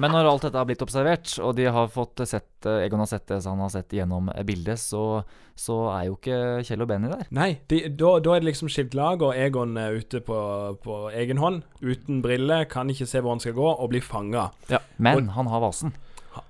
Men 0.00 0.14
når 0.14 0.28
alt 0.28 0.44
dette 0.46 0.56
har 0.56 0.68
blitt 0.68 0.82
observert, 0.84 1.34
og 1.44 1.56
de 1.58 1.66
har 1.74 1.90
fått 1.92 2.22
sett 2.28 2.68
eh, 2.68 2.84
Egon 2.86 3.02
har 3.02 3.10
sett 3.10 3.26
det 3.28 3.40
så 3.44 3.52
han 3.52 3.62
har 3.64 3.72
sett 3.74 3.92
gjennom 3.92 4.30
bildet, 4.48 4.80
så, 4.80 5.22
så 5.58 5.78
er 5.92 6.06
jo 6.08 6.16
ikke 6.16 6.38
Kjell 6.66 6.84
og 6.84 6.88
Benny 6.92 7.10
der. 7.12 7.26
Nei, 7.34 7.50
de, 7.72 7.82
da, 8.00 8.14
da 8.24 8.36
er 8.36 8.44
det 8.44 8.52
liksom 8.52 8.70
skilt 8.72 8.96
lag, 8.98 9.24
og 9.24 9.36
Egon 9.36 9.76
er 9.80 9.98
ute 10.00 10.22
på, 10.24 10.38
på 10.84 11.00
egen 11.18 11.42
hånd, 11.42 11.62
uten 11.82 12.22
briller, 12.24 12.64
kan 12.70 12.92
ikke 12.92 13.08
se 13.10 13.20
hvor 13.20 13.36
han 13.36 13.44
skal 13.44 13.56
gå, 13.58 13.68
og 13.72 13.92
blir 13.92 14.04
fanga. 14.04 14.48
Men 14.96 15.32
han 15.36 15.50
har 15.52 15.64
vasen. 15.64 15.96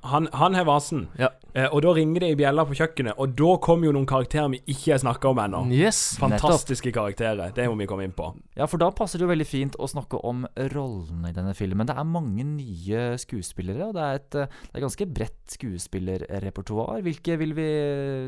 Han, 0.06 0.28
han 0.38 0.54
har 0.54 0.68
vasen, 0.68 1.08
eh, 1.18 1.32
og 1.54 1.82
da 1.84 1.92
ringer 1.96 2.20
det 2.24 2.30
i 2.32 2.36
bjella 2.38 2.64
på 2.68 2.76
kjøkkenet, 2.78 3.14
og 3.20 3.34
da 3.36 3.50
kommer 3.64 3.86
jo 3.88 3.92
noen 3.96 4.06
karakterer 4.08 4.48
vi 4.54 4.60
ikke 4.72 4.94
har 4.94 5.02
snakka 5.02 5.28
om 5.32 5.40
ennå. 5.42 5.62
Yes. 5.72 6.16
Fantastiske 6.20 6.92
karakterer. 6.94 7.52
Det 7.56 7.66
må 7.68 7.76
vi 7.80 7.86
komme 7.90 8.04
inn 8.08 8.14
på. 8.16 8.30
Ja, 8.56 8.66
for 8.68 8.80
da 8.80 8.90
passer 8.94 9.18
det 9.20 9.26
jo 9.26 9.32
veldig 9.32 9.46
fint 9.48 9.76
å 9.80 9.88
snakke 9.88 10.20
om 10.24 10.46
rollene 10.72 11.30
i 11.30 11.36
denne 11.36 11.52
filmen. 11.56 11.86
Det 11.88 11.96
er 11.96 12.08
mange 12.08 12.44
nye 12.46 13.04
skuespillere, 13.20 13.88
og 13.90 13.94
det 13.96 14.02
er 14.06 14.14
et, 14.20 14.34
eh, 14.42 14.58
det 14.72 14.80
er 14.80 14.86
ganske 14.86 15.06
bredt 15.12 15.56
skuespillerrepertoar. 15.56 17.02
Hvilke 17.04 17.36
vil 17.40 17.52
vi 17.56 17.68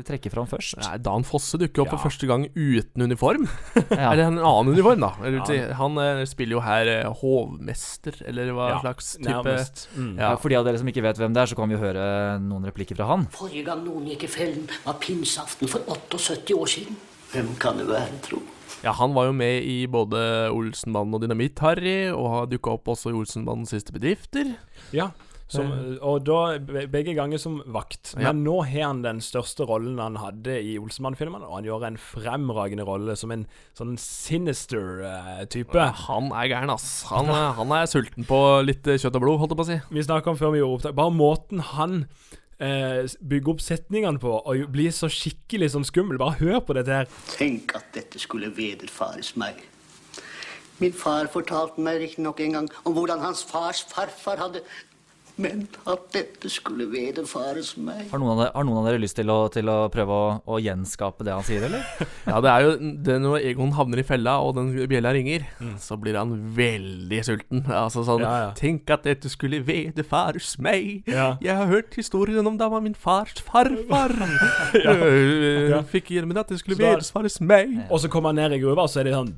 trekke 0.07 0.31
fram 0.33 0.47
først? 0.49 0.77
Nei, 0.83 0.97
Dan 1.01 1.25
Fosse 1.27 1.57
dukker 1.61 1.83
opp 1.85 1.91
Ja. 1.93 1.97
for 1.97 2.09
første 2.09 2.27
gang 2.29 2.47
uten 2.55 3.01
uniform. 3.07 3.47
Ja. 3.95 4.11
Eller 4.11 4.25
en 4.27 4.39
annen 4.39 4.73
uniform, 4.73 4.99
da. 4.99 5.11
Eller, 5.23 5.41
Ja. 5.55 5.73
Han 5.79 5.97
eh, 6.01 6.25
spiller 6.27 6.57
jo 6.57 6.61
her 6.65 6.87
eh, 6.87 7.13
hovmester, 7.21 8.15
eller 8.27 8.49
hva 8.55 8.69
Ja, 8.73 8.79
slags 8.81 9.13
type 9.17 9.29
nærmest. 9.29 9.85
Mm. 9.95 10.17
Ja. 10.19 10.35
For 10.41 10.49
de 10.51 10.55
av 10.59 10.65
dere 10.67 10.77
som 10.81 10.87
ikke 10.89 11.03
vet 11.05 11.17
hvem 11.21 11.33
det 11.35 11.41
er, 11.43 11.51
så 11.51 11.55
kan 11.55 11.69
vi 11.69 11.75
jo 11.77 11.81
høre 11.83 12.05
noen 12.43 12.65
replikker 12.67 12.97
fra 12.97 13.05
han. 13.07 13.14
Forrige 13.35 13.65
gang 13.67 13.83
noen 13.85 14.07
gikk 14.11 14.23
i 14.27 14.31
fellen, 14.31 14.65
var 14.85 14.99
pinseaften 15.03 15.71
for 15.71 15.85
78 15.87 16.55
år 16.57 16.71
siden. 16.75 16.97
Hvem 17.33 17.53
kan 17.59 17.77
det 17.81 17.87
være, 17.89 18.19
tro? 18.25 18.41
Ja, 18.83 18.91
han 18.99 19.13
var 19.15 19.25
jo 19.29 19.33
med 19.35 19.63
i 19.65 19.85
både 19.89 20.19
Olsenbanden 20.53 21.17
og 21.17 21.23
Dynamitt-Harry, 21.23 22.11
og 22.13 22.27
har 22.33 22.51
dukka 22.51 22.75
opp 22.77 22.91
også 22.93 23.09
i 23.13 23.17
Olsenbandens 23.17 23.73
siste 23.73 23.95
bedrifter. 23.95 24.53
Ja. 24.93 25.09
Som, 25.47 25.67
og 26.01 26.23
da 26.25 26.57
begge 26.89 27.13
ganger 27.13 27.37
som 27.37 27.59
vakt. 27.69 28.15
Men 28.17 28.23
Ja. 28.25 28.31
nå 28.33 28.55
har 28.65 28.87
han 28.87 29.03
den 29.03 29.19
største 29.21 29.67
rollen 29.69 29.99
han 30.01 30.15
hadde 30.17 30.55
i 30.57 30.71
Olsenmann-filmene, 30.81 31.45
og 31.45 31.59
han 31.59 31.67
gjør 31.67 31.85
en 31.85 31.99
fremragende 32.01 32.85
rolle 32.87 33.13
som 33.15 33.29
en 33.31 33.43
sånn 33.77 33.93
sinister 34.01 35.03
uh, 35.05 35.43
type. 35.45 35.77
Han 36.07 36.31
er 36.33 36.49
gæren, 36.49 36.73
ass. 36.73 37.03
Han, 37.11 37.29
eh, 37.29 37.51
han 37.59 37.71
er 37.77 37.85
sulten 37.85 38.25
på 38.25 38.39
litt 38.65 38.87
eh, 38.89 38.97
kjøtt 38.97 39.19
og 39.19 39.21
blod, 39.21 39.37
holdt 39.43 39.53
jeg 39.53 39.59
på 39.61 39.67
å 39.67 39.69
si. 39.69 39.77
Vi 39.93 40.07
snakka 40.07 40.33
om 40.33 40.39
før 40.39 40.55
vi 40.55 40.63
gjorde 40.63 40.79
opptak 40.79 40.97
Bare 40.97 41.13
måten 41.13 41.61
han 41.75 42.07
eh, 42.59 43.05
bygge 43.19 43.51
opp 43.53 43.63
setningene 43.63 44.21
på 44.21 44.33
og 44.37 44.65
bli 44.73 44.89
så 44.93 45.09
skikkelig 45.11 45.73
sånn 45.75 45.87
skummel. 45.87 46.19
Bare 46.21 46.39
hør 46.41 46.61
på 46.65 46.77
dette 46.77 47.01
her. 47.01 47.09
Tenk 47.35 47.75
at 47.77 47.91
dette 47.95 48.21
skulle 48.21 48.51
vederfares 48.55 49.35
meg. 49.39 49.63
Min 50.81 50.95
far 50.95 51.29
fortalte 51.31 51.79
meg 51.79 52.01
riktignok 52.01 52.41
en 52.43 52.57
gang 52.57 52.65
om 52.83 52.97
hvordan 52.97 53.23
hans 53.23 53.45
fars 53.47 53.85
farfar 53.87 54.41
hadde 54.41 54.63
Men 55.37 55.65
at 55.91 56.05
dette 56.15 56.47
skulle 56.49 56.85
vederfares 56.87 57.73
meg 57.77 58.05
Har 58.11 58.21
noen 58.21 58.31
av 58.31 58.37
dere, 58.39 58.51
har 58.55 58.63
noen 58.63 58.77
av 58.79 58.85
dere 58.87 59.01
lyst 59.03 59.17
til 59.19 59.27
å, 59.33 59.49
til 59.51 59.67
å 59.67 59.89
prøve 59.91 60.15
å, 60.15 60.27
å 60.47 60.59
gjenskape 60.63 61.25
det 61.27 61.33
han 61.35 61.43
sier, 61.43 61.65
eller? 61.67 61.83
Ja, 62.29 62.39
det 62.41 62.51
er 62.53 62.63
jo 62.63 62.71
det 63.05 63.17
når 63.21 63.43
Egon 63.51 63.73
havner 63.75 63.99
i 63.99 64.05
fella, 64.07 64.37
og 64.41 64.55
den 64.57 64.69
bjella 64.89 65.11
ringer, 65.15 65.43
så 65.83 65.97
blir 65.99 66.15
han 66.17 66.31
veldig 66.55 67.19
sulten. 67.27 67.65
Altså 67.67 68.03
sånn 68.07 68.15
Mm. 68.15 68.23
Ja, 68.25 68.37
ja. 68.45 68.51
Tenk 68.55 68.89
at 68.95 69.03
dette 69.03 69.27
skulle 69.29 69.59
vederfares 69.67 70.53
meg. 70.63 71.03
Ja. 71.11 71.33
Jeg 71.43 71.57
har 71.59 71.67
hørt 71.67 71.93
historien 71.99 72.47
om 72.47 72.55
da 72.57 72.69
var 72.71 72.79
min 72.85 72.95
fars 72.95 73.35
farfar. 73.43 74.13
Ja. 74.85 74.93
Øh, 74.95 75.69
Ja. 75.75 75.81
Fikk 75.89 76.09
hjelmen 76.15 76.37
at 76.39 76.49
det 76.51 76.61
skulle 76.61 76.77
vederfares 76.79 77.37
meg. 77.43 77.75
Og 77.91 77.99
så 78.01 78.09
kommer 78.11 78.31
han 78.31 78.39
ned 78.39 78.55
i 78.55 78.61
gruva, 78.63 78.85
og 78.87 78.91
så 78.93 79.01
er 79.03 79.09
det 79.09 79.13
sånn 79.17 79.33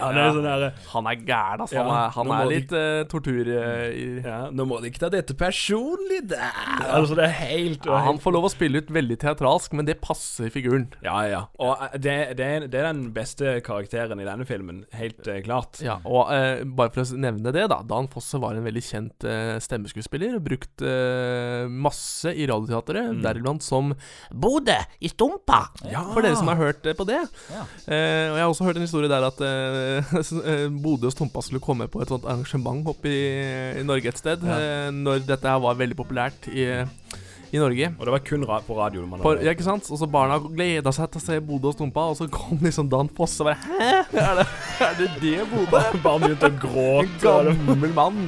Han 0.00 0.16
er 0.16 0.20
Ja. 0.20 0.32
sånn 0.36 0.46
der 0.46 0.64
Han 0.92 1.06
er 1.10 1.16
gæren, 1.24 1.64
altså. 1.64 1.74
Ja, 1.80 1.84
han 1.88 1.96
er, 1.96 2.10
han 2.18 2.30
er 2.36 2.50
litt 2.52 2.68
de- 2.68 2.76
litt 2.76 2.76
eh, 2.76 3.08
tortur... 3.10 3.50
Uh, 3.50 3.88
i 3.90 4.06
ja, 4.24 4.38
Nå 4.52 4.66
må 4.68 4.80
de 4.82 4.90
ikke 4.92 5.00
ta 5.06 5.08
dette 5.12 5.29
personlig 5.38 6.22
der. 6.30 6.52
Altså, 6.90 7.14
det 7.18 7.24
er 7.26 7.34
helt 7.40 7.84
ja, 7.86 7.98
Han 8.06 8.18
får 8.22 8.32
lov 8.36 8.46
å 8.48 8.50
spille 8.52 8.80
ut 8.82 8.90
veldig 8.92 9.16
teatralsk, 9.22 9.72
men 9.78 9.86
det 9.88 9.98
passer 10.02 10.50
figuren. 10.54 10.88
Ja, 11.04 11.18
ja. 11.28 11.40
Og 11.60 11.76
eh, 11.86 11.94
det, 11.98 12.14
det, 12.40 12.46
er, 12.56 12.66
det 12.72 12.80
er 12.80 12.88
den 12.92 13.10
beste 13.16 13.56
karakteren 13.66 14.20
i 14.22 14.26
denne 14.28 14.46
filmen. 14.48 14.82
Helt 14.96 15.20
uh, 15.28 15.38
klart. 15.46 15.80
Ja, 15.84 15.98
og 16.04 16.30
uh, 16.32 16.62
bare 16.64 16.92
for 16.94 17.02
å 17.04 17.20
nevne 17.20 17.52
det, 17.54 17.66
da. 17.72 17.80
Dan 17.86 18.08
Fosse 18.12 18.40
var 18.42 18.56
en 18.58 18.66
veldig 18.66 18.82
kjent 18.86 19.26
uh, 19.28 19.56
stemmeskuespiller. 19.62 20.38
Brukt 20.42 20.82
masse 21.70 22.32
i 22.34 22.46
Radioteatret, 22.50 23.10
Mm. 23.10 23.22
deriblant 23.24 23.62
som 23.64 23.92
Bodø 24.32 24.76
i 25.00 25.08
Stumpa! 25.10 25.60
Ja. 25.88 26.02
For 26.12 26.22
dere 26.24 26.36
som 26.38 26.48
har 26.50 26.58
hørt 26.60 26.84
på 26.96 27.04
det. 27.08 27.20
Ja. 27.50 27.62
Eh, 27.86 28.26
og 28.30 28.36
jeg 28.36 28.42
har 28.44 28.50
også 28.52 28.66
hørt 28.66 28.76
en 28.80 28.84
historie 28.86 29.10
der 29.10 29.26
at 29.28 29.40
Bodø 30.84 31.08
og 31.10 31.14
Stumpa 31.14 31.42
skulle 31.44 31.62
komme 31.64 31.88
på 31.90 32.02
et 32.02 32.10
sånt 32.12 32.26
arrangement 32.28 32.86
oppe 32.90 33.10
i, 33.10 33.22
i 33.80 33.84
Norge 33.86 34.10
et 34.12 34.20
sted, 34.20 34.44
Ja. 34.46 34.58
eh, 34.58 34.90
når 35.20 35.26
dette 35.34 35.50
her 35.52 35.60
var 35.62 35.78
veldig 35.78 35.96
populært 35.98 36.48
i, 36.50 36.64
i 37.50 37.58
Norge. 37.60 37.90
Og 37.98 38.06
det 38.08 38.14
var 38.14 38.22
kun 38.26 38.44
ra 38.48 38.58
på 38.66 38.76
radio. 38.78 39.04
Man 39.10 39.22
For, 39.24 39.40
ja, 39.42 39.54
ikke 39.54 39.66
sant? 39.66 39.88
Og 39.90 39.98
så 40.00 40.08
barna 40.10 40.38
gleda 40.42 40.92
seg 40.94 41.10
til 41.12 41.20
å 41.22 41.24
se 41.24 41.38
Bodø 41.44 41.70
og 41.72 41.76
Stumpa, 41.78 42.04
og 42.12 42.18
så 42.18 42.28
kom 42.32 42.60
liksom 42.64 42.90
Dan 42.92 43.10
Foss 43.16 43.38
og 43.42 43.50
bare 43.50 43.58
Hæ? 43.64 43.90
Er 44.20 44.40
det 44.40 44.46
er 44.86 44.98
det, 45.00 45.08
det 45.22 45.36
Bodø? 45.52 45.80
Bare 46.04 46.22
begynte 46.24 46.50
å 46.50 46.58
gråte. 46.62 47.34
En 47.54 47.64
gammel 47.68 47.94
mann. 47.96 48.22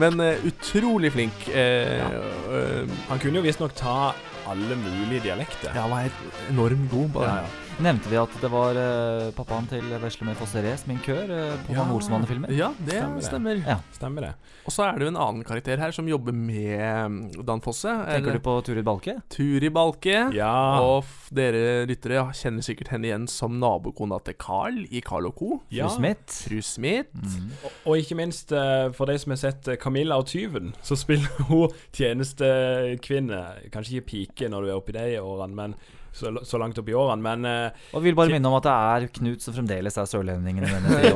Men 0.00 0.20
uh, 0.24 0.46
utrolig 0.48 1.10
flink. 1.12 1.48
eh, 1.52 2.00
eh, 2.00 2.92
Han 3.10 3.18
kunne 3.20 3.42
jo 3.42 3.44
visstnok 3.44 3.74
ta 3.76 4.12
alle 4.48 4.76
mulige 4.80 5.20
dialekter. 5.26 5.68
ja, 5.74 5.82
han 5.84 5.90
var 5.92 6.08
enormt 6.50 6.88
god 6.90 7.10
på 7.12 7.20
det. 7.26 7.28
Ja, 7.28 7.42
ja. 7.44 7.61
Nevnte 7.82 8.06
vi 8.12 8.14
at 8.14 8.34
det 8.38 8.46
var 8.46 8.76
uh, 8.78 9.32
pappaen 9.34 9.64
til 9.66 9.88
Veslemøy 9.98 10.36
Rees, 10.62 10.84
min 10.86 11.00
kør, 11.02 11.26
uh, 11.26 11.54
på 11.66 11.74
Van 11.74 11.88
Olsenmann-filmer? 11.90 12.52
Ja, 12.54 12.68
det 12.78 13.00
Stemmer 13.00 13.18
det. 13.18 13.24
stemmer. 13.26 13.62
Ja. 13.66 13.76
Stemmer 13.96 14.26
det. 14.28 14.28
Og 14.62 14.70
så 14.70 14.84
er 14.86 15.00
det 15.00 15.08
jo 15.08 15.10
en 15.10 15.18
annen 15.18 15.42
karakter 15.42 15.80
her 15.82 15.90
som 15.90 16.06
jobber 16.06 16.30
med 16.30 16.78
mm, 16.78 17.16
Dan 17.42 17.62
Fosse. 17.64 17.90
Tenker 18.06 18.36
du 18.38 18.42
på 18.44 18.54
Turid 18.62 18.86
Balke? 18.86 19.16
Turid 19.34 19.74
Balke. 19.74 20.14
Ja. 20.36 20.52
Og 20.78 21.00
f 21.02 21.32
dere 21.34 21.82
lyttere 21.90 22.22
kjenner 22.38 22.62
sikkert 22.62 22.92
henne 22.92 23.08
igjen 23.08 23.24
som 23.30 23.56
nabokona 23.58 24.20
til 24.28 24.36
Carl 24.38 24.78
i 24.86 25.02
Carl 25.02 25.26
og 25.32 25.34
co. 25.40 25.58
Ja. 25.74 25.88
Fru 25.88 25.96
Smith? 25.96 26.36
Fru 26.44 26.60
Smith. 26.62 27.34
Og, 27.64 27.72
og 27.82 28.04
ikke 28.04 28.18
minst 28.20 28.54
uh, 28.54 28.92
for 28.94 29.10
de 29.10 29.16
som 29.18 29.34
har 29.34 29.40
sett 29.42 29.72
eh, 29.72 29.80
Camilla 29.80 30.20
og 30.22 30.28
tyven, 30.30 30.70
så 30.86 30.94
spiller 31.00 31.48
hun 31.50 31.74
tjenestekvinne. 31.98 33.42
Kanskje 33.74 33.98
ikke 33.98 34.10
pike 34.12 34.52
når 34.52 34.68
du 34.68 34.70
er 34.70 34.78
oppi 34.78 34.94
de 34.94 35.08
årene, 35.18 35.58
men 35.58 35.76
så, 36.12 36.32
så 36.44 36.60
langt 36.60 36.78
opp 36.78 36.88
i 36.90 36.96
årene, 36.96 37.22
men 37.24 37.48
uh, 37.48 37.88
Og 37.96 38.04
vil 38.04 38.16
bare 38.18 38.34
minne 38.34 38.50
om 38.50 38.58
at 38.58 38.66
det 38.68 38.74
er 38.76 39.08
Knut 39.18 39.44
som 39.44 39.56
fremdeles 39.56 39.96
er 39.96 40.08
sørlendingen 40.10 40.66
i 40.66 40.70
denne. 40.70 41.00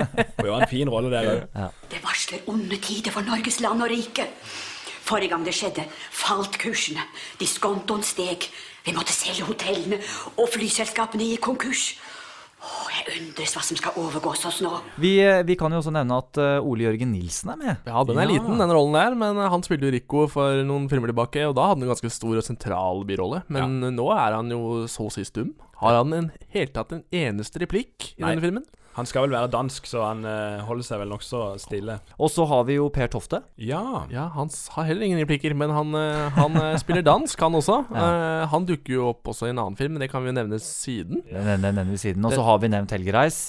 Og 0.40 0.48
gjør 0.48 0.56
en 0.56 0.70
fin 0.70 0.90
rolle 0.90 1.12
der 1.12 1.30
òg. 1.34 1.46
ja. 1.54 1.70
Det 1.92 2.02
varsler 2.04 2.50
onde 2.50 2.80
tider 2.80 3.14
for 3.14 3.26
Norges 3.26 3.60
land 3.64 3.84
og 3.84 3.92
rike. 3.92 4.26
Forrige 5.10 5.32
gang 5.32 5.44
det 5.46 5.56
skjedde, 5.56 5.84
falt 6.14 6.58
kursene. 6.60 7.02
Diskontoen 7.40 8.04
steg. 8.06 8.46
Vi 8.86 8.94
måtte 8.96 9.12
selge 9.12 9.44
hotellene, 9.44 9.98
og 10.40 10.48
flyselskapene 10.54 11.26
gikk 11.32 11.44
konkurs. 11.50 11.90
Undres 13.10 13.54
hva 13.56 13.62
som 13.64 13.78
skal 13.78 13.96
overgås 13.98 14.44
oss 14.46 14.60
nå. 14.62 14.70
Vi, 15.02 15.16
eh, 15.24 15.40
vi 15.48 15.56
kan 15.58 15.72
jo 15.74 15.80
også 15.80 15.92
nevne 15.94 16.18
at 16.20 16.38
eh, 16.38 16.58
Ole 16.62 16.84
Jørgen 16.86 17.10
Nilsen 17.14 17.50
er 17.54 17.58
med. 17.58 17.76
Ja, 17.88 18.04
den 18.06 18.18
er 18.20 18.28
Ja. 18.28 18.34
liten, 18.34 18.58
den 18.60 18.70
rollen 18.76 18.94
der, 18.94 19.16
men 19.18 19.36
eh, 19.40 19.48
han 19.50 19.62
spilte 19.66 19.88
jo 19.88 19.94
Rico 19.94 20.26
for 20.30 20.62
noen 20.68 20.88
filmer 20.92 21.10
tilbake, 21.10 21.42
og 21.48 21.56
da 21.58 21.68
hadde 21.70 21.80
han 21.80 21.88
en 21.88 21.94
ganske 21.94 22.10
stor 22.14 22.36
og 22.38 22.44
sentral 22.46 23.02
birolle. 23.08 23.42
Men 23.48 23.80
nå 23.96 24.06
er 24.14 24.36
han 24.38 24.50
jo 24.52 24.84
så 24.86 25.08
å 25.08 25.12
si 25.14 25.24
stum. 25.26 25.54
Har 25.80 25.96
han 26.02 26.12
en 26.12 26.30
helt 26.52 26.74
tatt 26.76 26.92
en 26.92 27.02
eneste 27.10 27.58
replikk 27.62 28.12
i 28.18 28.22
Nei. 28.22 28.34
denne 28.36 28.44
filmen? 28.44 28.64
Han 28.96 29.06
skal 29.06 29.22
vel 29.22 29.30
være 29.36 29.48
dansk, 29.52 29.86
så 29.86 30.02
han 30.02 30.24
uh, 30.26 30.60
holder 30.66 30.82
seg 30.84 30.98
vel 31.00 31.12
nokså 31.12 31.40
stille. 31.62 31.94
Og 32.18 32.28
så 32.34 32.44
har 32.50 32.64
vi 32.66 32.74
jo 32.74 32.88
Per 32.92 33.06
Tofte. 33.12 33.38
Ja. 33.56 33.82
Ja, 34.10 34.24
han 34.34 34.50
har 34.74 34.88
heller 34.88 35.06
ingen 35.06 35.20
replikker, 35.22 35.54
men 35.54 35.70
han, 35.70 35.94
uh, 35.94 36.26
han 36.34 36.56
eh, 36.58 36.74
spiller 36.82 37.04
dansk, 37.06 37.38
han 37.46 37.54
også. 37.60 37.84
Eh, 38.00 38.46
han 38.50 38.64
dukker 38.66 38.94
jo 38.96 39.08
opp 39.12 39.28
også 39.30 39.46
i 39.46 39.52
en 39.54 39.60
annen 39.62 39.76
film, 39.78 39.94
men 39.94 40.02
det 40.02 40.10
kan 40.10 40.22
vi 40.24 40.30
jo 40.32 40.36
nevne 40.40 40.58
siden. 40.58 41.22
Den 41.30 41.46
den- 41.46 41.62
den 41.62 41.74
nevner 41.78 41.92
vi 41.94 42.00
siden. 42.02 42.24
Og 42.26 42.32
så 42.34 42.42
har 42.42 42.58
vi 42.58 42.68
nevnt 42.72 42.90
Helge 42.90 43.12
Reis. 43.14 43.40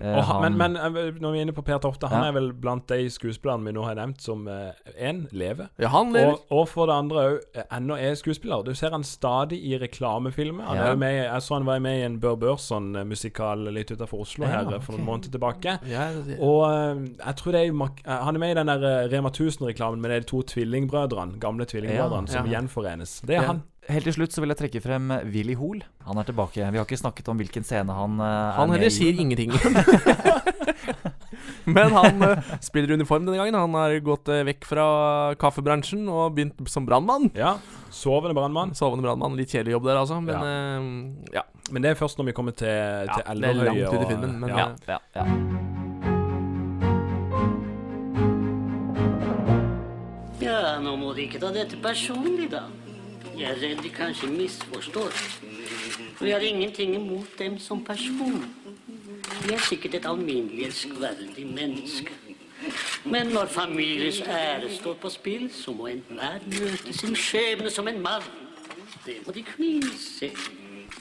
Eh, 0.00 0.18
han, 0.28 0.42
men, 0.42 0.56
men 0.74 0.76
eh, 0.76 1.12
når 1.20 1.32
vi 1.32 1.38
er 1.38 1.46
inne 1.46 1.54
på 1.56 1.64
Per 1.64 1.78
Tofte, 1.78 2.08
han 2.12 2.22
Ja. 2.24 2.28
er 2.28 2.32
vel 2.36 2.52
blant 2.52 2.86
de 2.88 3.08
skuespillerne 3.10 3.64
vi 3.64 3.72
nå 3.72 3.84
har 3.86 3.94
nevnt 3.96 4.20
som 4.20 4.46
én 4.48 5.24
lever. 5.32 5.68
Ja, 5.78 5.88
han 5.88 6.12
lever. 6.12 6.32
Og, 6.32 6.44
og 6.50 6.68
for 6.68 6.86
det 6.90 6.94
andre 6.98 7.24
òg 7.28 7.62
ennå 7.72 7.96
er 7.98 8.14
skuespiller. 8.18 8.62
Du 8.66 8.74
ser 8.74 8.90
han 8.90 9.04
stadig 9.04 9.58
i 9.64 9.78
reklamefilmer. 9.78 10.64
Han 10.64 10.76
Ja. 10.76 10.94
med, 10.94 11.14
jeg 11.24 11.42
så 11.42 11.54
han 11.54 11.64
var 11.66 11.78
med 11.80 12.00
i 12.00 12.04
en 12.04 12.18
Bør 12.20 12.36
Børson-musikal 12.36 13.68
litt 13.74 13.90
utenfor 13.90 14.20
Oslo 14.24 14.44
Ja, 14.46 14.50
her 14.58 14.66
okay. 14.66 14.80
for 14.84 14.92
noen 14.96 15.06
måneder 15.06 15.32
tilbake. 15.34 15.78
Og 16.38 16.60
eh, 16.68 17.02
jeg 17.26 17.36
tror 17.40 17.52
det 17.52 17.62
er 17.64 17.72
eh, 17.72 18.24
Han 18.24 18.34
er 18.36 18.38
med 18.42 18.50
i 18.50 18.58
den 18.60 18.66
der 18.72 18.84
eh, 18.90 19.08
Rema 19.12 19.30
1000-reklamen 19.30 20.00
med 20.00 20.10
de 20.10 20.20
to 20.28 20.42
tvillingbrødrene, 20.42 21.38
gamle 21.40 21.64
tvillingbrødrene, 21.68 22.28
som 22.28 22.46
gjenforenes. 22.48 23.20
Det 23.26 23.36
er 23.36 23.46
han. 23.52 23.62
Helt 23.88 24.04
til 24.04 24.12
slutt 24.18 24.34
så 24.36 24.42
vil 24.44 24.52
jeg 24.52 24.58
trekke 24.60 24.80
frem 24.84 25.08
Willy 25.32 25.54
Hoel. 25.56 25.80
Han 26.04 26.18
er 26.20 26.26
tilbake. 26.28 26.60
Vi 26.60 26.76
har 26.76 26.84
ikke 26.84 26.98
snakket 27.00 27.28
om 27.32 27.38
hvilken 27.40 27.64
scene 27.64 27.94
han 27.96 28.18
eh, 28.20 28.58
Han 28.58 28.68
er 28.68 28.74
med 28.74 28.82
heller 28.82 28.92
sier 28.92 29.16
ingenting. 29.16 29.54
Men 31.68 31.92
han 31.92 32.22
eh, 32.24 32.50
spiller 32.64 32.92
uniform 32.96 33.24
denne 33.26 33.38
gangen. 33.40 33.56
Han 33.56 33.74
har 33.76 33.96
gått 34.04 34.28
eh, 34.32 34.42
vekk 34.48 34.68
fra 34.68 34.84
kaffebransjen 35.40 36.04
og 36.12 36.36
begynt 36.36 36.60
som 36.68 36.84
brannmann. 36.88 37.30
Ja. 37.36 37.54
Sovende 37.92 38.36
brannmann. 38.36 38.74
Sovende 38.76 39.04
brannmann. 39.08 39.36
Litt 39.40 39.52
kjedelig 39.56 39.78
jobb 39.78 39.88
der, 39.88 40.02
altså. 40.02 40.20
Men 40.20 40.36
eh, 40.36 41.32
ja. 41.40 41.46
Men 41.72 41.84
det 41.84 41.94
er 41.94 42.00
først 42.00 42.20
når 42.20 42.30
vi 42.30 42.36
kommer 42.36 42.56
til, 42.56 43.08
til 43.08 43.40
det 43.44 43.52
er 43.52 43.62
langt 43.64 43.80
ut 43.80 43.88
i 43.88 44.04
og- 44.04 44.08
filmen, 44.12 44.36
men, 44.44 44.52
ja. 44.52 44.68
Ja, 44.88 45.00
ja. 45.16 45.24
Ja, 50.40 50.78
nå 50.82 50.92
må 51.00 51.10
de 51.16 51.24
ikke 51.26 51.40
ta 51.42 51.50
dette 51.54 51.78
personlig, 51.82 52.46
da. 52.52 52.66
Jeg 53.38 53.50
er 53.50 53.60
redd 53.62 53.82
de 53.84 53.90
kanskje 53.94 54.28
misforstår. 54.32 55.12
For 56.18 56.26
jeg 56.26 56.34
har 56.34 56.40
ingenting 56.46 56.94
imot 56.98 57.36
dem 57.38 57.58
som 57.62 57.84
person. 57.84 58.40
De 59.46 59.54
er 59.54 59.62
sikkert 59.68 59.94
et 60.00 60.06
alminnelig 60.08 60.64
elskverdig 60.66 61.46
menneske. 61.46 62.10
Men 63.06 63.30
når 63.32 63.46
familiens 63.46 64.20
ære 64.26 64.70
står 64.74 64.96
på 65.00 65.08
spill, 65.14 65.46
så 65.54 65.72
må 65.72 65.86
enhver 65.92 66.42
møte 66.50 66.92
sin 66.98 67.14
skjebne 67.16 67.70
som 67.70 67.88
en 67.88 68.00
mann. 68.02 68.26
Det 69.06 69.20
må 69.26 69.32
de 69.32 69.44
knise. 69.46 70.32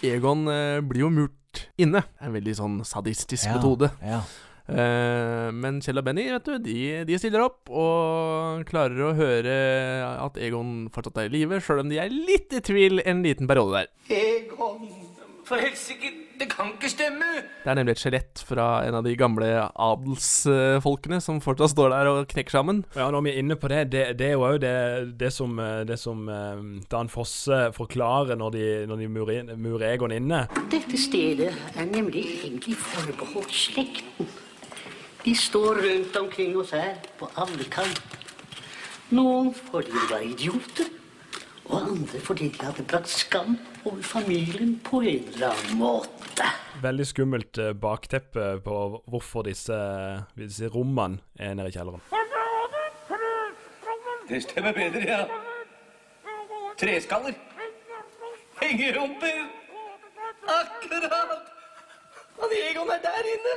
Egon 0.06 0.46
eh, 0.48 0.78
blir 0.86 1.08
jo 1.08 1.10
murt 1.10 1.64
inne. 1.82 2.04
En 2.22 2.36
veldig 2.38 2.54
sånn 2.60 2.78
sadistisk 2.86 3.48
Ja, 3.50 3.56
metode. 3.58 3.90
ja. 4.06 4.22
Eh, 4.68 5.48
men 5.56 5.80
Kjell 5.84 6.02
og 6.02 6.08
Benny 6.10 6.26
vet 6.32 6.48
du, 6.48 6.58
de, 6.60 6.78
de 7.08 7.20
stiller 7.22 7.46
opp 7.46 7.70
og 7.72 8.66
klarer 8.68 9.00
å 9.08 9.14
høre 9.16 9.58
at 10.28 10.40
Egon 10.44 10.90
fortsatt 10.94 11.22
er 11.24 11.30
i 11.32 11.36
live, 11.40 11.62
sjøl 11.64 11.86
om 11.86 11.92
de 11.92 12.02
er 12.04 12.12
litt 12.12 12.52
i 12.52 12.64
tvil 12.68 13.00
en 13.08 13.24
liten 13.24 13.48
periode 13.48 13.84
der. 13.86 13.92
Egon 14.12 14.90
For 15.48 15.56
helsike, 15.64 16.10
det 16.42 16.50
kan 16.52 16.74
ikke 16.74 16.90
stemme! 16.92 17.24
Det 17.64 17.72
er 17.72 17.78
nemlig 17.80 17.94
et 17.96 18.02
skjelett 18.02 18.42
fra 18.44 18.66
en 18.84 18.98
av 19.00 19.06
de 19.08 19.14
gamle 19.18 19.48
adelsfolkene 19.80 21.22
som 21.24 21.40
fortsatt 21.44 21.72
står 21.72 21.94
der 21.94 22.10
og 22.12 22.26
knekker 22.34 22.58
sammen. 22.58 22.82
Ja, 23.00 23.08
når 23.14 23.24
vi 23.24 23.32
er 23.32 23.40
inne 23.42 23.56
på 23.60 23.70
det, 23.72 23.86
det, 23.94 24.02
det 24.20 24.28
er 24.28 24.36
jo 24.36 24.44
òg 24.50 24.58
det, 24.66 24.74
det 25.22 25.32
som, 25.32 25.56
eh, 25.64 25.86
det 25.88 25.96
som 26.02 26.28
eh, 26.28 26.60
Dan 26.92 27.08
Fosse 27.14 27.62
forklarer 27.78 28.36
når 28.40 28.52
de, 28.58 28.66
når 28.92 29.00
de 29.06 29.08
murer, 29.16 29.40
inn- 29.46 29.56
murer 29.64 29.94
Egon 29.94 30.12
inne. 30.18 30.44
Dette 30.74 31.00
stedet 31.00 31.54
er 31.78 31.88
nemlig 31.96 32.26
egentlig 32.42 32.76
forbeholdt 32.84 33.56
slekten. 33.56 34.28
De 35.28 35.36
står 35.36 35.76
rundt 35.76 36.16
omkring 36.16 36.58
oss 36.58 36.70
her, 36.72 36.94
på 37.20 37.28
alle 37.36 37.66
kanter. 37.68 38.22
Noen 39.12 39.50
fordi 39.52 39.92
de 39.92 40.04
var 40.08 40.22
idioter, 40.24 40.88
og 41.66 41.82
andre 41.82 42.22
fordi 42.24 42.48
de 42.56 42.62
hadde 42.64 42.86
brakt 42.88 43.12
skam 43.12 43.58
over 43.84 44.00
familien 44.08 44.78
på 44.88 45.02
en 45.02 45.26
eller 45.34 45.50
annen 45.50 45.82
måte. 45.82 46.48
Veldig 46.80 47.08
skummelt 47.10 47.60
eh, 47.60 47.74
bakteppe 47.76 48.46
på 48.64 48.78
hvorfor 49.04 49.44
disse, 49.50 49.82
disse 50.40 50.72
rommene 50.72 51.20
er 51.36 51.60
nede 51.60 51.74
i 51.74 51.76
kjelleren. 51.76 52.08
Det 54.32 54.42
stemmer 54.48 54.80
bedre, 54.80 55.04
ja. 55.12 55.22
Treskaller. 56.80 57.36
Hengerumper. 58.64 59.44
Akkurat. 60.56 61.57
Og 62.38 62.54
Egon 62.54 62.92
er 62.94 63.02
der 63.04 63.28
inne. 63.34 63.56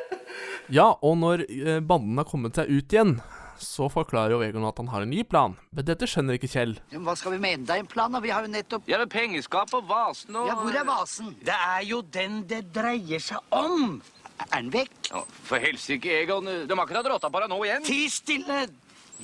Ja, 0.73 0.89
og 1.03 1.17
når 1.21 1.43
eh, 1.49 1.81
banden 1.85 2.19
har 2.21 2.29
kommet 2.29 2.57
seg 2.57 2.71
ut 2.71 2.95
igjen, 2.95 3.17
så 3.61 3.91
forklarer 3.93 4.33
jo 4.33 4.43
Egon 4.47 4.65
at 4.69 4.79
han 4.81 4.89
har 4.89 5.05
en 5.05 5.11
ny 5.13 5.25
plan. 5.29 5.57
Men 5.77 5.85
dette 5.89 6.09
skjønner 6.09 6.39
ikke 6.39 6.49
Kjell. 6.49 6.77
Men 6.95 7.05
hva 7.05 7.17
skal 7.19 7.35
vi 7.35 7.41
med 7.43 7.59
enda 7.59 7.77
en 7.77 7.89
plan, 7.91 8.13
da? 8.15 8.23
Vi 8.25 8.33
har 8.33 8.47
jo 8.47 8.53
nettopp 8.55 8.89
Ja, 8.89 9.01
men 9.03 9.11
pengeskap 9.13 9.75
og 9.77 9.85
vasen 9.91 10.39
og 10.41 10.49
Ja, 10.49 10.57
hvor 10.63 10.79
er 10.81 10.87
vasen? 10.89 11.35
Det 11.45 11.57
er 11.57 11.83
jo 11.91 12.01
den 12.17 12.41
det 12.49 12.63
dreier 12.73 13.21
seg 13.21 13.43
om. 13.53 13.99
Er 14.47 14.63
den 14.63 14.71
vekk? 14.73 14.95
Ja, 15.11 15.25
For 15.45 15.61
helsike, 15.61 16.23
Egon. 16.23 16.49
De 16.49 16.73
har 16.73 16.85
akkurat 16.87 17.11
rotta 17.13 17.29
på 17.29 17.43
deg 17.45 17.53
nå 17.53 17.61
igjen. 17.67 17.85
Ti 17.85 18.05
stille! 18.09 18.63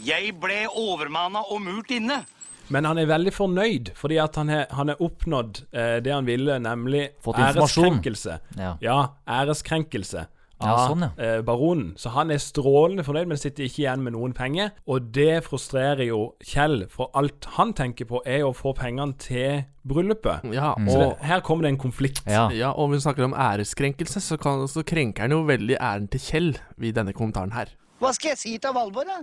Jeg 0.05 0.35
ble 0.37 0.67
overmanna 0.77 1.41
og 1.49 1.63
murt 1.65 1.89
inne. 1.97 2.19
Men 2.73 2.87
han 2.89 2.99
er 2.99 3.07
veldig 3.11 3.33
fornøyd, 3.35 3.93
fordi 3.99 4.17
at 4.23 4.39
han 4.41 4.51
har 4.51 5.03
oppnådd 5.03 5.65
eh, 5.71 5.99
det 6.03 6.15
han 6.15 6.27
ville, 6.27 6.59
nemlig 6.63 7.11
Fått 7.23 7.39
æreskrenkelse. 7.39 8.41
Ja. 8.59 8.97
æreskrenkelse 9.27 10.27
Ja, 10.57 10.71
av 10.73 10.79
sånn, 10.89 11.03
ja. 11.05 11.11
eh, 11.21 11.41
baronen. 11.45 11.91
Så 12.01 12.11
han 12.15 12.31
er 12.33 12.41
strålende 12.41 13.05
fornøyd, 13.05 13.29
men 13.29 13.37
sitter 13.41 13.67
ikke 13.67 13.83
igjen 13.83 14.03
med 14.07 14.15
noen 14.17 14.33
penger. 14.37 14.71
Og 14.89 15.11
det 15.13 15.43
frustrerer 15.45 16.07
jo 16.09 16.21
Kjell, 16.41 16.87
for 16.93 17.13
alt 17.19 17.45
han 17.59 17.75
tenker 17.77 18.09
på, 18.09 18.23
er 18.25 18.47
å 18.47 18.55
få 18.57 18.73
pengene 18.79 19.19
til 19.21 19.67
bryllupet. 19.87 20.49
Ja, 20.57 20.73
Så 20.81 20.97
det, 20.97 21.11
og, 21.11 21.25
her 21.29 21.45
kommer 21.47 21.69
det 21.69 21.75
en 21.75 21.83
konflikt. 21.85 22.25
Ja. 22.27 22.49
ja, 22.57 22.73
og 22.73 22.95
vi 22.95 23.03
snakker 23.05 23.29
om 23.29 23.37
æreskrenkelse, 23.37 24.25
så, 24.25 24.41
kan, 24.41 24.65
så 24.73 24.83
krenker 24.87 25.29
han 25.29 25.37
jo 25.37 25.45
veldig 25.47 25.77
æren 25.77 26.09
til 26.11 26.25
Kjell 26.25 26.55
i 26.81 26.95
denne 26.97 27.15
kommentaren 27.15 27.53
her. 27.55 27.77
Hva 28.01 28.17
skal 28.17 28.35
jeg 28.35 28.41
si 28.41 28.57
til 28.61 28.75
Valborg, 28.77 29.13
da? 29.13 29.21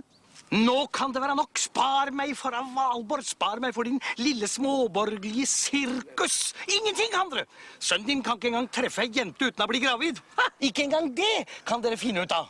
Nå 0.54 0.76
kan 0.94 1.10
det 1.14 1.20
være 1.22 1.34
nok. 1.38 1.58
Spar 1.58 2.12
meg 2.14 2.34
for 2.38 2.54
av 2.54 2.68
Valborg. 2.76 3.24
Spar 3.26 3.58
meg 3.62 3.74
for 3.74 3.88
din 3.88 3.98
lille 4.20 4.46
småborgerlige 4.50 5.46
sirkus. 5.50 6.52
Ingenting, 6.70 7.14
andre. 7.18 7.42
Sønnen 7.82 8.06
din 8.06 8.22
kan 8.22 8.38
ikke 8.38 8.52
engang 8.52 8.68
treffe 8.70 9.02
ei 9.02 9.10
jente 9.16 9.48
uten 9.50 9.64
å 9.64 9.68
bli 9.70 9.80
gravid. 9.82 10.20
Ha, 10.38 10.46
ikke 10.68 10.84
engang 10.86 11.10
det 11.16 11.48
kan 11.66 11.82
dere 11.84 11.98
finne 11.98 12.22
ut 12.22 12.32
av. 12.36 12.46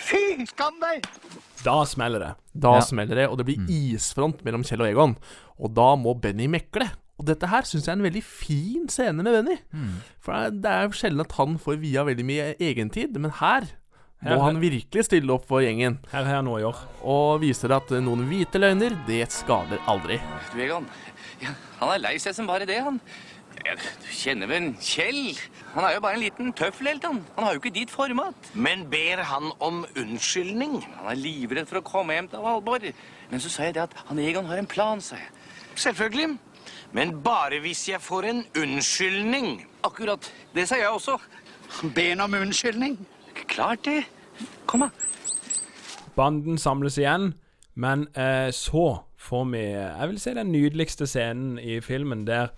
Fy 0.00 0.46
skam 0.48 0.78
deg! 0.80 1.04
Da 1.60 1.82
smeller 1.84 2.22
det. 2.24 2.32
Da 2.56 2.76
Ja. 2.78 2.80
smeller 2.80 3.16
det, 3.20 3.28
og 3.28 3.36
det 3.36 3.44
blir 3.50 3.66
isfront 3.68 4.40
mellom 4.46 4.62
Kjell 4.64 4.80
og 4.80 4.88
Egon. 4.88 5.16
Og 5.60 5.74
da 5.76 5.90
må 6.00 6.14
Benny 6.18 6.46
mekle. 6.48 6.88
Og 7.20 7.26
dette 7.28 7.46
her 7.52 7.66
syns 7.68 7.84
jeg 7.84 7.92
er 7.92 7.98
en 7.98 8.06
veldig 8.06 8.22
fin 8.24 8.88
scene 8.88 9.20
med 9.22 9.34
Benny. 9.34 9.58
For 10.24 10.48
det 10.48 10.64
er- 10.70 10.88
sjelden 10.88 11.20
at 11.20 11.32
han 11.32 11.58
får 11.58 11.76
via 11.82 12.02
veldig 12.02 12.24
mye 12.24 12.54
egentid, 12.58 13.12
men 13.20 13.30
her 13.30 13.68
må 14.22 14.30
Her- 14.36 14.42
han 14.44 14.60
virkelig 14.60 15.04
stille 15.06 15.32
opp 15.32 15.46
for 15.48 15.60
gjengen. 15.64 15.98
Her 16.12 16.24
har 16.24 16.34
jeg 16.34 16.44
noe 16.44 16.58
å 16.60 16.62
gjøre. 16.66 16.86
Og 17.02 17.40
viser 17.40 17.72
at 17.76 17.88
noen 18.04 18.26
hvite 18.28 18.60
løgner, 18.60 18.96
det 19.06 19.22
skader 19.32 19.78
aldri. 19.88 20.20
Du, 20.52 20.60
Egon. 20.60 20.86
Ja, 21.40 21.54
han 21.80 21.94
er 21.94 21.98
lei 21.98 22.16
seg 22.18 22.34
som 22.36 22.46
bare 22.46 22.66
det, 22.68 22.80
han. 22.84 23.00
Ja, 23.64 23.74
Du 23.74 24.06
kjenner 24.08 24.46
vel 24.48 24.74
Kjell? 24.80 25.36
Han 25.74 25.84
er 25.84 25.94
jo 25.94 26.00
bare 26.00 26.14
en 26.14 26.20
liten 26.22 26.52
tøffelhelt, 26.52 27.02
han. 27.04 27.18
Han 27.36 27.44
har 27.44 27.54
jo 27.54 27.60
ikke 27.60 27.72
ditt 27.74 27.90
format. 27.90 28.34
Men 28.54 28.86
ber 28.88 29.22
han 29.22 29.50
om 29.60 29.84
unnskyldning? 29.96 30.82
Han 30.96 31.10
er 31.12 31.16
livredd 31.20 31.68
for 31.68 31.80
å 31.80 31.84
komme 31.84 32.14
hjem 32.16 32.28
til 32.32 32.40
Valborg. 32.40 32.92
Men 33.30 33.40
så 33.40 33.50
sa 33.52 33.62
jeg 33.64 33.74
det 33.74 33.82
at 33.88 33.94
han 34.08 34.18
Egon 34.18 34.46
har 34.46 34.56
en 34.58 34.66
plan, 34.66 35.00
sa 35.00 35.16
jeg. 35.16 35.28
Selvfølgelig. 35.76 36.38
Men 36.92 37.20
bare 37.22 37.60
hvis 37.60 37.86
jeg 37.88 38.00
får 38.00 38.24
en 38.30 38.44
unnskyldning. 38.56 39.66
Akkurat. 39.84 40.30
Det 40.54 40.66
sa 40.68 40.76
jeg 40.76 40.88
også. 40.88 41.18
Be 41.94 42.08
han 42.10 42.20
om 42.20 42.34
unnskyldning. 42.34 42.96
Klart 43.34 43.84
det. 43.84 44.04
Kom, 44.66 44.80
da. 44.80 44.90
Banden 46.16 46.58
samles 46.58 46.98
igjen, 46.98 47.34
men 47.74 48.08
eh, 48.18 48.50
så 48.54 49.02
får 49.20 49.44
vi 49.52 49.62
Jeg 49.62 50.08
vil 50.08 50.20
si 50.20 50.34
den 50.34 50.52
nydeligste 50.52 51.06
scenen 51.06 51.58
i 51.58 51.80
filmen, 51.84 52.26
der 52.26 52.50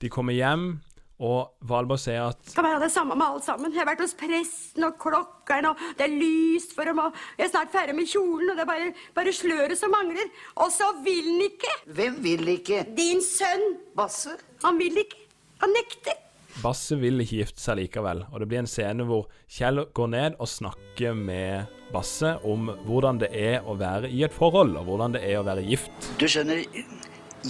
de 0.00 0.08
kommer 0.08 0.32
hjem, 0.36 0.80
og 1.20 1.52
Valborg 1.68 2.00
sier 2.00 2.30
at 2.30 2.48
Skal 2.48 2.64
være 2.64 2.80
det 2.84 2.92
samme 2.94 3.16
med 3.18 3.26
alle 3.26 3.42
sammen. 3.44 3.72
Jeg 3.74 3.82
har 3.82 3.90
vært 3.90 4.04
hos 4.04 4.14
presten 4.16 4.86
og 4.88 4.96
klokkeren, 5.02 5.68
og 5.72 5.82
det 5.98 6.06
er 6.06 6.14
lyst 6.16 6.72
for 6.76 6.88
dem, 6.88 7.02
og 7.02 7.12
jeg 7.36 7.48
er 7.48 7.52
snart 7.52 7.74
ferdig 7.74 7.96
med 7.98 8.08
kjolen, 8.08 8.52
og 8.52 8.56
det 8.56 8.64
er 8.64 8.70
bare, 8.70 8.88
bare 9.16 9.34
sløret 9.36 9.76
som 9.80 9.92
mangler. 9.92 10.32
Og 10.56 10.72
så 10.72 10.88
vil 11.04 11.28
han 11.28 11.44
ikke! 11.50 11.76
Hvem 11.98 12.18
vil 12.24 12.54
ikke? 12.56 12.86
Din 12.96 13.20
sønn! 13.24 13.76
Basse? 13.96 14.38
Han 14.64 14.80
vil 14.80 14.96
ikke. 15.04 15.20
Han 15.60 15.76
nekter. 15.76 16.16
Basse 16.60 16.96
vil 16.98 17.22
ikke 17.22 17.40
gifte 17.44 17.62
seg 17.62 17.78
likevel, 17.78 18.24
og 18.28 18.42
det 18.42 18.48
blir 18.50 18.60
en 18.62 18.68
scene 18.68 19.06
hvor 19.08 19.28
Kjell 19.50 19.84
går 19.96 20.10
ned 20.12 20.38
og 20.42 20.50
snakker 20.50 21.14
med 21.16 21.70
Basse 21.94 22.34
om 22.46 22.72
hvordan 22.86 23.20
det 23.22 23.30
er 23.34 23.62
å 23.66 23.76
være 23.78 24.10
i 24.10 24.24
et 24.26 24.34
forhold, 24.34 24.76
og 24.78 24.90
hvordan 24.90 25.14
det 25.16 25.22
er 25.26 25.38
å 25.40 25.46
være 25.46 25.64
gift. 25.66 26.10
Du 26.20 26.26
skjønner, 26.30 26.62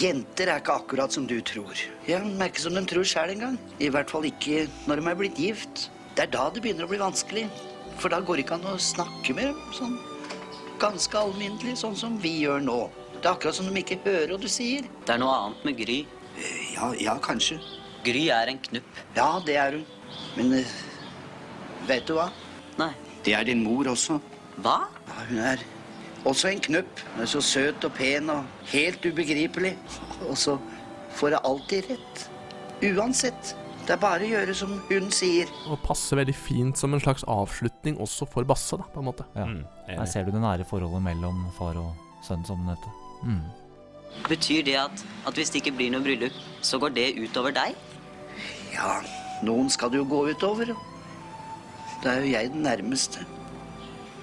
jenter 0.00 0.52
er 0.52 0.62
ikke 0.62 0.76
akkurat 0.82 1.16
som 1.16 1.26
du 1.28 1.38
tror. 1.44 1.74
Ja, 2.08 2.20
er 2.20 2.52
ikke 2.52 2.66
som 2.66 2.76
de 2.76 2.84
tror 2.88 3.08
sjøl 3.08 3.34
engang. 3.34 3.58
I 3.80 3.90
hvert 3.92 4.12
fall 4.12 4.28
ikke 4.28 4.66
når 4.86 5.02
de 5.02 5.10
er 5.10 5.18
blitt 5.24 5.42
gift. 5.42 5.88
Det 6.14 6.28
er 6.28 6.32
da 6.36 6.46
det 6.52 6.62
begynner 6.64 6.86
å 6.86 6.92
bli 6.92 7.00
vanskelig. 7.00 7.48
For 8.00 8.12
da 8.12 8.22
går 8.24 8.38
det 8.38 8.46
ikke 8.46 8.60
an 8.60 8.70
å 8.70 8.78
snakke 8.80 9.36
med 9.36 9.50
dem 9.50 9.76
sånn 9.76 9.98
ganske 10.80 11.18
alminnelig, 11.20 11.76
sånn 11.82 11.96
som 11.98 12.16
vi 12.22 12.38
gjør 12.46 12.62
nå. 12.64 12.78
Det 13.18 13.26
er 13.26 13.34
akkurat 13.34 13.58
som 13.58 13.68
de 13.68 13.82
ikke 13.82 14.00
hører 14.06 14.32
hva 14.32 14.40
du 14.40 14.48
sier. 14.48 14.86
Det 15.04 15.12
er 15.12 15.20
noe 15.20 15.34
annet 15.36 15.66
med 15.68 15.76
Gry. 15.82 15.98
Ja, 16.72 16.88
ja, 16.96 17.18
kanskje. 17.20 17.58
Gry 18.04 18.26
er 18.32 18.52
en 18.52 18.58
knupp. 18.64 19.00
Ja, 19.16 19.28
det 19.46 19.56
er 19.60 19.76
hun. 19.78 19.84
Men 20.36 20.52
eh, 20.60 20.72
vet 21.88 22.06
du 22.08 22.14
hva? 22.16 22.28
Nei. 22.80 22.92
Det 23.24 23.34
er 23.36 23.44
din 23.50 23.62
mor 23.64 23.90
også. 23.92 24.18
Hva? 24.64 24.78
Ja, 25.10 25.24
hun 25.28 25.40
er 25.52 25.64
også 26.28 26.50
en 26.52 26.60
knupp. 26.64 27.02
Hun 27.14 27.24
er 27.26 27.30
så 27.32 27.42
søt 27.44 27.84
og 27.84 27.92
pen 27.96 28.30
og 28.32 28.44
helt 28.72 29.04
ubegripelig. 29.04 29.74
Og 30.28 30.36
så 30.40 30.56
får 31.18 31.36
jeg 31.36 31.44
alltid 31.50 31.90
rett. 31.92 32.26
Uansett. 32.90 33.54
Det 33.84 33.96
er 33.96 34.00
bare 34.00 34.22
å 34.24 34.28
gjøre 34.30 34.54
som 34.54 34.72
hun 34.88 35.08
sier. 35.12 35.48
Og 35.68 35.80
passer 35.82 36.20
veldig 36.20 36.34
fint 36.36 36.78
som 36.78 36.92
en 36.94 37.00
slags 37.02 37.24
avslutning 37.28 37.96
også 38.00 38.28
for 38.30 38.46
Basse, 38.46 38.76
da, 38.78 38.86
på 38.92 39.00
en 39.02 39.08
måte. 39.08 39.24
Ja. 39.34 39.46
Mm, 39.48 39.64
Her 39.88 40.06
ser 40.08 40.28
du 40.28 40.30
det 40.34 40.42
nære 40.44 40.66
forholdet 40.68 41.02
mellom 41.02 41.46
far 41.56 41.76
og 41.80 41.96
sønn, 42.24 42.44
som 42.46 42.60
det 42.68 42.76
heter. 42.76 42.92
Mm. 43.26 43.40
Betyr 44.28 44.64
det 44.66 44.76
at, 44.78 45.04
at 45.26 45.34
hvis 45.38 45.50
det 45.50 45.62
ikke 45.62 45.76
blir 45.78 45.92
noe 45.94 46.04
bryllup, 46.04 46.36
så 46.62 46.78
går 46.78 46.94
det 46.96 47.08
utover 47.18 47.54
deg? 47.56 47.76
Ja, 48.74 49.00
noen 49.46 49.70
skal 49.72 49.92
det 49.92 50.00
jo 50.00 50.08
gå 50.10 50.22
utover. 50.30 50.72
Da 52.04 52.14
er 52.14 52.24
jo 52.24 52.32
jeg 52.32 52.52
den 52.54 52.64
nærmeste. 52.64 53.26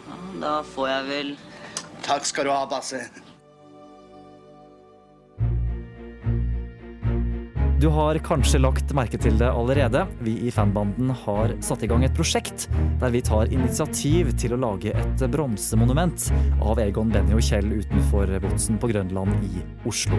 Ja, 0.07 0.19
da 0.41 0.53
får 0.65 0.91
jeg 0.93 1.07
vel 1.11 1.37
Takk 2.05 2.27
skal 2.29 2.47
du 2.47 2.51
ha, 2.53 2.61
Basse. 2.69 3.01
Du 7.77 7.91
har 7.93 8.17
kanskje 8.25 8.57
lagt 8.57 8.89
merke 8.97 9.19
til 9.21 9.35
det 9.37 9.51
allerede. 9.53 9.99
Vi 10.25 10.31
i 10.47 10.51
fanbanden 10.53 11.11
har 11.13 11.51
satt 11.61 11.83
i 11.85 11.89
gang 11.91 12.01
et 12.07 12.15
prosjekt 12.17 12.65
der 12.97 13.11
vi 13.13 13.21
tar 13.21 13.51
initiativ 13.53 14.31
til 14.41 14.55
å 14.55 14.57
lage 14.63 14.95
et 14.97 15.21
bronsemonument 15.29 16.25
av 16.57 16.81
Egon, 16.81 17.11
Benny 17.13 17.35
og 17.37 17.45
Kjell 17.45 17.69
utenfor 17.75 18.33
Botsen 18.41 18.81
på 18.81 18.89
Grønland 18.89 19.45
i 19.45 19.61
Oslo. 19.85 20.17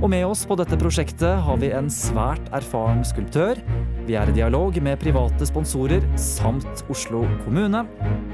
Og 0.00 0.08
med 0.10 0.26
oss 0.26 0.42
på 0.42 0.58
dette 0.58 0.80
prosjektet 0.80 1.38
har 1.46 1.62
vi 1.62 1.70
en 1.70 1.86
svært 1.86 2.50
erfaren 2.58 3.06
skulptør. 3.06 3.62
Vi 4.10 4.18
er 4.18 4.32
i 4.32 4.34
dialog 4.40 4.82
med 4.82 4.98
private 4.98 5.46
sponsorer 5.46 6.02
samt 6.18 6.82
Oslo 6.90 7.22
kommune. 7.44 7.86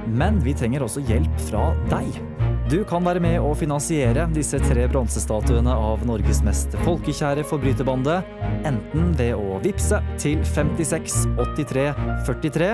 Men 0.09 0.41
vi 0.41 0.57
trenger 0.57 0.89
også 0.89 1.05
hjelp 1.05 1.49
fra 1.51 1.69
deg. 1.93 2.17
Du 2.65 2.79
kan 2.89 3.05
være 3.05 3.21
med 3.21 3.43
å 3.45 3.51
finansiere 3.61 4.23
disse 4.33 4.57
tre 4.63 4.87
bronsestatuene 4.89 5.69
av 5.69 6.01
Norges 6.09 6.39
mest 6.47 6.73
folkekjære 6.87 7.45
forbryterbande, 7.45 8.15
enten 8.65 9.11
ved 9.19 9.35
å 9.37 9.59
vippse 9.61 9.99
til 10.17 10.41
56 10.49 11.19
83 11.37 11.85
43, 12.25 12.71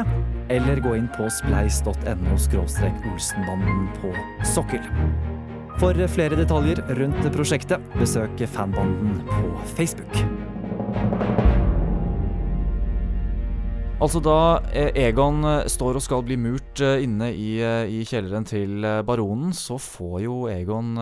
eller 0.55 0.83
gå 0.85 0.95
inn 1.01 1.11
på 1.17 1.27
spleis.no 1.41 2.37
olsenbanden 2.37 3.89
på 3.99 4.15
sokkel. 4.47 4.87
For 5.83 6.07
flere 6.15 6.39
detaljer 6.39 6.85
rundt 7.01 7.27
prosjektet, 7.35 7.83
besøk 7.99 8.47
fanbanden 8.55 9.25
på 9.27 9.57
Facebook. 9.75 10.23
Altså 14.01 14.17
da 14.25 14.35
eh, 14.73 14.95
Egon 14.97 15.45
eh, 15.45 15.67
står 15.69 15.99
og 15.99 16.01
skal 16.01 16.23
bli 16.25 16.39
murt 16.41 16.81
eh, 16.81 17.03
inne 17.05 17.27
i, 17.37 17.51
i 17.61 17.99
kjelleren 18.09 18.47
til 18.49 18.81
baronen, 19.05 19.51
så 19.53 19.77
får 19.77 20.15
jo 20.25 20.37
Egon 20.49 20.95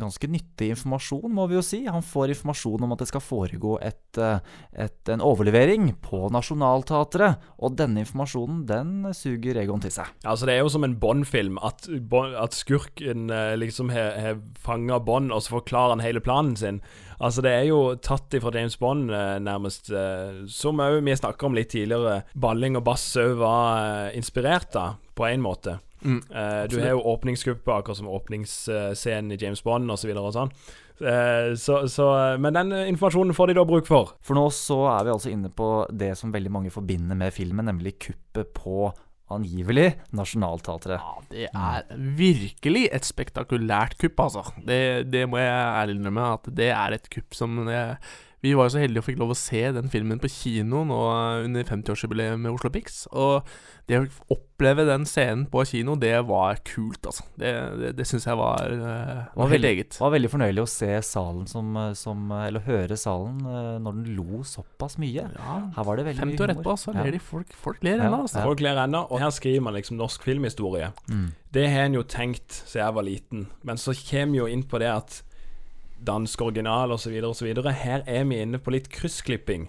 ganske 0.00 0.30
nyttig 0.32 0.70
informasjon, 0.72 1.28
må 1.36 1.44
vi 1.50 1.58
jo 1.58 1.64
si. 1.64 1.82
Han 1.84 2.00
får 2.00 2.32
informasjon 2.32 2.86
om 2.86 2.96
at 2.96 3.04
det 3.04 3.10
skal 3.10 3.24
foregå 3.24 3.76
et, 3.84 4.16
et, 4.16 5.12
en 5.12 5.24
overlevering 5.24 5.90
på 6.00 6.22
Nationaltheatret. 6.32 7.44
Og 7.60 7.76
denne 7.76 8.06
informasjonen, 8.06 8.64
den 8.72 9.12
suger 9.12 9.60
Egon 9.60 9.84
til 9.84 9.92
seg. 9.92 10.08
Altså 10.24 10.48
Det 10.48 10.56
er 10.56 10.64
jo 10.64 10.72
som 10.72 10.88
en 10.88 10.96
Bond-film, 10.96 11.60
at, 11.60 11.90
at 12.40 12.56
skurken 12.56 13.28
liksom 13.60 13.92
har 13.92 14.40
fanga 14.64 14.96
Bond, 15.04 15.28
og 15.28 15.44
så 15.44 15.58
forklarer 15.58 15.98
han 15.98 16.06
hele 16.08 16.24
planen 16.24 16.56
sin. 16.56 16.80
Altså 17.20 17.42
Det 17.42 17.52
er 17.52 17.64
jo 17.68 17.94
tatt 18.02 18.34
ifra 18.34 18.52
James 18.54 18.76
Bond, 18.80 19.10
eh, 19.10 19.38
nærmest. 19.38 19.90
eh, 19.90 20.44
som 20.48 20.80
òg 20.82 21.02
vi 21.04 21.16
snakka 21.16 21.46
om 21.46 21.54
litt 21.54 21.70
tidligere. 21.70 22.22
Balling 22.34 22.76
og 22.76 22.84
Bass 22.84 23.16
òg 23.16 23.36
var 23.38 24.08
eh, 24.10 24.16
inspirert 24.18 24.74
av, 24.76 24.96
på 25.14 25.26
en 25.30 25.42
måte. 25.44 25.78
Mm, 26.04 26.20
Eh, 26.30 26.64
du 26.68 26.80
har 26.80 26.90
jo 26.90 27.00
åpningskuppet, 27.00 27.68
akkurat 27.72 27.96
som 27.96 28.08
åpningsscenen 28.08 29.32
i 29.32 29.38
James 29.40 29.62
Bond 29.64 29.90
osv. 29.90 30.02
Så, 30.04 30.08
videre 30.10 30.26
og 30.28 30.34
sånn. 30.36 30.50
Eh, 31.00 31.54
så, 31.56 31.88
så, 31.88 32.36
men 32.38 32.54
den 32.54 32.72
informasjonen 32.92 33.34
får 33.34 33.50
de 33.50 33.54
da 33.58 33.64
bruk 33.64 33.88
for. 33.88 34.12
For 34.22 34.36
nå 34.36 34.44
så 34.52 34.82
er 34.92 35.06
vi 35.08 35.14
altså 35.14 35.32
inne 35.32 35.48
på 35.50 35.86
det 35.90 36.12
som 36.20 36.32
veldig 36.34 36.52
mange 36.52 36.70
forbinder 36.74 37.16
med 37.18 37.32
filmen, 37.34 37.66
nemlig 37.70 37.96
kuppet 37.98 38.52
på 38.54 38.92
angivelig 39.32 39.94
Nationaltheatret. 40.14 41.00
Det 41.30 41.48
er 41.48 41.86
virkelig 42.18 42.84
et 42.92 43.08
spektakulært 43.08 43.96
kupp, 44.00 44.20
altså. 44.26 44.44
Det, 44.66 44.80
det 45.10 45.24
må 45.30 45.40
jeg 45.40 45.54
ærlig 45.54 45.96
innrømme, 45.98 46.28
at 46.36 46.50
det 46.60 46.70
er 46.74 46.98
et 46.98 47.08
kupp 47.12 47.36
som 47.36 47.62
jeg, 47.70 47.96
Vi 48.44 48.52
var 48.56 48.66
jo 48.68 48.74
så 48.74 48.82
heldige 48.82 49.00
og 49.00 49.06
fikk 49.06 49.20
lov 49.22 49.30
å 49.32 49.38
se 49.38 49.60
den 49.72 49.86
filmen 49.88 50.18
på 50.20 50.28
kino 50.28 50.82
nå 50.84 50.98
under 51.46 51.64
50-årsjubileet 51.64 52.36
med 52.36 52.52
Oslo 52.52 52.68
Pix. 52.74 53.06
Og 53.16 53.46
det 53.88 53.98
å 54.02 54.04
oppleve 54.36 54.84
den 54.88 55.02
scenen 55.08 55.46
på 55.52 55.62
kino, 55.68 55.94
det 56.00 56.12
var 56.28 56.60
kult, 56.68 57.04
altså. 57.08 57.24
Det, 57.40 57.52
det, 57.80 57.90
det 57.98 58.06
syns 58.08 58.26
jeg 58.28 58.36
var, 58.40 58.68
eh, 58.72 59.22
var 59.36 59.48
helt 59.48 59.54
veldig, 59.56 59.70
eget. 59.74 59.98
var 60.00 60.12
veldig 60.14 60.30
fornøyelig 60.34 60.64
å 60.64 60.70
se 60.74 60.90
salen 61.04 61.48
som, 61.50 61.72
som 61.96 62.30
Eller 62.36 62.64
høre 62.68 62.96
salen 63.00 63.40
eh, 63.48 63.74
når 63.84 63.98
den 64.02 64.14
lo 64.20 64.44
såpass 64.48 64.96
mye. 65.00 65.26
Her 65.40 65.88
var 65.88 66.00
det 66.00 66.06
veldig 66.12 66.24
50 66.28 66.44
år 66.46 66.54
etterpå, 66.56 66.76
så 66.84 66.96
ler 66.96 67.12
de 67.16 67.24
folk- 67.24 67.56
folk 67.64 67.84
ler 67.84 67.96
Ja, 68.00 68.08
ennå, 68.10 68.22
altså. 68.26 68.44
Folk 68.44 68.64
ler 68.64 68.80
ennå, 68.84 69.04
og 69.08 69.20
her 69.24 69.32
skriver 69.36 69.64
man 69.68 69.76
liksom 69.80 70.00
norsk 70.00 70.24
filmhistorie. 70.28 70.92
Mm. 71.08 71.28
Det 71.56 71.68
har 71.72 71.88
en 71.88 71.96
jo 72.00 72.04
tenkt 72.04 72.60
siden 72.64 72.84
jeg 72.84 72.98
var 73.00 73.08
liten, 73.08 73.46
men 73.64 73.80
så 73.80 73.96
kommer 74.04 74.44
jo 74.44 74.52
inn 74.52 74.64
på 74.68 74.80
det 74.84 74.92
at 74.92 75.22
dansk 75.98 76.42
original 76.42 76.92
osv. 76.92 77.14
osv. 77.24 77.50
Her 77.64 78.04
er 78.06 78.28
vi 78.28 78.42
inne 78.42 78.58
på 78.58 78.74
litt 78.74 78.90
kryssklipping. 78.92 79.68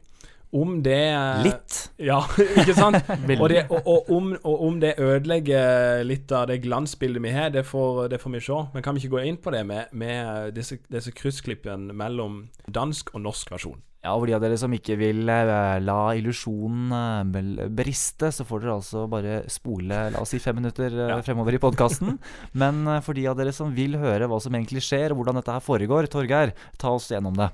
Om 0.56 0.84
det 0.84 1.02
Litt? 1.44 1.78
Ja, 2.00 2.22
ikke 2.62 2.76
sant? 2.78 3.02
Og, 3.42 3.50
det, 3.52 3.66
og, 3.70 3.82
og, 3.84 4.12
om, 4.14 4.30
og 4.44 4.62
om 4.68 4.78
det 4.80 4.94
ødelegger 5.02 6.04
litt 6.08 6.32
av 6.32 6.48
det 6.48 6.62
glansbildet 6.64 7.24
vi 7.26 7.34
har, 7.36 7.50
det 7.52 7.66
får, 7.68 8.06
det 8.14 8.22
får 8.22 8.36
vi 8.38 8.44
se. 8.46 8.62
Men 8.74 8.86
kan 8.86 8.96
vi 8.96 9.04
ikke 9.04 9.18
gå 9.18 9.26
inn 9.28 9.40
på 9.42 9.52
det 9.52 9.66
med, 9.68 9.92
med 9.92 10.54
disse, 10.56 10.78
disse 10.92 11.12
kryssklippene 11.12 11.96
mellom 11.98 12.46
dansk 12.72 13.12
og 13.16 13.26
norsk 13.26 13.52
versjon? 13.52 13.82
Ja, 14.06 14.12
og 14.14 14.22
for 14.22 14.30
de 14.30 14.36
av 14.38 14.44
dere 14.44 14.58
som 14.62 14.74
ikke 14.76 15.00
vil 15.00 15.26
eh, 15.34 15.80
la 15.82 16.00
illusjonen 16.14 16.92
eh, 16.94 17.64
briste, 17.74 18.30
så 18.30 18.46
får 18.46 18.62
dere 18.62 18.76
altså 18.76 19.08
bare 19.10 19.40
spole 19.50 20.04
la 20.14 20.22
oss 20.22 20.36
si 20.36 20.40
fem 20.44 20.60
minutter 20.60 20.94
eh, 21.08 21.24
fremover 21.26 21.58
i 21.58 21.62
podkasten. 21.64 22.20
Men 22.62 22.84
eh, 22.86 23.02
for 23.02 23.18
de 23.18 23.26
av 23.32 23.40
dere 23.40 23.56
som 23.56 23.74
vil 23.74 23.98
høre 23.98 24.30
hva 24.30 24.38
som 24.44 24.54
egentlig 24.54 24.84
skjer, 24.86 25.10
og 25.10 25.24
hvordan 25.24 25.42
dette 25.42 25.58
her 25.58 25.66
foregår, 25.66 26.12
Torgeir, 26.14 26.54
ta 26.78 26.94
oss 26.94 27.10
gjennom 27.10 27.34
det. 27.40 27.50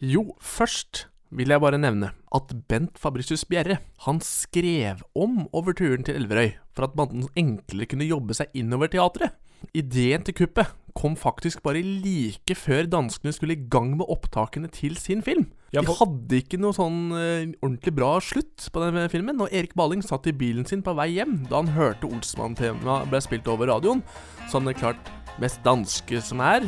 Jo, 0.00 0.24
først 0.40 1.04
vil 1.36 1.52
jeg 1.52 1.62
bare 1.66 1.82
nevne 1.84 2.14
at 2.32 2.56
Bent 2.72 2.96
Fabricius 2.98 3.44
Bjerre 3.50 3.82
han 4.06 4.24
skrev 4.24 5.04
om 5.12 5.44
overturen 5.52 6.06
til 6.06 6.16
Elverøy 6.16 6.54
for 6.72 6.88
at 6.88 6.96
banden 6.96 7.28
enklere 7.38 7.92
kunne 7.92 8.08
jobbe 8.08 8.40
seg 8.40 8.56
innover 8.56 8.88
teatret. 8.88 9.36
Ideen 9.76 10.24
til 10.24 10.40
kuppet 10.40 10.72
kom 10.96 11.16
faktisk 11.18 11.62
bare 11.64 11.82
like 11.82 12.54
før 12.58 12.88
danskene 12.90 13.32
skulle 13.34 13.56
i 13.56 13.66
gang 13.72 13.92
med 13.98 14.08
opptakene 14.10 14.70
til 14.72 14.96
sin 15.00 15.24
film. 15.26 15.48
De 15.70 15.82
hadde 15.86 16.40
ikke 16.40 16.58
noe 16.58 16.74
sånn 16.74 17.12
eh, 17.14 17.52
ordentlig 17.62 17.94
bra 17.94 18.14
slutt 18.24 18.66
på 18.74 18.82
den 18.82 19.04
filmen, 19.12 19.38
og 19.42 19.52
Erik 19.54 19.76
Balling 19.78 20.02
satt 20.02 20.26
i 20.26 20.34
bilen 20.34 20.66
sin 20.66 20.82
på 20.82 20.96
vei 20.98 21.12
hjem 21.14 21.44
da 21.50 21.60
han 21.60 21.70
hørte 21.76 22.10
Olsmann-temaet 22.10 23.10
ble 23.12 23.22
spilt 23.22 23.50
over 23.50 23.70
radioen, 23.70 24.02
som 24.50 24.66
det 24.66 24.78
klart 24.80 25.12
mest 25.42 25.62
danske 25.66 26.22
som 26.26 26.42
er. 26.42 26.66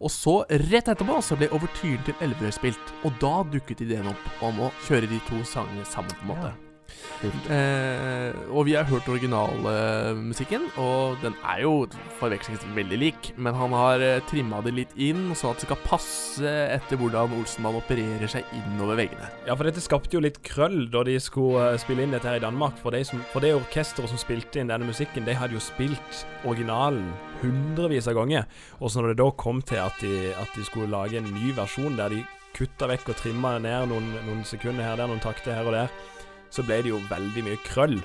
Og 0.00 0.08
så, 0.08 0.38
rett 0.70 0.88
etterpå, 0.88 1.18
så 1.20 1.36
ble 1.36 1.50
overtyren 1.52 2.00
til 2.06 2.24
Elverøy 2.24 2.56
spilt, 2.56 2.96
og 3.04 3.20
da 3.20 3.42
dukket 3.52 3.84
ideen 3.84 4.08
opp 4.08 4.44
om 4.48 4.64
å 4.64 4.72
kjøre 4.86 5.12
de 5.12 5.20
to 5.28 5.44
sangene 5.44 5.84
sammen, 5.84 6.16
på 6.16 6.24
en 6.30 6.32
måte. 6.32 6.69
Eh, 7.52 8.32
og 8.48 8.64
vi 8.68 8.74
har 8.76 8.86
hørt 8.88 9.08
originalmusikken, 9.10 10.70
og 10.80 11.20
den 11.24 11.34
er 11.44 11.62
jo 11.64 11.74
forvekslingsvis 12.20 12.76
veldig 12.76 13.00
lik, 13.00 13.30
men 13.36 13.56
han 13.56 13.74
har 13.76 14.04
eh, 14.04 14.22
trimma 14.30 14.62
det 14.64 14.72
litt 14.76 14.94
inn, 14.96 15.34
sånn 15.36 15.52
at 15.52 15.60
det 15.60 15.68
skal 15.68 15.82
passe 15.84 16.54
etter 16.76 17.00
hvordan 17.00 17.36
Olsenmann 17.36 17.78
opererer 17.80 18.30
seg 18.30 18.48
innover 18.56 19.02
veggene. 19.02 19.28
Ja, 19.48 19.56
for 19.56 19.68
dette 19.68 19.84
skapte 19.84 20.16
jo 20.16 20.24
litt 20.24 20.40
krøll 20.46 20.86
da 20.92 21.04
de 21.06 21.18
skulle 21.20 21.74
eh, 21.74 21.80
spille 21.82 22.06
inn 22.06 22.16
dette 22.16 22.30
her 22.30 22.40
i 22.40 22.44
Danmark. 22.44 22.78
For, 22.80 22.94
de 22.96 23.04
som, 23.06 23.22
for 23.34 23.44
det 23.44 23.52
orkesteret 23.58 24.12
som 24.12 24.20
spilte 24.20 24.62
inn 24.62 24.72
denne 24.72 24.88
musikken, 24.88 25.28
de 25.28 25.36
hadde 25.36 25.58
jo 25.58 25.64
spilt 25.64 26.24
originalen 26.48 27.10
hundrevis 27.40 28.08
av 28.10 28.16
ganger. 28.20 28.48
Og 28.80 28.92
så 28.92 29.00
når 29.00 29.14
det 29.14 29.22
da 29.22 29.30
kom 29.40 29.60
til 29.64 29.80
at 29.84 30.00
de, 30.04 30.30
at 30.40 30.56
de 30.56 30.64
skulle 30.66 30.92
lage 30.92 31.20
en 31.20 31.32
ny 31.36 31.52
versjon 31.56 31.96
der 32.00 32.12
de 32.16 32.24
kutta 32.56 32.88
vekk 32.90 33.12
og 33.12 33.20
trimma 33.20 33.54
ned 33.62 33.90
noen, 33.90 34.08
noen 34.26 34.42
sekunder 34.48 34.84
her 34.84 34.98
der, 34.98 35.08
noen 35.10 35.22
takter 35.22 35.54
her 35.54 35.68
og 35.68 35.76
der, 35.76 35.92
så 36.50 36.64
ble 36.66 36.82
det 36.84 36.92
jo 36.92 37.00
veldig 37.10 37.46
mye 37.46 37.60
krøll. 37.66 37.98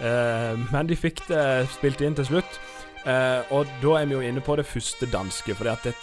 Eh, 0.00 0.66
men 0.72 0.88
de 0.88 0.96
fikk 0.96 1.24
det 1.28 1.44
spilt 1.76 2.00
inn 2.04 2.16
til 2.18 2.28
slutt. 2.32 2.60
Eh, 3.08 3.40
og 3.56 3.68
da 3.80 3.96
er 4.00 4.08
vi 4.08 4.16
jo 4.18 4.24
inne 4.24 4.42
på 4.44 4.56
det 4.60 4.66
første 4.68 5.08
danske, 5.08 5.54
for 5.56 5.68
dette 5.68 5.94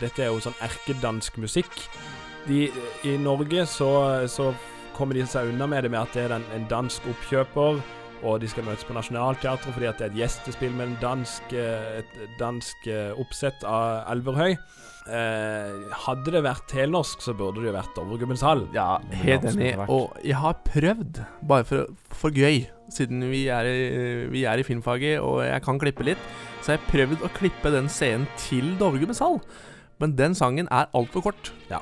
dette 0.00 0.22
er 0.22 0.30
jo 0.30 0.42
sånn 0.42 0.58
erkedansk 0.62 1.38
musikk. 1.42 1.74
De, 2.46 2.68
I 3.02 3.16
Norge 3.18 3.66
så, 3.66 3.90
så 4.30 4.52
kommer 4.94 5.18
de 5.18 5.26
seg 5.26 5.50
unna 5.50 5.66
med 5.66 5.84
det 5.84 5.90
med 5.90 6.04
at 6.04 6.14
det 6.14 6.26
er 6.28 6.36
en, 6.38 6.46
en 6.54 6.66
dansk 6.70 7.06
oppkjøper, 7.10 7.80
og 8.24 8.40
de 8.40 8.48
skal 8.48 8.64
møtes 8.64 8.86
på 8.86 8.94
Nationaltheatret 8.96 9.74
fordi 9.74 9.88
at 9.90 9.98
det 9.98 10.06
er 10.06 10.14
et 10.14 10.20
gjestespill 10.22 10.72
med 10.72 10.92
en 10.92 10.98
dansk, 11.02 11.52
eh, 11.52 11.98
et 12.00 12.20
dansk 12.40 12.86
eh, 12.90 13.10
oppsett 13.18 13.66
av 13.66 14.06
Elverhøy. 14.14 14.56
Eh, 15.06 15.92
hadde 16.06 16.32
det 16.34 16.42
vært 16.42 16.72
helnorsk, 16.74 17.20
så 17.22 17.34
burde 17.36 17.62
det 17.62 17.70
jo 17.70 17.74
vært 17.76 17.92
Dovregubbens 17.94 18.42
hall. 18.42 18.64
Ja, 18.74 18.96
helt 19.22 19.46
enig. 19.52 19.74
Og 19.86 20.16
jeg 20.26 20.38
har 20.42 20.56
prøvd, 20.66 21.20
bare 21.46 21.66
for, 21.68 21.92
for 22.10 22.34
gøy, 22.34 22.64
siden 22.92 23.22
vi 23.30 23.44
er, 23.52 23.68
i, 23.70 24.26
vi 24.32 24.44
er 24.46 24.62
i 24.62 24.66
filmfaget 24.66 25.20
og 25.22 25.40
jeg 25.46 25.62
kan 25.66 25.78
klippe 25.82 26.06
litt, 26.06 26.26
så 26.62 26.72
har 26.72 26.80
jeg 26.80 26.90
prøvd 26.90 27.22
å 27.26 27.32
klippe 27.36 27.72
den 27.74 27.90
scenen 27.92 28.26
til 28.40 28.74
Dovregubbens 28.80 29.22
hall. 29.22 29.38
Men 30.02 30.16
den 30.18 30.34
sangen 30.36 30.66
er 30.74 30.90
altfor 30.96 31.28
kort. 31.30 31.52
Ja, 31.70 31.80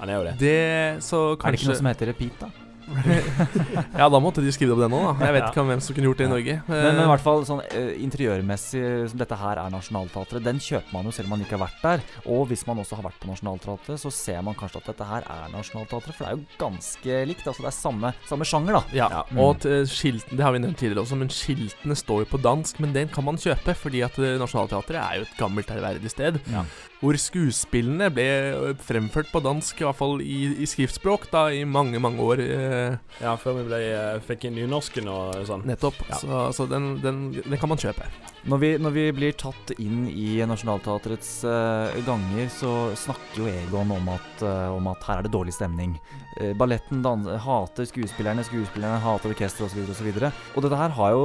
han 0.00 0.08
er 0.08 0.18
jo 0.18 0.26
det. 0.30 0.34
Det, 0.40 0.58
så 1.04 1.24
Er 1.36 1.52
det 1.52 1.60
ikke 1.60 1.74
noe 1.74 1.80
som 1.84 1.92
heter 1.92 2.12
repeat, 2.14 2.40
da? 2.40 2.61
ja, 4.00 4.08
da 4.08 4.18
måtte 4.22 4.42
de 4.44 4.52
skrive 4.54 4.72
det 4.72 4.76
opp 4.76 4.82
den 4.84 4.96
òg, 4.98 5.04
da. 5.18 5.26
Jeg 5.26 5.34
vet 5.36 5.42
Ja. 5.42 5.50
ikke 5.52 5.64
hvem 5.68 5.80
som 5.84 5.94
kunne 5.96 6.08
gjort 6.10 6.20
det 6.22 6.26
i 6.26 6.30
Norge. 6.32 6.54
Men, 6.68 6.82
men 6.86 7.00
i 7.04 7.08
hvert 7.12 7.24
fall 7.24 7.44
sånn 7.48 7.62
eh, 7.68 7.92
interiørmessig, 8.04 8.82
som 9.12 9.18
dette 9.22 9.38
her 9.40 9.60
er 9.62 9.70
Nationaltheatret, 9.74 10.44
den 10.44 10.60
kjøper 10.62 10.92
man 10.96 11.08
jo 11.08 11.14
selv 11.16 11.28
om 11.30 11.34
man 11.36 11.44
ikke 11.46 11.56
har 11.58 11.64
vært 11.66 11.82
der. 11.82 12.04
Og 12.26 12.46
hvis 12.50 12.64
man 12.68 12.80
også 12.82 12.98
har 12.98 13.06
vært 13.08 13.18
på 13.22 13.30
Nationaltheatret, 13.30 14.00
så 14.02 14.12
ser 14.14 14.42
man 14.46 14.54
kanskje 14.58 14.82
at 14.82 14.90
dette 14.92 15.08
her 15.08 15.26
er 15.26 15.48
Nationaltheatret, 15.54 16.14
for 16.14 16.24
det 16.24 16.30
er 16.32 16.38
jo 16.38 16.60
ganske 16.62 17.18
likt. 17.32 17.46
Altså 17.46 17.64
det 17.66 17.70
er 17.72 17.78
samme, 17.78 18.12
samme 18.28 18.48
sjanger, 18.48 18.78
da. 18.80 18.84
Ja, 18.96 19.08
Mm. 19.32 19.38
og 19.38 19.60
til 19.62 19.84
skiltene, 19.88 20.36
det 20.36 20.44
har 20.44 20.52
vi 20.52 20.58
nevnt 20.64 20.76
tidligere 20.80 21.02
også, 21.04 21.16
men 21.16 21.28
skiltene 21.32 21.94
står 21.96 22.24
jo 22.24 22.30
på 22.32 22.40
dansk, 22.42 22.80
men 22.82 22.92
den 22.92 23.08
kan 23.12 23.24
man 23.24 23.36
kjøpe, 23.40 23.74
fordi 23.78 24.02
at 24.04 24.18
eh, 24.18 24.38
Nationaltheatret 24.40 24.98
er 24.98 25.20
jo 25.20 25.26
et 25.28 25.36
gammelt 25.38 25.68
ærverdig 25.70 26.10
sted. 26.10 26.40
Ja. 26.52 26.64
Hvor 27.02 27.16
skuespillene 27.18 28.06
ble 28.14 28.24
eh, 28.30 28.74
fremført 28.78 29.26
på 29.32 29.40
dansk, 29.42 29.80
i 29.82 29.86
hvert 29.88 29.98
fall 29.98 30.20
i, 30.22 30.36
i 30.62 30.66
skriftspråk, 30.70 31.24
da, 31.32 31.48
i 31.50 31.64
mange, 31.66 31.98
mange 31.98 32.22
år. 32.22 32.42
Eh, 32.46 32.96
Ja, 33.20 33.32
før 33.42 33.58
vi 33.58 33.64
ble, 33.66 33.80
eh, 33.90 34.20
fikk 34.22 34.46
inn 34.46 34.54
nynorsken 34.60 35.10
og 35.10 35.40
sånn. 35.48 35.64
nettopp. 35.66 35.98
Ja. 36.08 36.20
Så, 36.22 36.44
så 36.60 36.68
den, 36.70 36.92
den, 37.02 37.24
den 37.42 37.58
kan 37.58 37.68
man 37.72 37.80
kjøpe. 37.82 38.06
Når 38.42 38.58
vi, 38.58 38.68
når 38.82 38.90
vi 38.90 39.02
blir 39.14 39.34
tatt 39.38 39.70
inn 39.78 40.08
i 40.10 40.40
Nationaltheatrets 40.50 41.44
uh, 41.46 41.94
ganger, 42.02 42.48
så 42.50 42.90
snakker 42.98 43.38
jo 43.38 43.46
Egon 43.46 43.92
om 43.94 44.08
at, 44.10 44.42
uh, 44.42 44.74
om 44.74 44.88
at 44.90 45.06
her 45.06 45.20
er 45.20 45.28
det 45.28 45.30
dårlig 45.30 45.54
stemning. 45.54 45.92
Uh, 46.40 46.50
balletten 46.58 47.04
hater 47.44 47.86
skuespillerne, 47.86 48.42
skuespillerne 48.48 48.98
hater 49.04 49.30
orkesteret 49.30 49.70
osv. 49.70 49.84
Og, 49.86 49.94
så 49.94 50.32
og 50.56 50.66
dette 50.66 50.80
her 50.80 50.96
har 50.98 51.14
jo 51.14 51.22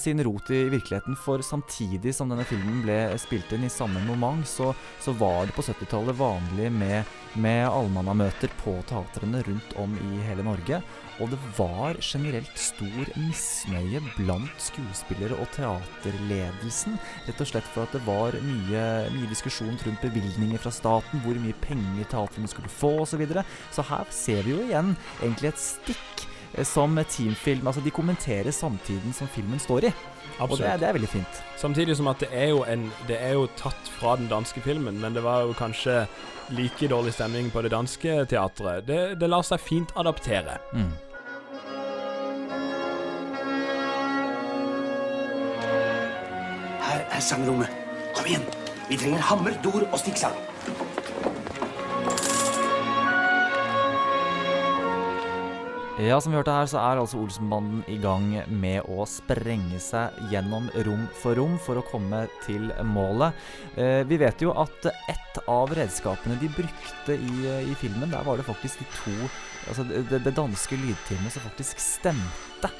sin 0.00 0.24
rot 0.24 0.48
i 0.56 0.62
virkeligheten, 0.72 1.18
for 1.20 1.44
samtidig 1.44 2.16
som 2.16 2.32
denne 2.32 2.48
filmen 2.48 2.80
ble 2.86 2.96
spilt 3.20 3.52
inn 3.52 3.68
i 3.68 3.72
samme 3.72 4.00
moment, 4.08 4.48
så, 4.48 4.72
så 5.04 5.12
var 5.20 5.44
det 5.44 5.56
på 5.56 5.66
70-tallet 5.68 6.16
vanlig 6.16 6.72
med, 6.72 7.18
med 7.36 7.66
allmannamøter 7.68 8.52
på 8.62 8.78
teatrene 8.88 9.42
rundt 9.46 9.74
om 9.80 9.92
i 10.08 10.22
hele 10.24 10.44
Norge. 10.46 10.80
Og 11.18 11.32
det 11.32 11.38
var 11.56 11.98
generelt 12.00 12.58
stor 12.58 13.10
misnøye 13.18 14.00
blant 14.16 14.62
skuespillere 14.62 15.36
og 15.36 15.50
teaterledelsen. 15.56 16.98
Rett 17.26 17.42
og 17.42 17.50
slett 17.50 17.70
for 17.74 17.84
at 17.84 17.96
det 17.96 18.04
var 18.06 18.38
mye, 18.44 18.84
mye 19.14 19.30
diskusjon 19.30 19.78
rundt 19.84 20.04
bevilgninger 20.04 20.62
fra 20.62 20.72
staten, 20.74 21.24
hvor 21.24 21.38
mye 21.42 21.56
penger 21.64 22.06
teatrene 22.12 22.50
skulle 22.50 22.72
få 22.72 22.94
osv. 23.02 23.16
Så, 23.18 23.18
videre. 23.18 23.42
så 23.74 23.82
her 23.82 24.10
ser 24.14 24.44
vi 24.46 24.52
jo 24.54 24.60
igjen 24.62 24.92
egentlig 25.18 25.50
et 25.50 25.62
stikk 25.62 26.22
eh, 26.54 26.62
som 26.62 26.94
teamfilm. 26.94 27.66
Altså 27.66 27.82
de 27.82 27.90
kommenterer 27.90 28.54
samtiden 28.54 29.16
som 29.16 29.30
filmen 29.34 29.58
står 29.58 29.88
i. 29.90 29.92
Og 30.40 30.52
det, 30.58 30.66
er- 30.66 30.76
det 30.78 30.88
er 30.88 30.92
veldig 30.94 31.08
fint. 31.10 31.42
Samtidig 31.58 31.96
som 31.98 32.06
at 32.12 32.20
det 32.22 32.28
er, 32.32 32.48
jo 32.52 32.62
en, 32.64 32.92
det 33.08 33.16
er 33.20 33.32
jo 33.34 33.46
tatt 33.58 33.88
fra 33.98 34.16
den 34.16 34.28
danske 34.30 34.60
filmen, 34.62 35.00
men 35.02 35.14
det 35.14 35.22
var 35.24 35.42
jo 35.48 35.52
kanskje 35.58 36.06
like 36.54 36.88
dårlig 36.88 37.12
stemning 37.16 37.50
på 37.50 37.62
det 37.62 37.70
danske 37.74 38.24
teatret. 38.30 38.86
Det, 38.86 39.00
det 39.20 39.28
lar 39.28 39.42
seg 39.42 39.60
fint 39.60 39.90
adaptere. 39.98 40.58
Mm. 40.72 40.92
Her 46.88 47.00
er 47.12 47.20
sangrommet. 47.20 47.68
Kom 48.16 48.26
igjen. 48.30 48.44
Vi 48.88 48.96
trenger 48.96 49.20
hammer, 49.30 49.56
dor 49.64 49.84
og 49.92 49.98
stikksang. 50.00 50.36
Ja, 55.98 56.20
som 56.22 56.30
vi 56.30 56.38
hørte 56.38 56.52
her, 56.54 56.68
så 56.70 56.78
er 56.78 57.00
altså 57.00 57.18
Olsenbanden 57.18 57.80
i 57.90 57.96
gang 57.98 58.28
med 58.54 58.86
å 58.86 59.02
sprenge 59.10 59.80
seg 59.82 60.14
gjennom 60.30 60.68
rom 60.86 61.08
for 61.18 61.34
rom 61.34 61.56
for 61.58 61.80
å 61.80 61.82
komme 61.88 62.20
til 62.44 62.68
målet. 62.86 63.34
Eh, 63.74 64.04
vi 64.06 64.20
vet 64.22 64.44
jo 64.44 64.52
at 64.54 64.86
ett 64.86 65.40
av 65.50 65.74
redskapene 65.74 66.38
de 66.38 66.52
brukte 66.54 67.16
i, 67.18 67.48
i 67.66 67.74
filmen, 67.82 68.14
der 68.14 68.22
var 68.22 68.38
det 68.38 68.46
faktisk 68.46 68.84
de 68.84 68.90
to 69.00 69.16
Altså 69.68 69.82
det, 69.84 70.22
det 70.24 70.32
danske 70.32 70.78
lydteamet 70.80 71.34
som 71.34 71.42
faktisk 71.44 71.82
stemte 71.82 72.70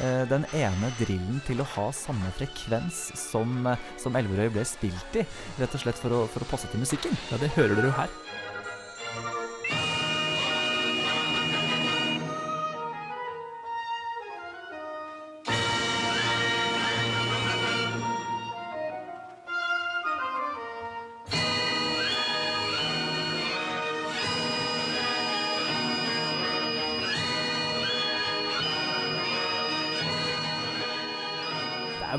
eh, 0.00 0.22
den 0.30 0.46
ene 0.56 0.88
drillen 0.96 1.42
til 1.44 1.60
å 1.60 1.66
ha 1.74 1.90
samme 1.92 2.30
frekvens 2.38 3.02
som, 3.18 3.68
som 4.00 4.16
Elverøy 4.16 4.54
ble 4.54 4.64
spilt 4.64 5.18
i. 5.18 5.26
Rett 5.58 5.74
og 5.76 5.82
slett 5.82 6.00
for 6.00 6.14
å, 6.14 6.24
for 6.30 6.46
å 6.46 6.50
passe 6.54 6.70
til 6.72 6.80
musikken. 6.86 7.18
Ja, 7.28 7.42
det 7.42 7.52
hører 7.58 7.74
dere 7.74 7.90
jo 7.90 7.98
her. 7.98 8.27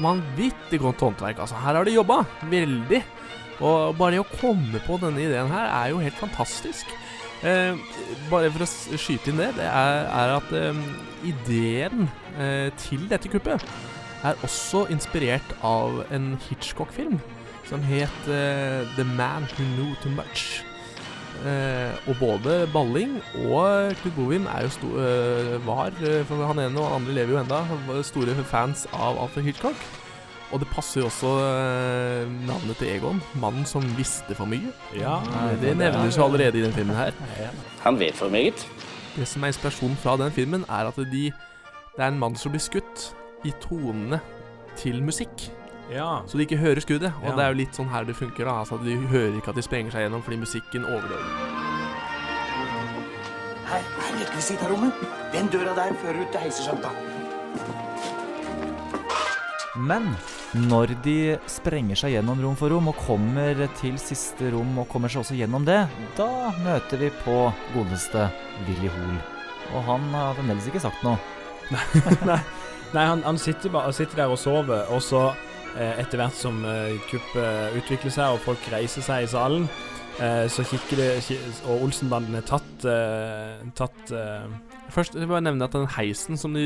Vanvittig 0.10 0.82
godt 0.84 1.06
håndverk. 1.06 1.40
altså. 1.40 1.56
Her 1.60 1.80
har 1.80 1.88
de 1.88 1.96
jobba 1.96 2.24
veldig. 2.52 3.04
Og 3.60 3.96
bare 4.00 4.16
det 4.16 4.24
å 4.24 4.32
komme 4.40 4.80
på 4.86 4.98
denne 5.02 5.20
ideen 5.20 5.52
her 5.52 5.68
er 5.68 5.92
jo 5.92 6.04
helt 6.04 6.20
fantastisk. 6.20 6.88
Eh, 7.44 7.76
bare 8.32 8.52
for 8.52 8.66
å 8.66 9.00
skyte 9.00 9.32
inn 9.32 9.40
det, 9.40 9.54
det 9.56 9.68
er, 9.68 10.08
er 10.12 10.34
at 10.36 10.52
eh, 10.56 10.82
ideen 11.28 12.08
eh, 12.36 12.68
til 12.84 13.06
dette 13.12 13.32
kuppet 13.32 13.64
er 14.28 14.40
også 14.44 14.86
inspirert 14.92 15.54
av 15.64 16.02
en 16.12 16.34
Hitchcock-film 16.50 17.20
som 17.70 17.84
het 17.86 18.28
eh, 18.28 18.84
The 18.98 19.08
Man 19.16 19.48
Who 19.54 19.68
Knew 19.76 19.96
Too 20.04 20.12
Much. 20.18 20.69
Eh, 21.48 22.10
og 22.12 22.18
både 22.20 22.56
Balling 22.74 23.14
og 23.48 23.94
Knut 24.02 24.16
Bovim 24.18 24.48
er 24.52 24.66
jo 24.66 24.72
sto 24.76 24.90
eh, 25.00 25.54
var, 25.64 25.94
eh, 26.04 26.24
for 26.28 26.44
han 26.50 26.60
ene 26.66 26.82
og 26.82 26.90
han 26.90 26.98
andre 27.02 27.16
lever 27.16 27.38
jo 27.38 27.40
enda, 27.44 27.62
store 28.04 28.36
fans 28.50 28.86
av 28.92 29.20
Alfred 29.24 29.48
Hitchcock. 29.48 29.76
Og 30.52 30.60
det 30.64 30.68
passer 30.74 31.04
jo 31.04 31.08
også 31.08 31.32
eh, 31.46 32.26
navnet 32.50 32.80
til 32.82 32.90
Egon, 32.96 33.22
mannen 33.40 33.68
som 33.70 33.86
visste 33.96 34.36
for 34.36 34.50
mye. 34.50 34.74
Ja, 34.98 35.20
det, 35.62 35.76
er- 35.76 35.80
nevnes 35.80 36.18
jo 36.18 36.26
allerede 36.26 36.60
i 36.60 36.66
den 36.66 36.74
filmen 36.76 36.98
her. 36.98 37.14
Han 37.86 38.00
vet 38.02 38.18
for 38.18 38.30
meget. 38.34 38.66
Det 39.16 39.28
som 39.28 39.44
er 39.44 39.54
inspirasjonen 39.54 39.98
fra 40.02 40.18
den 40.20 40.32
filmen, 40.36 40.66
er 40.70 40.90
at 40.92 40.98
de, 41.12 41.30
det 41.96 42.04
er 42.04 42.08
en 42.12 42.20
mann 42.20 42.36
som 42.40 42.52
blir 42.52 42.64
skutt 42.66 43.12
i 43.46 43.54
tonene 43.64 44.20
til 44.80 45.00
musikk. 45.04 45.48
Ja. 45.90 46.22
Så 46.30 46.38
de 46.38 46.46
ikke 46.46 46.58
hører 46.62 46.82
skuddet. 46.84 47.14
Og 47.24 47.30
Ja. 47.32 47.36
det 47.36 47.44
er 47.46 47.54
jo 47.54 47.58
litt 47.62 47.74
sånn 47.76 47.90
her 47.90 48.04
det 48.06 48.16
funker. 48.16 48.46
da 48.46 48.60
Altså 48.62 48.78
De 48.84 48.96
hører 48.96 49.38
ikke 49.40 49.50
at 49.50 49.56
de 49.56 49.62
sprenger 49.66 49.92
seg 49.92 50.06
gjennom 50.06 50.22
fordi 50.24 50.38
musikken 50.38 50.86
overdøver. 50.86 51.30
Her, 53.70 53.82
her 54.02 54.20
rekvisitarommet. 54.24 54.94
Den 55.34 55.48
døra 55.54 55.74
der 55.76 55.94
fører 56.02 56.22
ut 56.22 56.32
til 56.32 56.42
heisesjanta. 56.42 56.90
Men 59.80 60.10
når 60.68 60.92
de 61.06 61.38
sprenger 61.48 61.96
seg 61.96 62.16
gjennom 62.18 62.42
rom 62.44 62.56
for 62.60 62.74
rom 62.74 62.90
og 62.92 62.98
kommer 63.06 63.60
til 63.80 63.98
siste 64.02 64.50
rom 64.52 64.78
og 64.82 64.90
kommer 64.92 65.12
seg 65.14 65.22
også 65.22 65.38
gjennom 65.38 65.66
det, 65.68 65.84
da 66.18 66.52
møter 66.66 66.98
vi 67.06 67.12
på 67.24 67.36
godeste 67.76 68.26
Willy 68.68 68.90
Hoel. 68.90 69.20
Og 69.78 69.84
han 69.86 70.08
har 70.16 70.34
fremdeles 70.40 70.68
ikke 70.72 70.82
sagt 70.82 71.04
noe. 71.06 71.20
Nei, 72.26 72.40
Nei 72.96 73.06
han, 73.06 73.22
han 73.22 73.38
sitter, 73.38 73.70
bare, 73.70 73.94
sitter 73.94 74.24
der 74.24 74.34
og 74.34 74.40
sover, 74.42 74.88
og 74.90 75.04
så 75.06 75.28
etter 76.00 76.18
hvert 76.22 76.34
som 76.36 76.64
eh, 76.66 76.96
kuppet 77.10 77.78
utvikler 77.80 78.12
seg 78.12 78.34
og 78.36 78.42
folk 78.46 78.70
reiser 78.74 79.02
seg 79.06 79.24
i 79.24 79.30
salen, 79.32 79.68
eh, 80.20 80.48
så 80.52 80.64
kikker 80.68 80.98
det 81.00 81.10
Og 81.70 81.86
Olsenbanden 81.88 82.36
er 82.40 82.46
tatt, 82.48 82.86
eh, 82.90 83.62
tatt 83.78 84.12
eh, 84.12 84.48
Først 84.90 85.14
vil 85.14 85.22
jeg 85.22 85.30
bare 85.30 85.44
nevne 85.46 85.68
at 85.68 85.76
den 85.78 85.86
heisen 85.94 86.38
som 86.42 86.56
de 86.58 86.64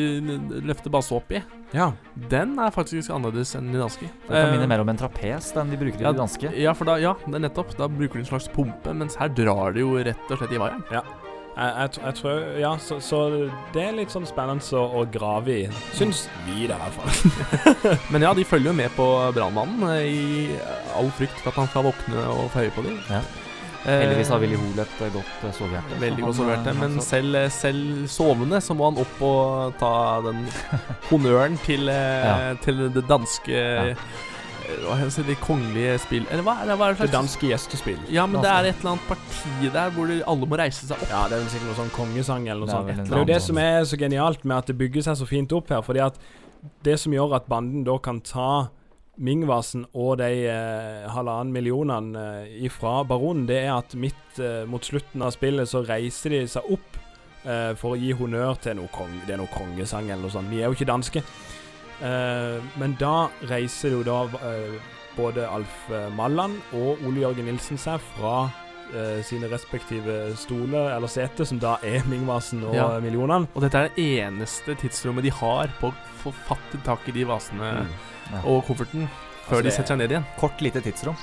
løfter 0.64 0.90
base 0.94 1.12
opp 1.12 1.32
i, 1.36 1.42
Ja. 1.76 1.90
den 2.30 2.54
er 2.58 2.72
faktisk 2.72 3.12
annerledes 3.12 3.52
enn 3.60 3.68
de 3.74 3.82
danske. 3.82 4.08
Det 4.08 4.30
kan 4.32 4.46
Eh, 4.48 4.52
minne 4.56 4.68
mer 4.72 4.80
om 4.80 4.88
en 4.94 4.96
trapes, 5.02 5.52
den 5.52 5.70
de 5.74 5.76
bruker 5.82 6.00
i 6.00 6.04
ja, 6.08 6.14
de 6.14 6.22
danske. 6.22 6.54
Ja, 6.56 6.72
for 6.74 6.86
da, 6.88 6.96
ja, 7.04 7.12
det 7.28 7.36
er 7.36 7.44
nettopp. 7.50 7.76
Da 7.76 7.90
bruker 7.92 8.14
de 8.14 8.20
en 8.24 8.30
slags 8.32 8.48
pumpe, 8.48 8.94
mens 8.96 9.18
her 9.20 9.28
drar 9.28 9.74
de 9.76 9.82
jo 9.84 9.98
rett 10.00 10.32
og 10.32 10.40
slett 10.40 10.56
i 10.56 10.62
vaieren. 10.62 10.86
Ja. 10.90 11.02
Jeg, 11.54 11.74
jeg, 11.78 11.90
jeg 12.06 12.16
tror 12.18 12.46
Ja, 12.58 12.72
så, 12.82 12.98
så 13.04 13.20
det 13.76 13.84
er 13.84 13.94
litt 14.00 14.14
sånn 14.14 14.26
spennende 14.26 14.66
å, 14.80 14.84
å 15.02 15.06
grave 15.14 15.54
i. 15.54 15.68
Syns 15.94 16.26
vi 16.48 16.66
det, 16.70 16.74
i 16.74 16.82
hvert 16.82 16.98
fall. 16.98 17.98
Men 18.16 18.26
ja, 18.26 18.34
de 18.34 18.46
følger 18.48 18.72
jo 18.72 18.78
med 18.80 18.92
på 18.98 19.06
brannmannen 19.38 19.86
eh, 19.94 20.10
i 20.10 20.60
all 20.98 21.12
frykt 21.18 21.38
for 21.44 21.54
at 21.54 21.62
han 21.62 21.70
skal 21.70 21.86
våkne 21.92 22.26
og 22.34 22.50
få 22.56 22.66
øye 22.66 22.74
på 22.76 22.86
dem. 22.88 22.98
Ja. 23.12 23.22
Heldigvis 23.84 24.30
har 24.32 24.40
Willy 24.40 24.56
Hoel 24.56 24.78
et 24.80 25.00
eh, 25.04 25.10
godt 25.12 25.42
eh, 25.44 25.54
sovehjerte. 25.58 25.98
Veldig 26.00 26.24
godt 26.24 26.38
sovehjerte, 26.40 26.72
eh, 26.72 26.78
Men 26.82 26.94
selv, 27.04 27.40
selv 27.52 28.06
sovende 28.10 28.62
så 28.64 28.78
må 28.80 28.88
han 28.90 29.02
opp 29.04 29.24
og 29.28 29.74
ta 29.82 29.94
den 30.24 30.46
honnøren 31.10 31.58
til, 31.68 31.90
eh, 31.92 32.24
Ja. 32.30 32.54
til 32.64 32.86
det 32.96 33.04
danske 33.10 33.60
eh, 33.92 34.08
Hva 34.84 34.96
heter 35.00 35.26
det, 35.28 35.36
kongelige 35.44 35.96
spill 36.04 36.26
Eller 36.32 36.44
hva 36.46 36.56
er 36.62 36.70
det? 36.72 36.78
Hva 36.80 36.88
er 36.90 36.94
det, 36.94 37.00
Det 37.00 37.10
slags- 37.10 37.16
danske 37.18 37.50
gjestespill. 37.50 38.00
Ja, 38.14 38.26
men 38.28 38.42
det 38.42 38.50
er 38.52 38.70
et 38.72 38.80
eller 38.80 38.92
annet 38.96 39.08
parti 39.08 39.72
der 39.74 39.90
hvor 39.96 40.08
de, 40.08 40.20
alle 40.28 40.46
må 40.50 40.58
reise 40.60 40.88
seg 40.88 40.98
opp. 40.98 41.10
Ja, 41.10 41.24
det 41.30 41.38
er 41.38 41.44
vel 41.44 41.52
sikkert 41.54 41.70
noe 41.72 41.80
sånn 41.82 41.92
kongesang 41.98 42.48
eller 42.48 42.66
noe 42.66 42.74
sånt. 42.74 42.88
det 43.04 43.12
er 43.14 43.24
jo 43.24 43.32
det 43.34 43.42
som 43.42 43.58
er 43.58 43.84
så 43.90 44.00
genialt 44.00 44.46
med 44.46 44.58
at 44.58 44.72
det 44.72 44.78
bygger 44.78 45.02
seg 45.10 45.18
så 45.22 45.28
fint 45.30 45.52
opp 45.54 45.70
her. 45.70 45.82
Fordi 45.86 46.00
at 46.06 46.18
det 46.84 46.98
som 47.00 47.12
gjør 47.14 47.36
at 47.36 47.48
banden 47.52 47.84
da 47.84 47.98
kan 47.98 48.22
ta 48.22 48.70
Mingvasen 49.20 49.84
og 49.94 50.18
de 50.18 50.48
eh, 50.50 51.04
halvannen 51.14 51.54
millionene 51.54 52.18
eh, 52.48 52.66
ifra 52.66 53.04
baronen, 53.06 53.46
det 53.46 53.60
er 53.68 53.76
at 53.76 53.94
midt 53.94 54.40
eh, 54.42 54.64
mot 54.66 54.82
slutten 54.82 55.22
av 55.22 55.36
spillet 55.36 55.70
så 55.70 55.84
reiser 55.86 56.34
de 56.34 56.40
seg 56.50 56.66
opp 56.74 56.98
eh, 57.46 57.76
for 57.78 57.94
å 57.94 58.00
gi 58.02 58.10
honnør 58.18 58.58
til 58.64 58.80
noe, 58.80 58.90
kong, 58.90 59.14
det 59.28 59.36
er 59.36 59.38
noe 59.44 59.52
kongesang 59.54 60.10
eller 60.10 60.24
noe 60.26 60.34
sånt. 60.34 60.50
Vi 60.50 60.64
er 60.64 60.66
jo 60.72 60.74
ikke 60.74 60.90
danske. 60.90 61.22
Eh, 62.04 62.60
men 62.82 62.98
da 63.00 63.30
reiser 63.50 63.94
jo 63.96 64.02
da 64.04 64.24
eh, 64.44 64.76
både 65.16 65.46
Alf 65.48 65.88
Mallan 65.90 66.16
Malland 66.18 66.62
og 66.76 67.04
Ole 67.08 67.22
Jørgen 67.24 67.46
Nilsen 67.48 67.78
seg 67.80 68.02
fra 68.16 68.50
eh, 68.94 69.22
sine 69.26 69.48
respektive 69.52 70.34
stoler 70.40 70.92
eller 70.96 71.08
seter, 71.12 71.46
som 71.48 71.60
da 71.64 71.78
er 71.86 72.04
Mingvasen 72.12 72.64
og 72.68 72.76
Ja. 72.76 72.88
millionene. 73.04 73.48
Og 73.56 73.62
dette 73.64 73.78
er 73.78 73.90
det 73.94 74.08
eneste 74.20 74.76
tidsrommet 74.82 75.24
de 75.24 75.32
har 75.32 75.72
på 75.80 75.92
å 75.94 75.96
få 76.24 76.34
fatt 76.48 76.76
tak 76.86 77.08
i 77.08 77.16
de 77.16 77.24
vasene 77.30 77.76
Ja. 78.34 78.42
og 78.48 78.64
kofferten 78.68 79.08
før 79.44 79.58
Altså, 79.60 79.64
de 79.68 79.72
setter 79.76 79.92
seg 79.94 79.98
ned 80.00 80.12
igjen. 80.14 80.26
Kort, 80.40 80.62
lite 80.64 80.82
tidsrom. 80.86 81.18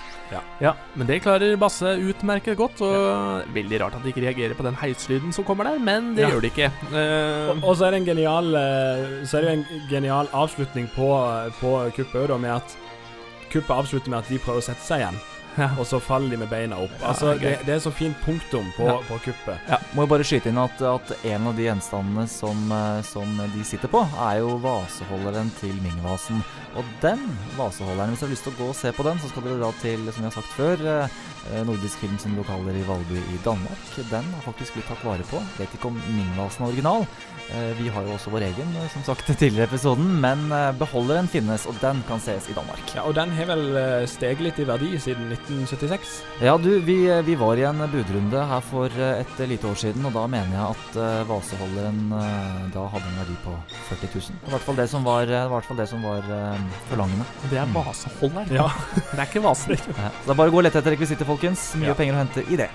Ja, 0.60 0.74
Men 0.94 1.08
det 1.08 1.22
klarer 1.24 1.56
Basse 1.58 1.96
utmerket 1.98 2.56
godt. 2.58 2.80
Og 2.86 3.48
Veldig 3.54 3.80
rart 3.82 3.96
at 3.98 4.04
de 4.04 4.12
ikke 4.12 4.22
reagerer 4.26 4.54
på 4.54 4.62
den 4.66 4.76
heislyden 4.78 5.32
som 5.34 5.44
kommer 5.44 5.64
der, 5.66 5.78
men 5.82 6.14
det 6.14 6.22
Ja. 6.26 6.30
gjør 6.30 6.40
de 6.44 6.50
ikke. 6.52 6.70
Uh, 6.92 7.50
Og, 7.56 7.64
og 7.64 7.76
så 7.76 7.86
er 7.88 7.90
det 7.96 8.00
en 8.02 8.10
genial 8.12 8.54
eh, 8.54 9.24
Så 9.26 9.38
er 9.38 9.42
det 9.48 9.52
en 9.58 9.66
genial 9.90 10.28
avslutning 10.32 10.86
på, 10.94 11.08
på 11.60 11.74
kuppet 11.96 12.30
òg, 12.30 12.38
med 12.40 12.50
at 12.60 12.76
kuppet 13.50 13.74
avslutter 13.74 14.10
med 14.10 14.18
at 14.22 14.28
de 14.30 14.38
prøver 14.38 14.60
å 14.62 14.68
sette 14.68 14.84
seg 14.86 15.02
igjen. 15.02 15.18
Ja. 15.58 15.70
Og 15.78 15.86
så 15.86 15.98
faller 16.00 16.30
de 16.30 16.36
med 16.36 16.48
beina 16.48 16.76
opp. 16.78 16.92
Ja, 17.00 17.08
altså, 17.10 17.34
det, 17.40 17.56
det 17.66 17.74
er 17.74 17.82
så 17.82 17.90
fint 17.92 18.16
punktum 18.24 18.68
på, 18.76 18.86
Ja. 18.86 18.98
på 19.08 19.18
kuppet. 19.24 19.58
Må 19.96 20.04
jo 20.06 20.10
bare 20.12 20.24
skyte 20.24 20.48
inn 20.52 20.58
at, 20.62 20.80
at 20.86 21.10
en 21.26 21.46
av 21.50 21.56
de 21.58 21.66
gjenstandene 21.66 22.28
som, 22.30 22.60
eh, 22.72 23.02
som 23.02 23.36
de 23.54 23.64
sitter 23.66 23.88
på, 23.90 24.04
er 24.30 24.38
jo 24.40 24.56
vaseholderen 24.62 25.50
til 25.60 25.74
Mingvasen. 25.84 26.42
Og 26.78 26.84
den 27.02 27.24
vaseholderen, 27.58 28.12
hvis 28.14 28.20
du 28.22 28.26
har 28.28 28.34
lyst 28.36 28.46
til 28.46 28.52
å 28.54 28.58
gå 28.60 28.68
og 28.70 28.76
se 28.78 28.92
på 28.94 29.02
den, 29.08 29.18
så 29.18 29.28
skal 29.32 29.42
dere 29.48 29.58
dra 29.64 29.72
til, 29.82 30.06
som 30.12 30.22
jeg 30.22 30.30
har 30.32 30.38
sagt 30.38 30.54
før, 30.54 30.86
eh, 30.86 31.08
Nordisk 31.66 31.98
Film 32.02 32.18
sine 32.20 32.36
lokaler 32.38 32.76
i 32.76 32.84
Valby 32.86 33.16
i 33.34 33.38
Danmark. 33.44 33.84
Den 34.10 34.26
har 34.36 34.42
faktisk 34.44 34.74
blitt 34.76 34.88
tatt 34.90 35.02
vare 35.06 35.24
på. 35.30 35.40
Vet 35.58 35.72
ikke 35.76 35.88
om 35.90 35.96
Mingvasen 36.14 36.64
er 36.66 36.72
original. 36.72 37.06
Eh, 37.50 37.72
Vi 37.80 37.88
har 37.90 38.04
jo 38.06 38.12
også 38.14 38.30
vår 38.30 38.44
egen, 38.50 38.74
eh, 38.78 38.88
som 38.92 39.02
sagt, 39.08 39.26
tidligere 39.40 39.66
i 39.66 39.70
episoden, 39.70 40.10
men 40.22 40.46
eh, 40.52 40.70
beholderen 40.78 41.28
finnes, 41.28 41.64
og 41.66 41.78
den 41.82 42.02
kan 42.08 42.20
ses 42.22 42.48
i 42.52 42.54
Danmark. 42.56 42.84
Ja, 42.94 43.02
Og 43.08 43.14
den 43.16 43.30
har 43.34 43.48
vel 43.50 43.64
eh, 43.76 44.06
steget 44.06 44.40
litt 44.44 44.60
i 44.62 44.66
verdi 44.68 44.92
siden 45.00 45.32
1976. 45.32 46.20
Ja, 46.44 46.56
du, 46.60 46.70
vi, 46.86 46.98
vi 47.26 47.34
var 47.40 47.56
i 47.58 47.64
en 47.68 47.80
budrunde 47.90 48.44
her 48.52 48.60
for 48.70 48.86
eh, 48.94 49.24
et 49.24 49.42
lite 49.50 49.66
år 49.70 49.80
siden, 49.80 50.04
og 50.06 50.14
da 50.14 50.26
mener 50.30 50.54
jeg 50.54 50.76
at 50.76 51.00
vaseholderen 51.30 52.00
eh, 52.14 52.60
da 52.74 52.84
hadde 52.92 53.08
en 53.10 53.18
verdi 53.22 53.36
på 53.44 53.56
40 53.88 54.12
000. 54.14 54.38
Det 54.44 54.46
var 54.46 54.50
i 54.50 54.54
hvert 54.56 54.66
fall 54.68 54.78
det 54.80 54.88
som 54.92 55.04
var, 55.06 55.26
det 55.26 55.40
var, 55.40 55.50
hvert 55.56 55.68
fall 55.70 55.80
det 55.82 55.88
som 55.90 56.04
var 56.06 56.30
eh, 56.36 56.62
forlangende. 56.90 57.26
det 57.50 57.58
er 57.62 57.72
vaseholderen. 57.74 58.54
Ja. 58.60 58.68
det 59.14 59.18
er 59.18 59.26
ikke 59.26 59.44
vasen. 59.48 59.76
Ja, 60.00 60.08
Så 60.20 60.28
det 60.28 60.32
er 60.34 60.38
bare 60.38 60.50
å 60.50 60.54
gå 60.54 60.60
og 60.60 60.64
lette 60.64 60.78
etter 60.80 60.94
rekvisitter, 60.94 61.26
folkens. 61.30 61.70
Mye 61.80 61.92
Ja. 61.92 61.98
penger 61.98 62.16
å 62.18 62.22
hente 62.24 62.44
i 62.50 62.58
det. 62.60 62.70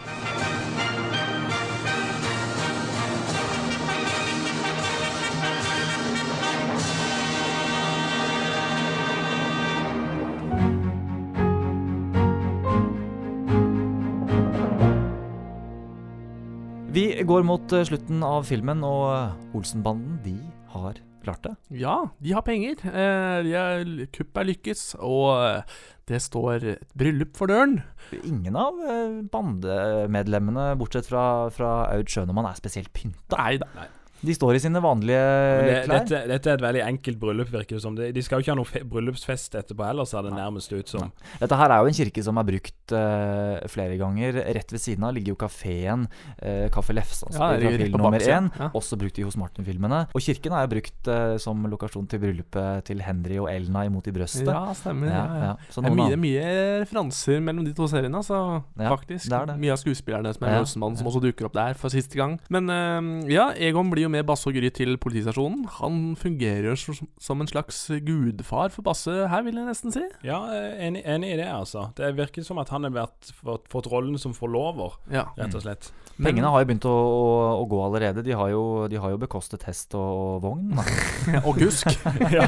Vi 16.95 17.05
går 17.27 17.43
mot 17.43 17.73
eh, 17.75 17.83
slutten 17.87 18.21
av 18.23 18.45
filmen, 18.47 18.83
og 18.87 19.09
eh, 19.11 19.57
Olsenbanden 19.57 20.19
de 20.23 20.35
har 20.71 20.99
klart 21.25 21.43
det. 21.43 21.55
Ja, 21.81 21.97
de 22.23 22.35
har 22.37 22.45
penger. 22.45 22.79
Eh, 22.87 23.37
de 23.43 23.55
er, 23.59 23.83
kuppet 24.15 24.41
er 24.43 24.49
lykkes, 24.51 24.83
og 25.03 25.27
eh, 25.41 25.75
det 26.09 26.21
står 26.21 26.65
et 26.75 26.95
bryllup 26.97 27.33
for 27.37 27.49
døren. 27.49 27.79
Ingen 28.21 28.57
av 28.59 28.81
eh, 28.85 29.19
bandemedlemmene, 29.33 30.71
bortsett 30.79 31.09
fra, 31.09 31.25
fra 31.53 31.71
Aud 31.95 32.11
Schønemann, 32.11 32.49
er 32.49 32.59
spesielt 32.59 32.91
pynta. 32.93 33.39
Nei 33.39 33.57
da. 33.61 33.87
De 34.21 34.33
står 34.33 34.55
i 34.55 34.59
sine 34.63 34.79
vanlige 34.81 35.19
det, 35.19 35.79
klær. 35.85 35.99
dette, 36.05 36.19
dette 36.31 36.49
er 36.49 36.57
et 36.57 36.63
veldig 36.63 36.81
enkelt 36.85 37.19
bryllup, 37.21 37.49
virker 37.51 37.75
det 37.77 37.81
som. 37.83 37.95
De, 37.97 38.07
de 38.15 38.21
skal 38.25 38.39
jo 38.39 38.45
ikke 38.45 38.53
ha 38.53 38.57
noe 38.57 38.69
fe 38.69 38.81
bryllupsfest 38.87 39.57
etterpå 39.59 39.85
heller, 39.85 40.07
ser 40.09 40.23
det 40.25 40.31
nærmest 40.33 40.71
ut 40.73 40.87
som. 40.89 41.11
Dette 41.41 41.57
her 41.59 41.73
er 41.75 41.83
jo 41.83 41.91
en 41.91 41.97
kirke 41.99 42.23
som 42.25 42.39
er 42.41 42.47
brukt 42.47 42.93
uh, 42.95 43.59
flere 43.69 43.97
ganger. 43.99 44.39
Rett 44.55 44.71
ved 44.73 44.81
siden 44.81 45.03
av 45.05 45.13
ligger 45.17 45.35
jo 45.35 45.39
kafeen 45.43 46.07
uh, 46.07 46.65
Kaffe 46.73 46.95
Lefsa, 46.95 47.27
Ja, 47.35 47.51
film 47.59 47.91
på 47.93 48.01
nummer 48.01 48.23
én. 48.23 48.49
ja. 48.57 48.69
Også 48.73 48.97
brukt 48.97 49.19
i 49.21 49.25
Hos 49.27 49.37
Martin-filmene. 49.37 50.05
Og 50.15 50.23
kirken 50.25 50.55
er 50.57 50.65
jo 50.65 50.71
brukt 50.73 51.11
uh, 51.11 51.35
som 51.41 51.67
lokasjon 51.69 52.07
til 52.09 52.23
bryllupet 52.23 52.85
til 52.89 53.03
Henry 53.05 53.37
og 53.43 53.51
Elna 53.51 53.85
imot 53.89 54.07
i 54.09 54.15
brøstet. 54.15 54.47
Ja, 54.49 54.73
stemmer. 54.77 55.11
Ja, 55.11 55.25
ja. 55.43 55.53
Så 55.69 55.83
det 55.85 55.91
er 55.91 55.99
mye, 55.99 56.17
mye 56.23 56.47
referanser 56.85 57.43
mellom 57.45 57.65
de 57.67 57.75
to 57.77 57.87
seriene, 57.91 58.17
altså, 58.23 58.41
Ja, 58.79 58.89
faktisk. 58.95 59.27
det 59.29 59.37
er 59.41 59.51
det. 59.53 59.59
Mye 59.61 59.75
av 59.75 59.81
skuespillerne 59.83 60.33
som 60.33 60.47
er 60.47 60.55
Ja. 60.55 60.63
Olsenmannen, 60.65 60.97
som 60.97 61.07
også 61.11 61.21
dukker 61.27 61.49
opp 61.49 61.53
der 61.57 61.73
for 61.77 61.93
siste 61.93 62.15
gang. 62.17 62.37
Men 62.53 62.69
eh, 62.71 63.33
ja, 63.35 63.49
Egon 63.59 63.89
blir 63.91 64.04
jo 64.05 64.11
med 64.13 64.25
Basse 64.29 64.47
og 64.49 64.55
Gry 64.55 64.69
til 64.73 64.95
politistasjonen. 65.01 65.65
Han 65.79 66.15
fungerer 66.19 66.75
som- 66.77 67.41
en 67.41 67.47
slags 67.51 67.87
gudfar 68.05 68.71
for 68.71 68.81
Basse 68.85 69.11
her, 69.27 69.41
vil 69.43 69.55
jeg 69.55 69.65
nesten 69.67 69.91
si. 69.93 70.03
Ja, 70.23 70.39
eh, 70.53 70.87
enig, 70.87 71.03
enig 71.05 71.33
i 71.33 71.37
det, 71.41 71.47
altså. 71.51 71.89
Det 71.95 72.13
virker 72.15 72.43
som 72.45 72.57
at 72.61 72.69
han 72.69 72.83
har 72.83 72.91
vært, 72.91 73.31
fått 73.69 73.89
rollen 73.91 74.17
som 74.19 74.33
forlover, 74.33 74.97
Ja. 75.11 75.25
rett 75.37 75.53
og 75.55 75.61
slett. 75.63 75.91
Pengene 76.15 76.47
har 76.47 76.63
jo 76.63 76.67
begynt 76.69 76.85
å, 76.87 76.93
å, 76.95 77.23
å 77.59 77.63
gå 77.67 77.79
allerede. 77.83 78.23
De 78.23 78.35
har 78.37 78.51
jo, 78.53 78.63
de 78.91 78.99
har 79.01 79.11
jo 79.11 79.19
bekostet 79.19 79.65
hest 79.67 79.95
og 79.99 80.39
vogn. 80.45 80.77
og 81.47 81.59
gusk. 81.59 81.91
ja. 82.35 82.47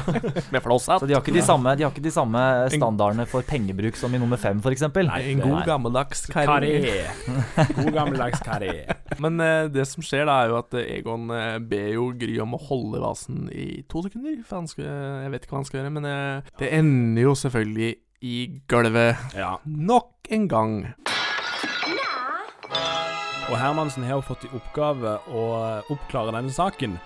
Med 0.54 0.62
flosshatt. 0.64 1.02
Så 1.02 1.08
de 1.08 1.16
har, 1.16 1.20
ikke 1.20 1.36
de, 1.36 1.44
samme, 1.44 1.74
de 1.76 1.84
har 1.84 1.92
ikke 1.92 2.04
de 2.06 2.14
samme 2.14 2.42
standardene 2.72 3.28
for 3.28 3.44
pengebruk 3.48 3.98
som 4.00 4.14
i 4.16 4.20
nummer 4.20 4.40
fem, 4.40 4.62
f.eks. 4.64 4.86
Nei, 4.96 5.20
en 5.34 5.44
god 5.44 5.68
gammeldags 5.68 6.24
karri. 6.32 6.72
God 7.78 7.92
gammeldags 7.92 8.42
karri. 8.44 8.72
Men 9.20 9.40
eh, 9.44 9.68
det 9.74 9.84
som 9.90 10.04
skjer 10.04 10.24
da, 10.28 10.40
er 10.42 10.54
jo 10.54 10.58
at 10.62 10.78
eh, 10.78 10.88
Egon 10.98 11.28
eh, 11.34 11.58
ber 11.60 11.92
jo 11.92 12.08
Gry 12.18 12.38
om 12.42 12.56
å 12.56 12.62
holde 12.70 13.02
vasen 13.04 13.46
i 13.52 13.84
to 13.90 14.02
sekunder. 14.06 14.40
For 14.48 14.62
han 14.62 14.70
skal, 14.70 14.88
jeg 15.26 15.34
vet 15.34 15.44
ikke 15.44 15.56
hva 15.56 15.62
han 15.62 15.68
skal 15.68 15.82
gjøre, 15.82 15.94
men 15.98 16.08
eh, 16.08 16.52
det 16.62 16.72
ender 16.80 17.28
jo 17.28 17.36
selvfølgelig 17.38 17.94
i 18.24 18.38
gulvet. 18.70 19.36
Nok 19.68 20.32
en 20.34 20.48
gang. 20.50 20.78
Og 23.48 23.56
Hermansen 23.56 24.04
har 24.04 24.18
jo 24.18 24.26
fått 24.28 24.44
i 24.44 24.50
oppgave 24.52 25.14
å 25.32 25.44
oppklare 25.88 26.34
denne 26.36 26.52
saken. 26.52 26.98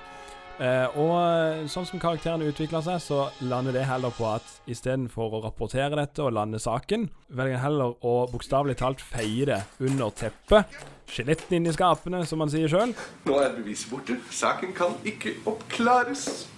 Eh, 0.62 0.97
og 1.01 1.12
eh, 1.16 1.62
sånn 1.70 1.86
som 1.88 2.01
karakterene 2.03 2.49
utvikler 2.51 2.82
seg, 2.84 3.01
så 3.03 3.20
lander 3.47 3.74
det 3.74 3.86
heller 3.88 4.12
på 4.14 4.26
at 4.28 4.47
istedenfor 4.70 5.38
å 5.38 5.43
rapportere 5.47 5.97
dette 5.99 6.22
og 6.22 6.34
lande 6.36 6.61
saken, 6.62 7.09
velger 7.32 7.57
en 7.57 7.64
heller 7.64 7.95
å 8.05 8.14
bokstavelig 8.30 8.76
talt 8.82 9.03
feie 9.03 9.47
det 9.49 9.62
under 9.82 10.12
teppet. 10.18 10.76
Skjelettene 11.12 11.61
inni 11.61 11.74
skapene, 11.74 12.22
som 12.26 12.43
man 12.43 12.53
sier 12.53 12.70
sjøl. 12.70 12.95
Nå 13.26 13.38
er 13.43 13.55
beviset 13.57 13.90
borte. 13.93 14.18
Saken 14.32 14.74
kan 14.76 14.99
ikke 15.09 15.38
oppklares. 15.51 16.49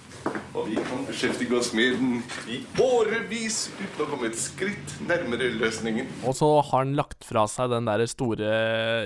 Og 0.54 0.68
vi 0.70 0.76
kan 0.78 1.02
beskjeftige 1.08 1.56
oss 1.58 1.72
med 1.76 1.96
den 1.98 2.12
i 2.48 2.60
årevis 2.80 3.66
uten 3.74 4.04
å 4.04 4.06
komme 4.08 4.28
et 4.30 4.38
skritt 4.38 4.94
nærmere 5.08 5.50
løsningen. 5.58 6.08
Og 6.24 6.36
så 6.38 6.48
har 6.60 6.84
han 6.84 6.94
lagt 6.98 7.26
fra 7.26 7.42
seg 7.50 7.72
den 7.74 7.88
der 7.90 8.04
store 8.10 8.52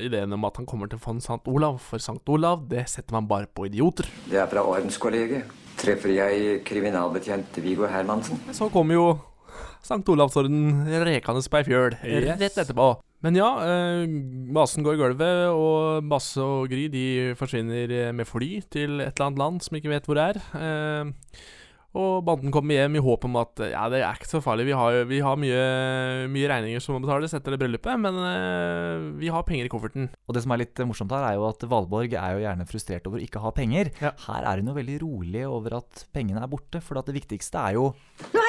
ideen 0.04 0.36
om 0.36 0.44
at 0.48 0.60
han 0.60 0.68
kommer 0.68 0.90
til 0.90 1.00
å 1.00 1.04
få 1.06 1.16
en 1.16 1.24
Sankt 1.24 1.48
Olav. 1.50 1.80
For 1.82 2.02
Sankt 2.02 2.28
Olav, 2.30 2.66
det 2.70 2.84
setter 2.92 3.16
man 3.16 3.26
bare 3.30 3.48
på 3.50 3.66
idioter. 3.70 4.06
Det 4.28 4.38
er 4.42 4.50
fra 4.52 4.66
ordenskollegiet. 4.68 5.48
Treffer 5.78 6.10
jeg 6.10 6.62
kriminalbetjent 6.66 7.58
Viggo 7.62 7.86
Hermansen? 7.90 8.40
Så 8.52 8.68
kommer 8.74 8.98
jo 8.98 9.08
Sankt 9.86 10.08
Olavsorden 10.10 10.88
rekende 11.06 11.42
på 11.48 11.58
ei 11.60 11.66
fjøl 11.66 11.94
Yes. 12.02 12.38
rett 12.40 12.58
etterpå. 12.64 12.96
Men 13.26 13.34
ja, 13.34 13.48
eh, 13.66 14.04
basen 14.54 14.84
går 14.86 14.94
i 14.94 15.00
gulvet, 15.00 15.48
og 15.50 16.06
Basse 16.10 16.38
og 16.38 16.68
Gry 16.70 16.86
de 16.92 17.06
forsvinner 17.38 17.90
eh, 17.90 18.10
med 18.14 18.28
fly 18.30 18.60
til 18.70 19.00
et 19.02 19.10
eller 19.16 19.26
annet 19.26 19.40
land 19.42 19.62
som 19.64 19.78
ikke 19.78 19.90
vet 19.90 20.06
hvor 20.06 20.20
det 20.20 20.26
er. 20.34 20.44
Eh, 20.54 21.40
og 21.98 22.20
banden 22.22 22.52
kommer 22.52 22.76
hjem 22.76 22.98
i 22.98 23.02
håp 23.02 23.24
om 23.26 23.38
at 23.40 23.62
eh, 23.64 23.72
ja, 23.72 23.86
det 23.90 24.04
er 24.04 24.18
ikke 24.20 24.30
så 24.30 24.42
farlig. 24.44 24.68
Vi 24.68 24.76
har, 24.76 25.00
vi 25.08 25.18
har 25.24 25.40
mye, 25.40 25.62
mye 26.30 26.50
regninger 26.52 26.84
som 26.84 26.94
må 26.94 27.02
betales 27.02 27.34
etter 27.34 27.56
det 27.56 27.58
bryllupet, 27.62 27.98
men 28.04 28.20
eh, 28.28 29.06
vi 29.18 29.32
har 29.34 29.46
penger 29.48 29.66
i 29.66 29.72
kofferten. 29.72 30.10
Og 30.28 30.36
det 30.36 30.44
som 30.44 30.54
er 30.54 30.62
litt 30.62 30.84
morsomt 30.86 31.14
her, 31.16 31.26
er 31.26 31.40
jo 31.40 31.48
at 31.48 31.64
Valborg 31.74 32.14
er 32.14 32.36
jo 32.36 32.44
gjerne 32.44 32.68
frustrert 32.70 33.10
over 33.10 33.18
å 33.18 33.26
ikke 33.26 33.42
ha 33.42 33.54
penger. 33.56 33.90
Her 33.98 34.46
er 34.46 34.62
hun 34.62 34.70
jo 34.70 34.78
veldig 34.78 35.00
rolig 35.02 35.46
over 35.48 35.80
at 35.80 36.06
pengene 36.14 36.44
er 36.44 36.52
borte, 36.52 36.84
for 36.84 37.00
at 37.02 37.10
det 37.10 37.18
viktigste 37.18 37.66
er 37.66 37.80
jo 37.80 37.88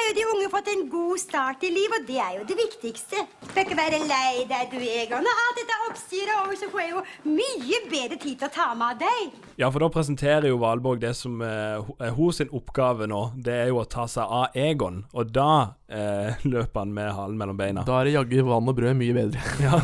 jo 0.10 0.16
de 0.18 0.26
unge 0.26 0.49
fått 0.49 0.70
en 0.72 0.88
god 0.89 1.20
start 1.22 1.64
i 1.68 1.70
livet, 1.74 2.01
og 2.01 2.07
det 2.07 2.18
er 2.24 2.38
jo 2.39 2.45
det 2.49 2.57
viktigste. 2.57 3.22
Du 3.43 3.49
bør 3.53 3.66
ikke 3.66 3.78
være 3.78 3.99
lei 4.10 4.45
deg, 4.49 4.72
du, 4.72 4.82
Egon. 4.82 5.26
Når 5.26 5.41
alt 5.43 5.60
dette 5.60 5.78
oppstyret 5.86 6.32
er 6.34 6.39
over, 6.41 6.57
så 6.57 6.70
får 6.72 6.82
jeg 6.82 6.93
jo 6.95 7.03
mye 7.30 7.82
bedre 7.91 8.18
tid 8.18 8.39
til 8.39 8.47
å 8.47 8.53
ta 8.55 8.68
meg 8.80 8.95
av 8.95 9.03
deg. 9.03 9.38
Ja, 9.60 9.70
for 9.70 9.84
da 9.84 9.91
presenterer 9.93 10.49
jo 10.49 10.62
Valborg 10.62 11.03
det 11.03 11.14
som 11.20 11.43
eh, 11.45 11.91
er 12.01 12.16
hos 12.18 12.39
sin 12.41 12.49
oppgave 12.55 13.10
nå. 13.12 13.22
Det 13.38 13.53
er 13.53 13.70
jo 13.74 13.82
å 13.84 13.88
ta 13.89 14.07
seg 14.10 14.34
av 14.39 14.57
Egon, 14.57 15.03
og 15.14 15.34
da 15.36 15.51
eh, 15.91 16.41
løper 16.53 16.86
han 16.86 16.95
med 16.95 17.14
halen 17.18 17.38
mellom 17.41 17.60
beina. 17.60 17.86
Da 17.86 17.99
er 17.99 18.10
det 18.10 18.18
jaggu 18.18 18.41
vann 18.49 18.72
og 18.72 18.80
brød 18.80 18.97
mye 19.01 19.18
bedre. 19.18 19.45
Ja. 19.60 19.76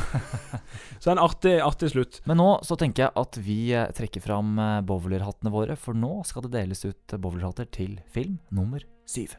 Så 1.04 1.12
en 1.12 1.20
artig, 1.22 1.60
artig 1.62 1.92
slutt. 1.92 2.22
Men 2.26 2.40
nå 2.40 2.48
så 2.66 2.78
tenker 2.80 3.06
jeg 3.06 3.14
at 3.20 3.38
vi 3.46 3.60
eh, 3.76 3.92
trekker 3.94 4.24
fram 4.24 4.56
eh, 4.58 4.82
bowlerhattene 4.88 5.54
våre, 5.54 5.78
for 5.78 5.94
nå 5.94 6.24
skal 6.26 6.48
det 6.48 6.56
deles 6.56 6.82
ut 6.88 7.14
eh, 7.14 7.22
bowlerhatter 7.22 7.70
til 7.70 8.00
film 8.10 8.40
nummer 8.50 8.82
syv. 9.06 9.36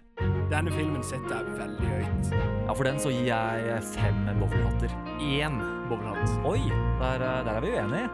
Denne 0.51 0.73
filmen 0.73 1.03
setter 1.05 1.41
jeg 1.43 1.57
veldig 1.59 1.89
høyt. 1.91 2.31
Ja, 2.67 2.73
for 2.73 2.87
den 2.87 3.01
så 3.03 3.11
gir 3.13 3.27
jeg 3.29 3.83
fem 3.93 4.23
bowlerhatter. 4.39 4.95
Én 5.21 5.59
bowlerhatt. 5.91 6.39
Oi, 6.47 6.63
der, 7.01 7.27
eh, 7.27 7.45
der 7.45 7.53
er 7.53 7.61
vi 7.61 7.75
uenige. 7.75 8.09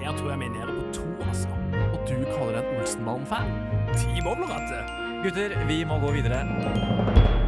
Her 0.00 0.16
tror 0.16 0.30
jeg 0.30 0.38
vi 0.40 0.44
er 0.44 0.56
nede 0.56 0.72
på 0.78 0.92
to, 0.92 1.06
altså. 1.28 1.48
Og 1.92 2.00
du 2.08 2.16
kaller 2.32 2.58
deg 2.58 2.64
en 2.64 2.80
Olsenmann-fan? 2.80 3.54
Ti 3.94 4.24
bowlerhatter? 4.24 4.90
Gutter, 5.22 5.58
vi 5.68 5.84
må 5.84 6.00
gå 6.02 6.16
videre. 6.16 7.41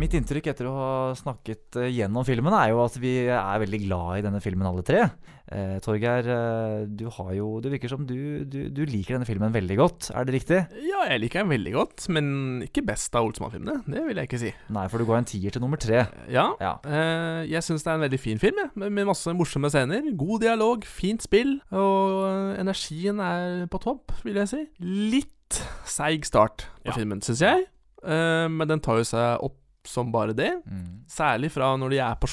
Mitt 0.00 0.14
inntrykk 0.16 0.46
etter 0.52 0.64
å 0.70 0.72
ha 0.72 0.92
snakket 1.18 1.76
eh, 1.76 1.90
gjennom 1.92 2.24
filmen, 2.24 2.54
er 2.56 2.70
jo 2.72 2.78
at 2.86 2.94
vi 3.02 3.10
er 3.28 3.60
veldig 3.60 3.80
glad 3.82 4.20
i 4.20 4.22
denne 4.24 4.40
filmen 4.40 4.68
alle 4.70 4.84
tre. 4.86 5.02
Eh, 5.50 5.74
Torgeir, 5.84 6.24
eh, 6.30 6.84
du 6.86 7.08
har 7.10 7.32
jo 7.34 7.48
Det 7.60 7.72
virker 7.74 7.90
som 7.90 8.06
du, 8.06 8.46
du, 8.48 8.70
du 8.72 8.80
liker 8.88 9.16
denne 9.16 9.28
filmen 9.28 9.52
veldig 9.52 9.76
godt, 9.80 10.08
er 10.14 10.24
det 10.24 10.36
riktig? 10.38 10.60
Ja, 10.86 11.02
jeg 11.10 11.20
liker 11.24 11.42
den 11.42 11.52
veldig 11.52 11.74
godt, 11.74 12.06
men 12.16 12.30
ikke 12.64 12.84
best 12.86 13.18
av 13.18 13.28
Olsmann-filmene. 13.28 13.82
Det 13.90 14.06
vil 14.06 14.22
jeg 14.22 14.30
ikke 14.30 14.40
si. 14.40 14.54
Nei, 14.72 14.86
for 14.88 15.02
du 15.02 15.08
går 15.10 15.20
en 15.20 15.28
tier 15.28 15.52
til 15.52 15.64
nummer 15.66 15.80
tre. 15.82 16.06
Ja. 16.32 16.46
eh, 16.86 17.42
jeg 17.50 17.66
syns 17.66 17.84
det 17.84 17.92
er 17.92 18.00
en 18.00 18.06
veldig 18.06 18.22
fin 18.22 18.40
film, 18.40 18.62
jeg, 18.62 18.72
med, 18.80 18.96
med 18.96 19.10
masse 19.10 19.36
morsomme 19.36 19.68
scener. 19.74 20.06
God 20.16 20.46
dialog, 20.46 20.88
fint 20.88 21.26
spill, 21.26 21.58
og 21.74 22.24
eh, 22.30 22.60
energien 22.62 23.20
er 23.26 23.66
på 23.68 23.82
topp, 23.84 24.16
vil 24.24 24.40
jeg 24.40 24.54
si. 24.54 24.64
Litt 24.80 25.60
seig 25.90 26.24
start 26.30 26.70
på 26.86 26.96
filmen, 26.96 27.20
syns 27.26 27.44
jeg, 27.44 27.66
eh, 28.06 28.46
men 28.48 28.70
den 28.70 28.80
tar 28.80 29.02
jo 29.02 29.10
seg 29.12 29.42
opp 29.44 29.59
som 29.86 30.12
bare 30.12 30.32
det. 30.36 30.52
Særlig 31.08 31.50
fra 31.52 31.76
når 31.76 31.90
de 31.90 31.98
er 31.98 32.14
på 32.20 32.26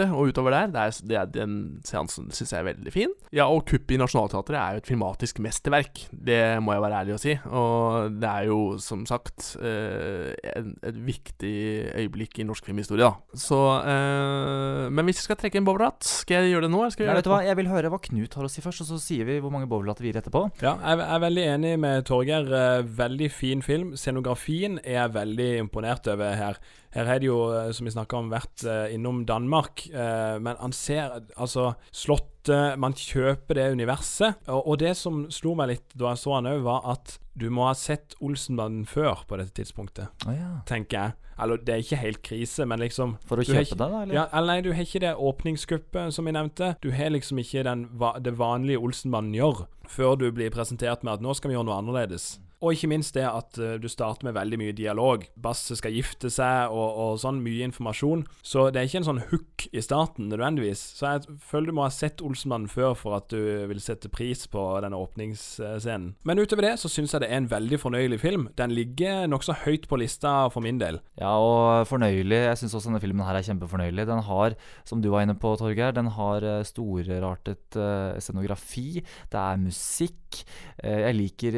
Slottet 0.00 0.16
og 0.16 0.30
utover 0.30 0.54
der. 0.54 0.70
Det 0.72 0.80
er, 0.80 0.96
det 1.08 1.16
er 1.20 1.26
Den 1.34 1.54
seansen 1.86 2.30
syns 2.32 2.52
jeg 2.52 2.60
er 2.62 2.68
veldig 2.70 2.92
fin. 2.94 3.12
Ja, 3.36 3.46
og 3.50 3.64
kuppet 3.68 3.94
i 3.94 3.98
Nationaltheatret 4.00 4.56
er 4.58 4.76
jo 4.76 4.82
et 4.82 4.88
filmatisk 4.88 5.40
mesterverk. 5.44 6.02
Det 6.12 6.40
må 6.64 6.74
jeg 6.74 6.82
være 6.84 7.00
ærlig 7.02 7.14
å 7.16 7.20
si. 7.20 7.34
Og 7.46 8.16
det 8.20 8.30
er 8.30 8.48
jo, 8.48 8.58
som 8.82 9.04
sagt, 9.08 9.56
eh, 9.60 10.32
et, 10.54 10.70
et 10.90 11.00
viktig 11.06 11.54
øyeblikk 12.00 12.40
i 12.40 12.46
norsk 12.48 12.66
filmhistorie, 12.70 13.04
da. 13.06 13.38
Så 13.38 13.58
eh, 13.84 14.88
Men 14.90 15.06
hvis 15.08 15.20
jeg 15.20 15.28
skal 15.28 15.40
trekke 15.40 15.60
en 15.60 15.68
bowlerhatt, 15.68 16.04
skal 16.24 16.40
jeg 16.44 16.54
gjøre 16.54 16.66
det 16.68 16.72
nå? 16.74 16.82
Eller 16.82 16.94
skal 16.96 17.04
jeg 17.06 17.10
gjøre 17.10 17.20
vet 17.20 17.28
du 17.28 17.30
det 17.30 17.36
hva? 17.36 17.42
Jeg 17.50 17.60
vil 17.60 17.72
høre 17.74 17.92
hva 17.92 18.00
Knut 18.10 18.34
har 18.38 18.46
å 18.46 18.50
si 18.50 18.64
først, 18.64 18.84
og 18.84 18.90
så 18.94 19.00
sier 19.02 19.28
vi 19.28 19.38
hvor 19.44 19.52
mange 19.54 19.68
bowlerhatter 19.70 20.06
vi 20.06 20.12
gir 20.12 20.20
etterpå. 20.22 20.46
Ja, 20.64 20.76
jeg 20.80 21.00
jeg 21.00 21.16
er 21.16 21.22
veldig 21.24 21.44
enig 21.54 21.74
med 21.82 22.04
Torgeir. 22.08 22.50
Eh, 22.60 22.82
Veldig 23.00 23.30
fin 23.32 23.62
film. 23.64 23.94
Scenografien 23.96 24.78
er 24.82 24.96
jeg 25.00 25.14
veldig 25.14 25.48
imponert 25.62 26.08
over 26.12 26.34
her. 26.36 26.58
Her 26.92 27.06
har 27.06 27.18
de 27.22 27.26
jo, 27.28 27.36
eh, 27.54 27.70
som 27.76 27.86
vi 27.86 27.92
snakka 27.94 28.18
om, 28.18 28.30
vært 28.32 28.64
eh, 28.66 28.94
innom 28.96 29.24
Danmark. 29.26 29.84
eh, 29.92 30.38
Men 30.42 30.56
han 30.58 30.72
ser 30.72 31.20
altså 31.36 31.74
Slottet 31.92 32.78
Man 32.80 32.94
kjøper 32.96 33.54
det 33.54 33.72
universet. 33.76 34.34
Og, 34.48 34.78
det 34.80 34.96
som 34.96 35.26
slo 35.30 35.54
meg 35.54 35.68
litt 35.74 35.94
da 35.94 36.08
jeg 36.14 36.22
så 36.24 36.34
han 36.38 36.48
òg, 36.50 36.62
var 36.64 36.82
at 36.96 37.18
du 37.38 37.48
må 37.50 37.66
ha 37.68 37.74
sett 37.78 38.14
Olsenbanden 38.20 38.86
før 38.88 39.22
på 39.28 39.36
dette 39.38 39.52
tidspunktet. 39.60 40.08
oh, 40.26 40.32
ja. 40.34 40.48
Tenker 40.66 40.98
jeg. 40.98 41.12
Eller 41.40 41.56
det 41.56 41.72
er 41.72 41.80
ikke 41.84 41.96
helt 42.02 42.22
krise, 42.26 42.66
men 42.68 42.80
liksom 42.82 43.14
For 43.24 43.36
å 43.40 43.44
kjøpe 43.46 43.62
ikke- 43.64 43.78
det, 43.78 43.86
da, 43.92 44.02
eller? 44.02 44.14
Ja, 44.14 44.24
eller 44.32 44.46
nei, 44.46 44.60
du 44.60 44.72
har 44.74 44.82
ikke 44.82 45.00
det 45.00 45.14
åpningskuppet 45.16 46.12
som 46.12 46.26
jeg 46.26 46.34
nevnte. 46.34 46.74
Du 46.82 46.90
har 46.90 47.08
liksom 47.14 47.38
ikke 47.40 47.62
den, 47.64 47.86
det 48.20 48.34
vanlige 48.36 48.80
Olsenmannen 48.82 49.32
gjør, 49.34 49.66
før 49.88 50.18
du 50.18 50.30
blir 50.32 50.50
presentert 50.50 51.02
med 51.04 51.14
at 51.14 51.20
nå 51.24 51.34
skal 51.36 51.48
vi 51.50 51.56
gjøre 51.56 51.64
noe 51.70 51.78
annerledes. 51.80 52.38
Og 52.60 52.76
ikke 52.76 52.90
minst 52.92 53.16
det 53.16 53.24
at 53.24 53.56
eh, 53.56 53.78
du 53.80 53.88
starter 53.88 54.26
med 54.28 54.36
veldig 54.36 54.58
mye 54.60 54.74
dialog. 54.76 55.24
Basse 55.40 55.78
skal 55.78 55.94
gifte 55.96 56.28
seg, 56.32 56.68
og, 56.68 56.88
og 57.00 57.20
sånn. 57.22 57.40
Mye 57.40 57.64
informasjon. 57.64 58.26
Så 58.44 58.66
det 58.68 58.82
er 58.82 58.88
ikke 58.88 59.00
en 59.00 59.06
sånn 59.06 59.22
hook 59.30 59.64
i 59.72 59.80
starten, 59.84 60.28
nødvendigvis. 60.28 60.82
Så 60.98 61.14
jeg 61.14 61.38
føler 61.48 61.70
du 61.70 61.78
må 61.78 61.86
ha 61.86 61.94
sett 61.94 62.20
Olsenmannen 62.24 62.68
før 62.68 62.92
for 62.98 63.16
at 63.16 63.32
du 63.32 63.40
vil 63.70 63.80
sette 63.80 64.10
pris 64.12 64.44
på 64.50 64.64
denne 64.84 64.98
åpningsscenen. 65.00 66.14
Men 66.28 66.42
utover 66.42 66.68
det 66.68 66.74
så 66.82 66.90
syns 66.92 67.14
jeg 67.14 67.24
det 67.24 67.30
er 67.30 67.40
en 67.40 67.48
veldig 67.48 67.80
fornøyelig 67.80 68.20
film. 68.20 68.48
Den 68.60 68.74
ligger 68.76 69.24
nokså 69.30 69.56
høyt 69.64 69.88
på 69.88 70.00
lista 70.02 70.34
for 70.52 70.64
min 70.64 70.80
del. 70.82 71.00
Ja, 71.20 71.32
og 71.40 71.88
fornøyelig. 71.88 72.42
Jeg 72.50 72.60
syns 72.60 72.76
også 72.76 72.92
denne 72.92 73.00
filmen 73.00 73.24
her 73.24 73.40
er 73.40 73.46
kjempefornøyelig. 73.48 74.08
Den 74.10 74.22
har, 74.28 74.58
som 74.84 75.00
du 75.00 75.08
var 75.14 75.24
inne 75.24 75.38
på, 75.40 75.54
Torgeir, 75.60 75.96
den 75.96 76.12
har 76.12 76.44
eh, 76.44 76.60
storartet 76.68 77.80
uh, 77.80 78.20
scenografi. 78.20 79.00
Det 79.32 79.40
er 79.40 79.64
musikk. 79.64 80.44
Jeg 80.80 81.14
liker 81.16 81.56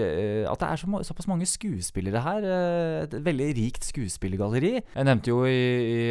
at 0.48 0.62
det 0.62 0.68
er 0.68 0.80
så, 0.80 0.88
såpass 1.00 1.28
mange 1.30 1.48
skuespillere 1.48 2.22
her. 2.22 2.46
et 3.02 3.14
veldig 3.24 3.48
rikt 3.56 3.86
skuespillergalleri. 3.88 4.74
Jeg 4.82 5.08
nevnte 5.08 5.32
jo 5.32 5.42
i, 5.48 5.62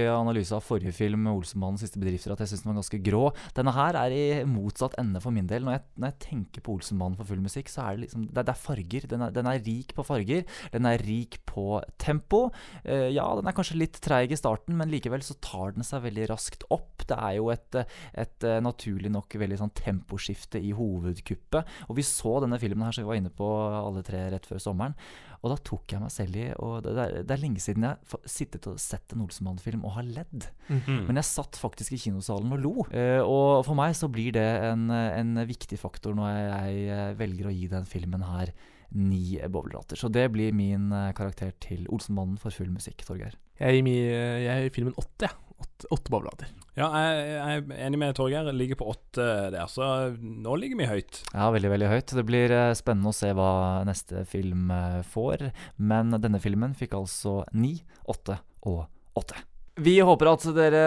i 0.02 0.08
analyse 0.10 0.56
av 0.56 0.64
forrige 0.66 0.94
film, 0.96 1.28
'Olsenmannens 1.30 1.86
siste 1.86 2.02
bedrifter', 2.02 2.34
at 2.34 2.44
jeg 2.44 2.52
syns 2.52 2.64
den 2.64 2.74
var 2.74 2.82
ganske 2.82 3.02
grå. 3.06 3.24
Denne 3.58 3.74
her 3.76 3.98
er 4.00 4.16
i 4.16 4.26
motsatt 4.48 4.98
ende 5.02 5.22
for 5.24 5.32
min 5.32 5.48
del. 5.48 5.66
Når 5.66 5.78
jeg, 5.78 5.84
når 5.98 6.12
jeg 6.12 6.20
tenker 6.28 6.66
på 6.66 6.76
Olsenmannen 6.76 7.18
for 7.20 7.30
full 7.30 7.42
musikk, 7.44 7.70
så 7.72 7.86
er 7.86 7.96
det 7.96 8.08
liksom 8.08 8.28
Det, 8.32 8.46
det 8.46 8.54
er 8.54 8.62
farger. 8.66 9.08
Den 9.08 9.22
er, 9.22 9.32
den 9.32 9.48
er, 9.48 9.62
rik 9.62 9.94
på 9.96 10.06
farger. 10.06 10.46
Den 10.72 10.86
er 10.86 11.02
rik 11.06 11.40
på 11.46 11.82
tempo. 12.02 12.52
ja, 12.86 13.26
den 13.38 13.48
er 13.48 13.56
kanskje 13.56 13.80
litt 13.80 14.00
treig 14.02 14.32
i 14.32 14.40
starten, 14.40 14.78
men 14.78 14.90
likevel 14.90 15.22
så 15.26 15.36
tar 15.42 15.76
den 15.76 15.86
seg 15.86 16.04
veldig 16.06 16.30
raskt 16.32 16.66
opp. 16.70 17.04
Det 17.08 17.18
er 17.18 17.38
jo 17.38 17.50
et, 17.54 17.76
et 18.14 18.48
naturlig 18.64 19.12
nok 19.12 19.36
veldig 19.36 19.60
sånn 19.60 19.74
temposkifte 19.76 20.62
i 20.62 20.72
hovedkuppet. 20.76 21.68
Og 21.90 21.98
vi 21.98 22.06
så 22.08 22.40
denne 22.44 22.60
filmen 22.62 22.86
her 22.86 22.96
som 22.96 23.06
vi 23.06 23.12
var 23.12 23.20
inne 23.20 23.34
på 23.34 23.48
alle 23.72 24.04
tre 24.06 24.24
rett 24.32 24.48
før 24.48 24.62
sommeren. 24.72 24.96
Og 25.42 25.50
da 25.50 25.58
tok 25.66 25.96
jeg 25.96 26.02
meg 26.04 26.12
selv 26.14 26.38
i 26.38 26.44
og 26.62 26.84
det, 26.86 26.92
er, 27.02 27.14
det 27.26 27.34
er 27.34 27.42
lenge 27.42 27.62
siden 27.64 27.88
jeg 27.88 27.98
har 28.12 28.28
sittet 28.30 28.68
og 28.70 28.78
sett 28.82 29.16
en 29.16 29.24
Olsenmann-film 29.26 29.86
og 29.88 29.96
har 29.96 30.06
ledd. 30.06 30.46
Mm 30.68 30.82
-hmm. 30.86 31.00
Men 31.08 31.16
jeg 31.18 31.26
satt 31.26 31.58
faktisk 31.58 31.94
i 31.94 31.98
kinosalen 31.98 32.52
og 32.54 32.60
lo. 32.60 32.76
Uh, 32.94 33.22
og 33.26 33.66
for 33.66 33.74
meg 33.74 33.96
så 33.96 34.08
blir 34.08 34.32
det 34.32 34.50
en, 34.72 34.92
en 34.92 35.48
viktig 35.48 35.80
faktor 35.80 36.14
når 36.14 36.30
jeg, 36.30 36.86
jeg 36.88 37.18
velger 37.18 37.48
å 37.48 37.56
gi 37.58 37.68
den 37.68 37.86
filmen 37.86 38.22
her 38.22 38.54
ni 38.92 39.40
boblerater. 39.50 39.96
Så 39.96 40.12
det 40.12 40.32
blir 40.32 40.54
min 40.54 40.92
karakter 41.16 41.52
til 41.60 41.88
Olsenmannen 41.90 42.38
for 42.38 42.52
full 42.52 42.70
musikk, 42.70 43.06
Torgeir. 43.06 43.34
Jeg 43.60 43.84
gir 43.84 44.70
filmen 44.74 44.94
åtte, 44.98 45.26
jeg. 45.26 45.51
Åtte, 45.62 45.88
åtte 45.94 46.14
boblerater. 46.14 46.50
Ja, 46.74 46.88
jeg, 46.96 47.26
jeg, 47.28 47.62
er 47.76 47.84
enig 47.86 48.00
med 48.02 48.16
Torgeir. 48.18 48.48
Ligger 48.56 48.80
på 48.80 48.88
åtte 48.94 49.28
der, 49.54 49.68
så 49.70 49.86
nå 50.18 50.56
ligger 50.58 50.80
vi 50.80 50.90
høyt. 50.90 51.22
Ja, 51.36 51.52
veldig, 51.54 51.72
veldig 51.76 51.92
høyt. 51.92 52.16
Det 52.18 52.26
blir 52.26 52.56
spennende 52.80 53.12
å 53.12 53.16
se 53.16 53.30
hva 53.38 53.52
neste 53.88 54.26
film 54.30 54.74
får. 55.12 55.50
Men 55.78 56.16
denne 56.18 56.42
filmen 56.42 56.74
fikk 56.78 56.98
altså 56.98 57.42
ni, 57.54 57.76
åtte 58.10 58.40
og 58.66 58.86
åtte. 59.20 59.46
Vi 59.82 59.94
håper 60.04 60.28
at 60.28 60.44
dere 60.52 60.82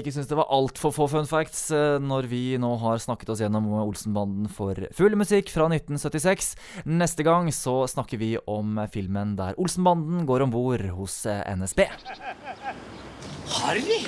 ikke 0.00 0.12
syns 0.14 0.30
det 0.30 0.38
var 0.38 0.48
altfor 0.50 0.94
få 0.96 1.04
fun 1.12 1.28
facts 1.28 1.66
når 2.00 2.26
vi 2.30 2.40
nå 2.58 2.70
har 2.80 3.02
snakket 3.02 3.28
oss 3.34 3.42
gjennom 3.44 3.68
Olsenbanden 3.82 4.48
for 4.50 4.78
full 4.96 5.18
musikk 5.20 5.52
fra 5.52 5.68
1976. 5.68 6.54
Neste 6.88 7.28
gang 7.28 7.52
så 7.52 7.82
snakker 7.92 8.18
vi 8.18 8.32
om 8.48 8.80
filmen 8.90 9.36
der 9.38 9.58
Olsenbanden 9.60 10.24
går 10.26 10.46
om 10.46 10.54
bord 10.56 10.88
hos 10.96 11.22
NSB. 11.28 11.84
Harry, 13.48 14.06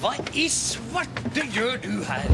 hva 0.00 0.12
i 0.34 0.48
svarte 0.50 1.44
gjør 1.54 1.78
du 1.84 1.92
her? 2.08 2.26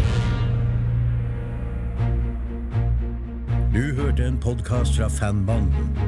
Du 3.75 3.83
hørte 4.01 4.27
en 4.27 4.39
podkast 4.41 4.97
fra 4.97 5.09
Fanbanden. 5.09 5.99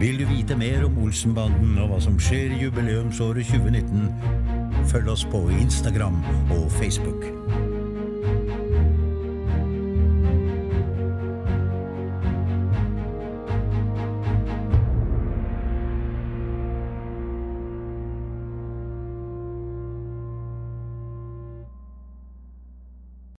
Vil 0.00 0.20
du 0.20 0.26
vite 0.28 0.56
mer 0.56 0.84
om 0.84 0.98
Olsenbanden 1.04 1.78
og 1.78 1.92
hva 1.92 2.00
som 2.02 2.18
skjer 2.20 2.56
i 2.56 2.62
jubileumsåret 2.64 3.46
2019, 3.46 4.08
følg 4.92 5.12
oss 5.12 5.26
på 5.30 5.46
Instagram 5.60 6.22
og 6.50 6.70
Facebook. 6.80 7.28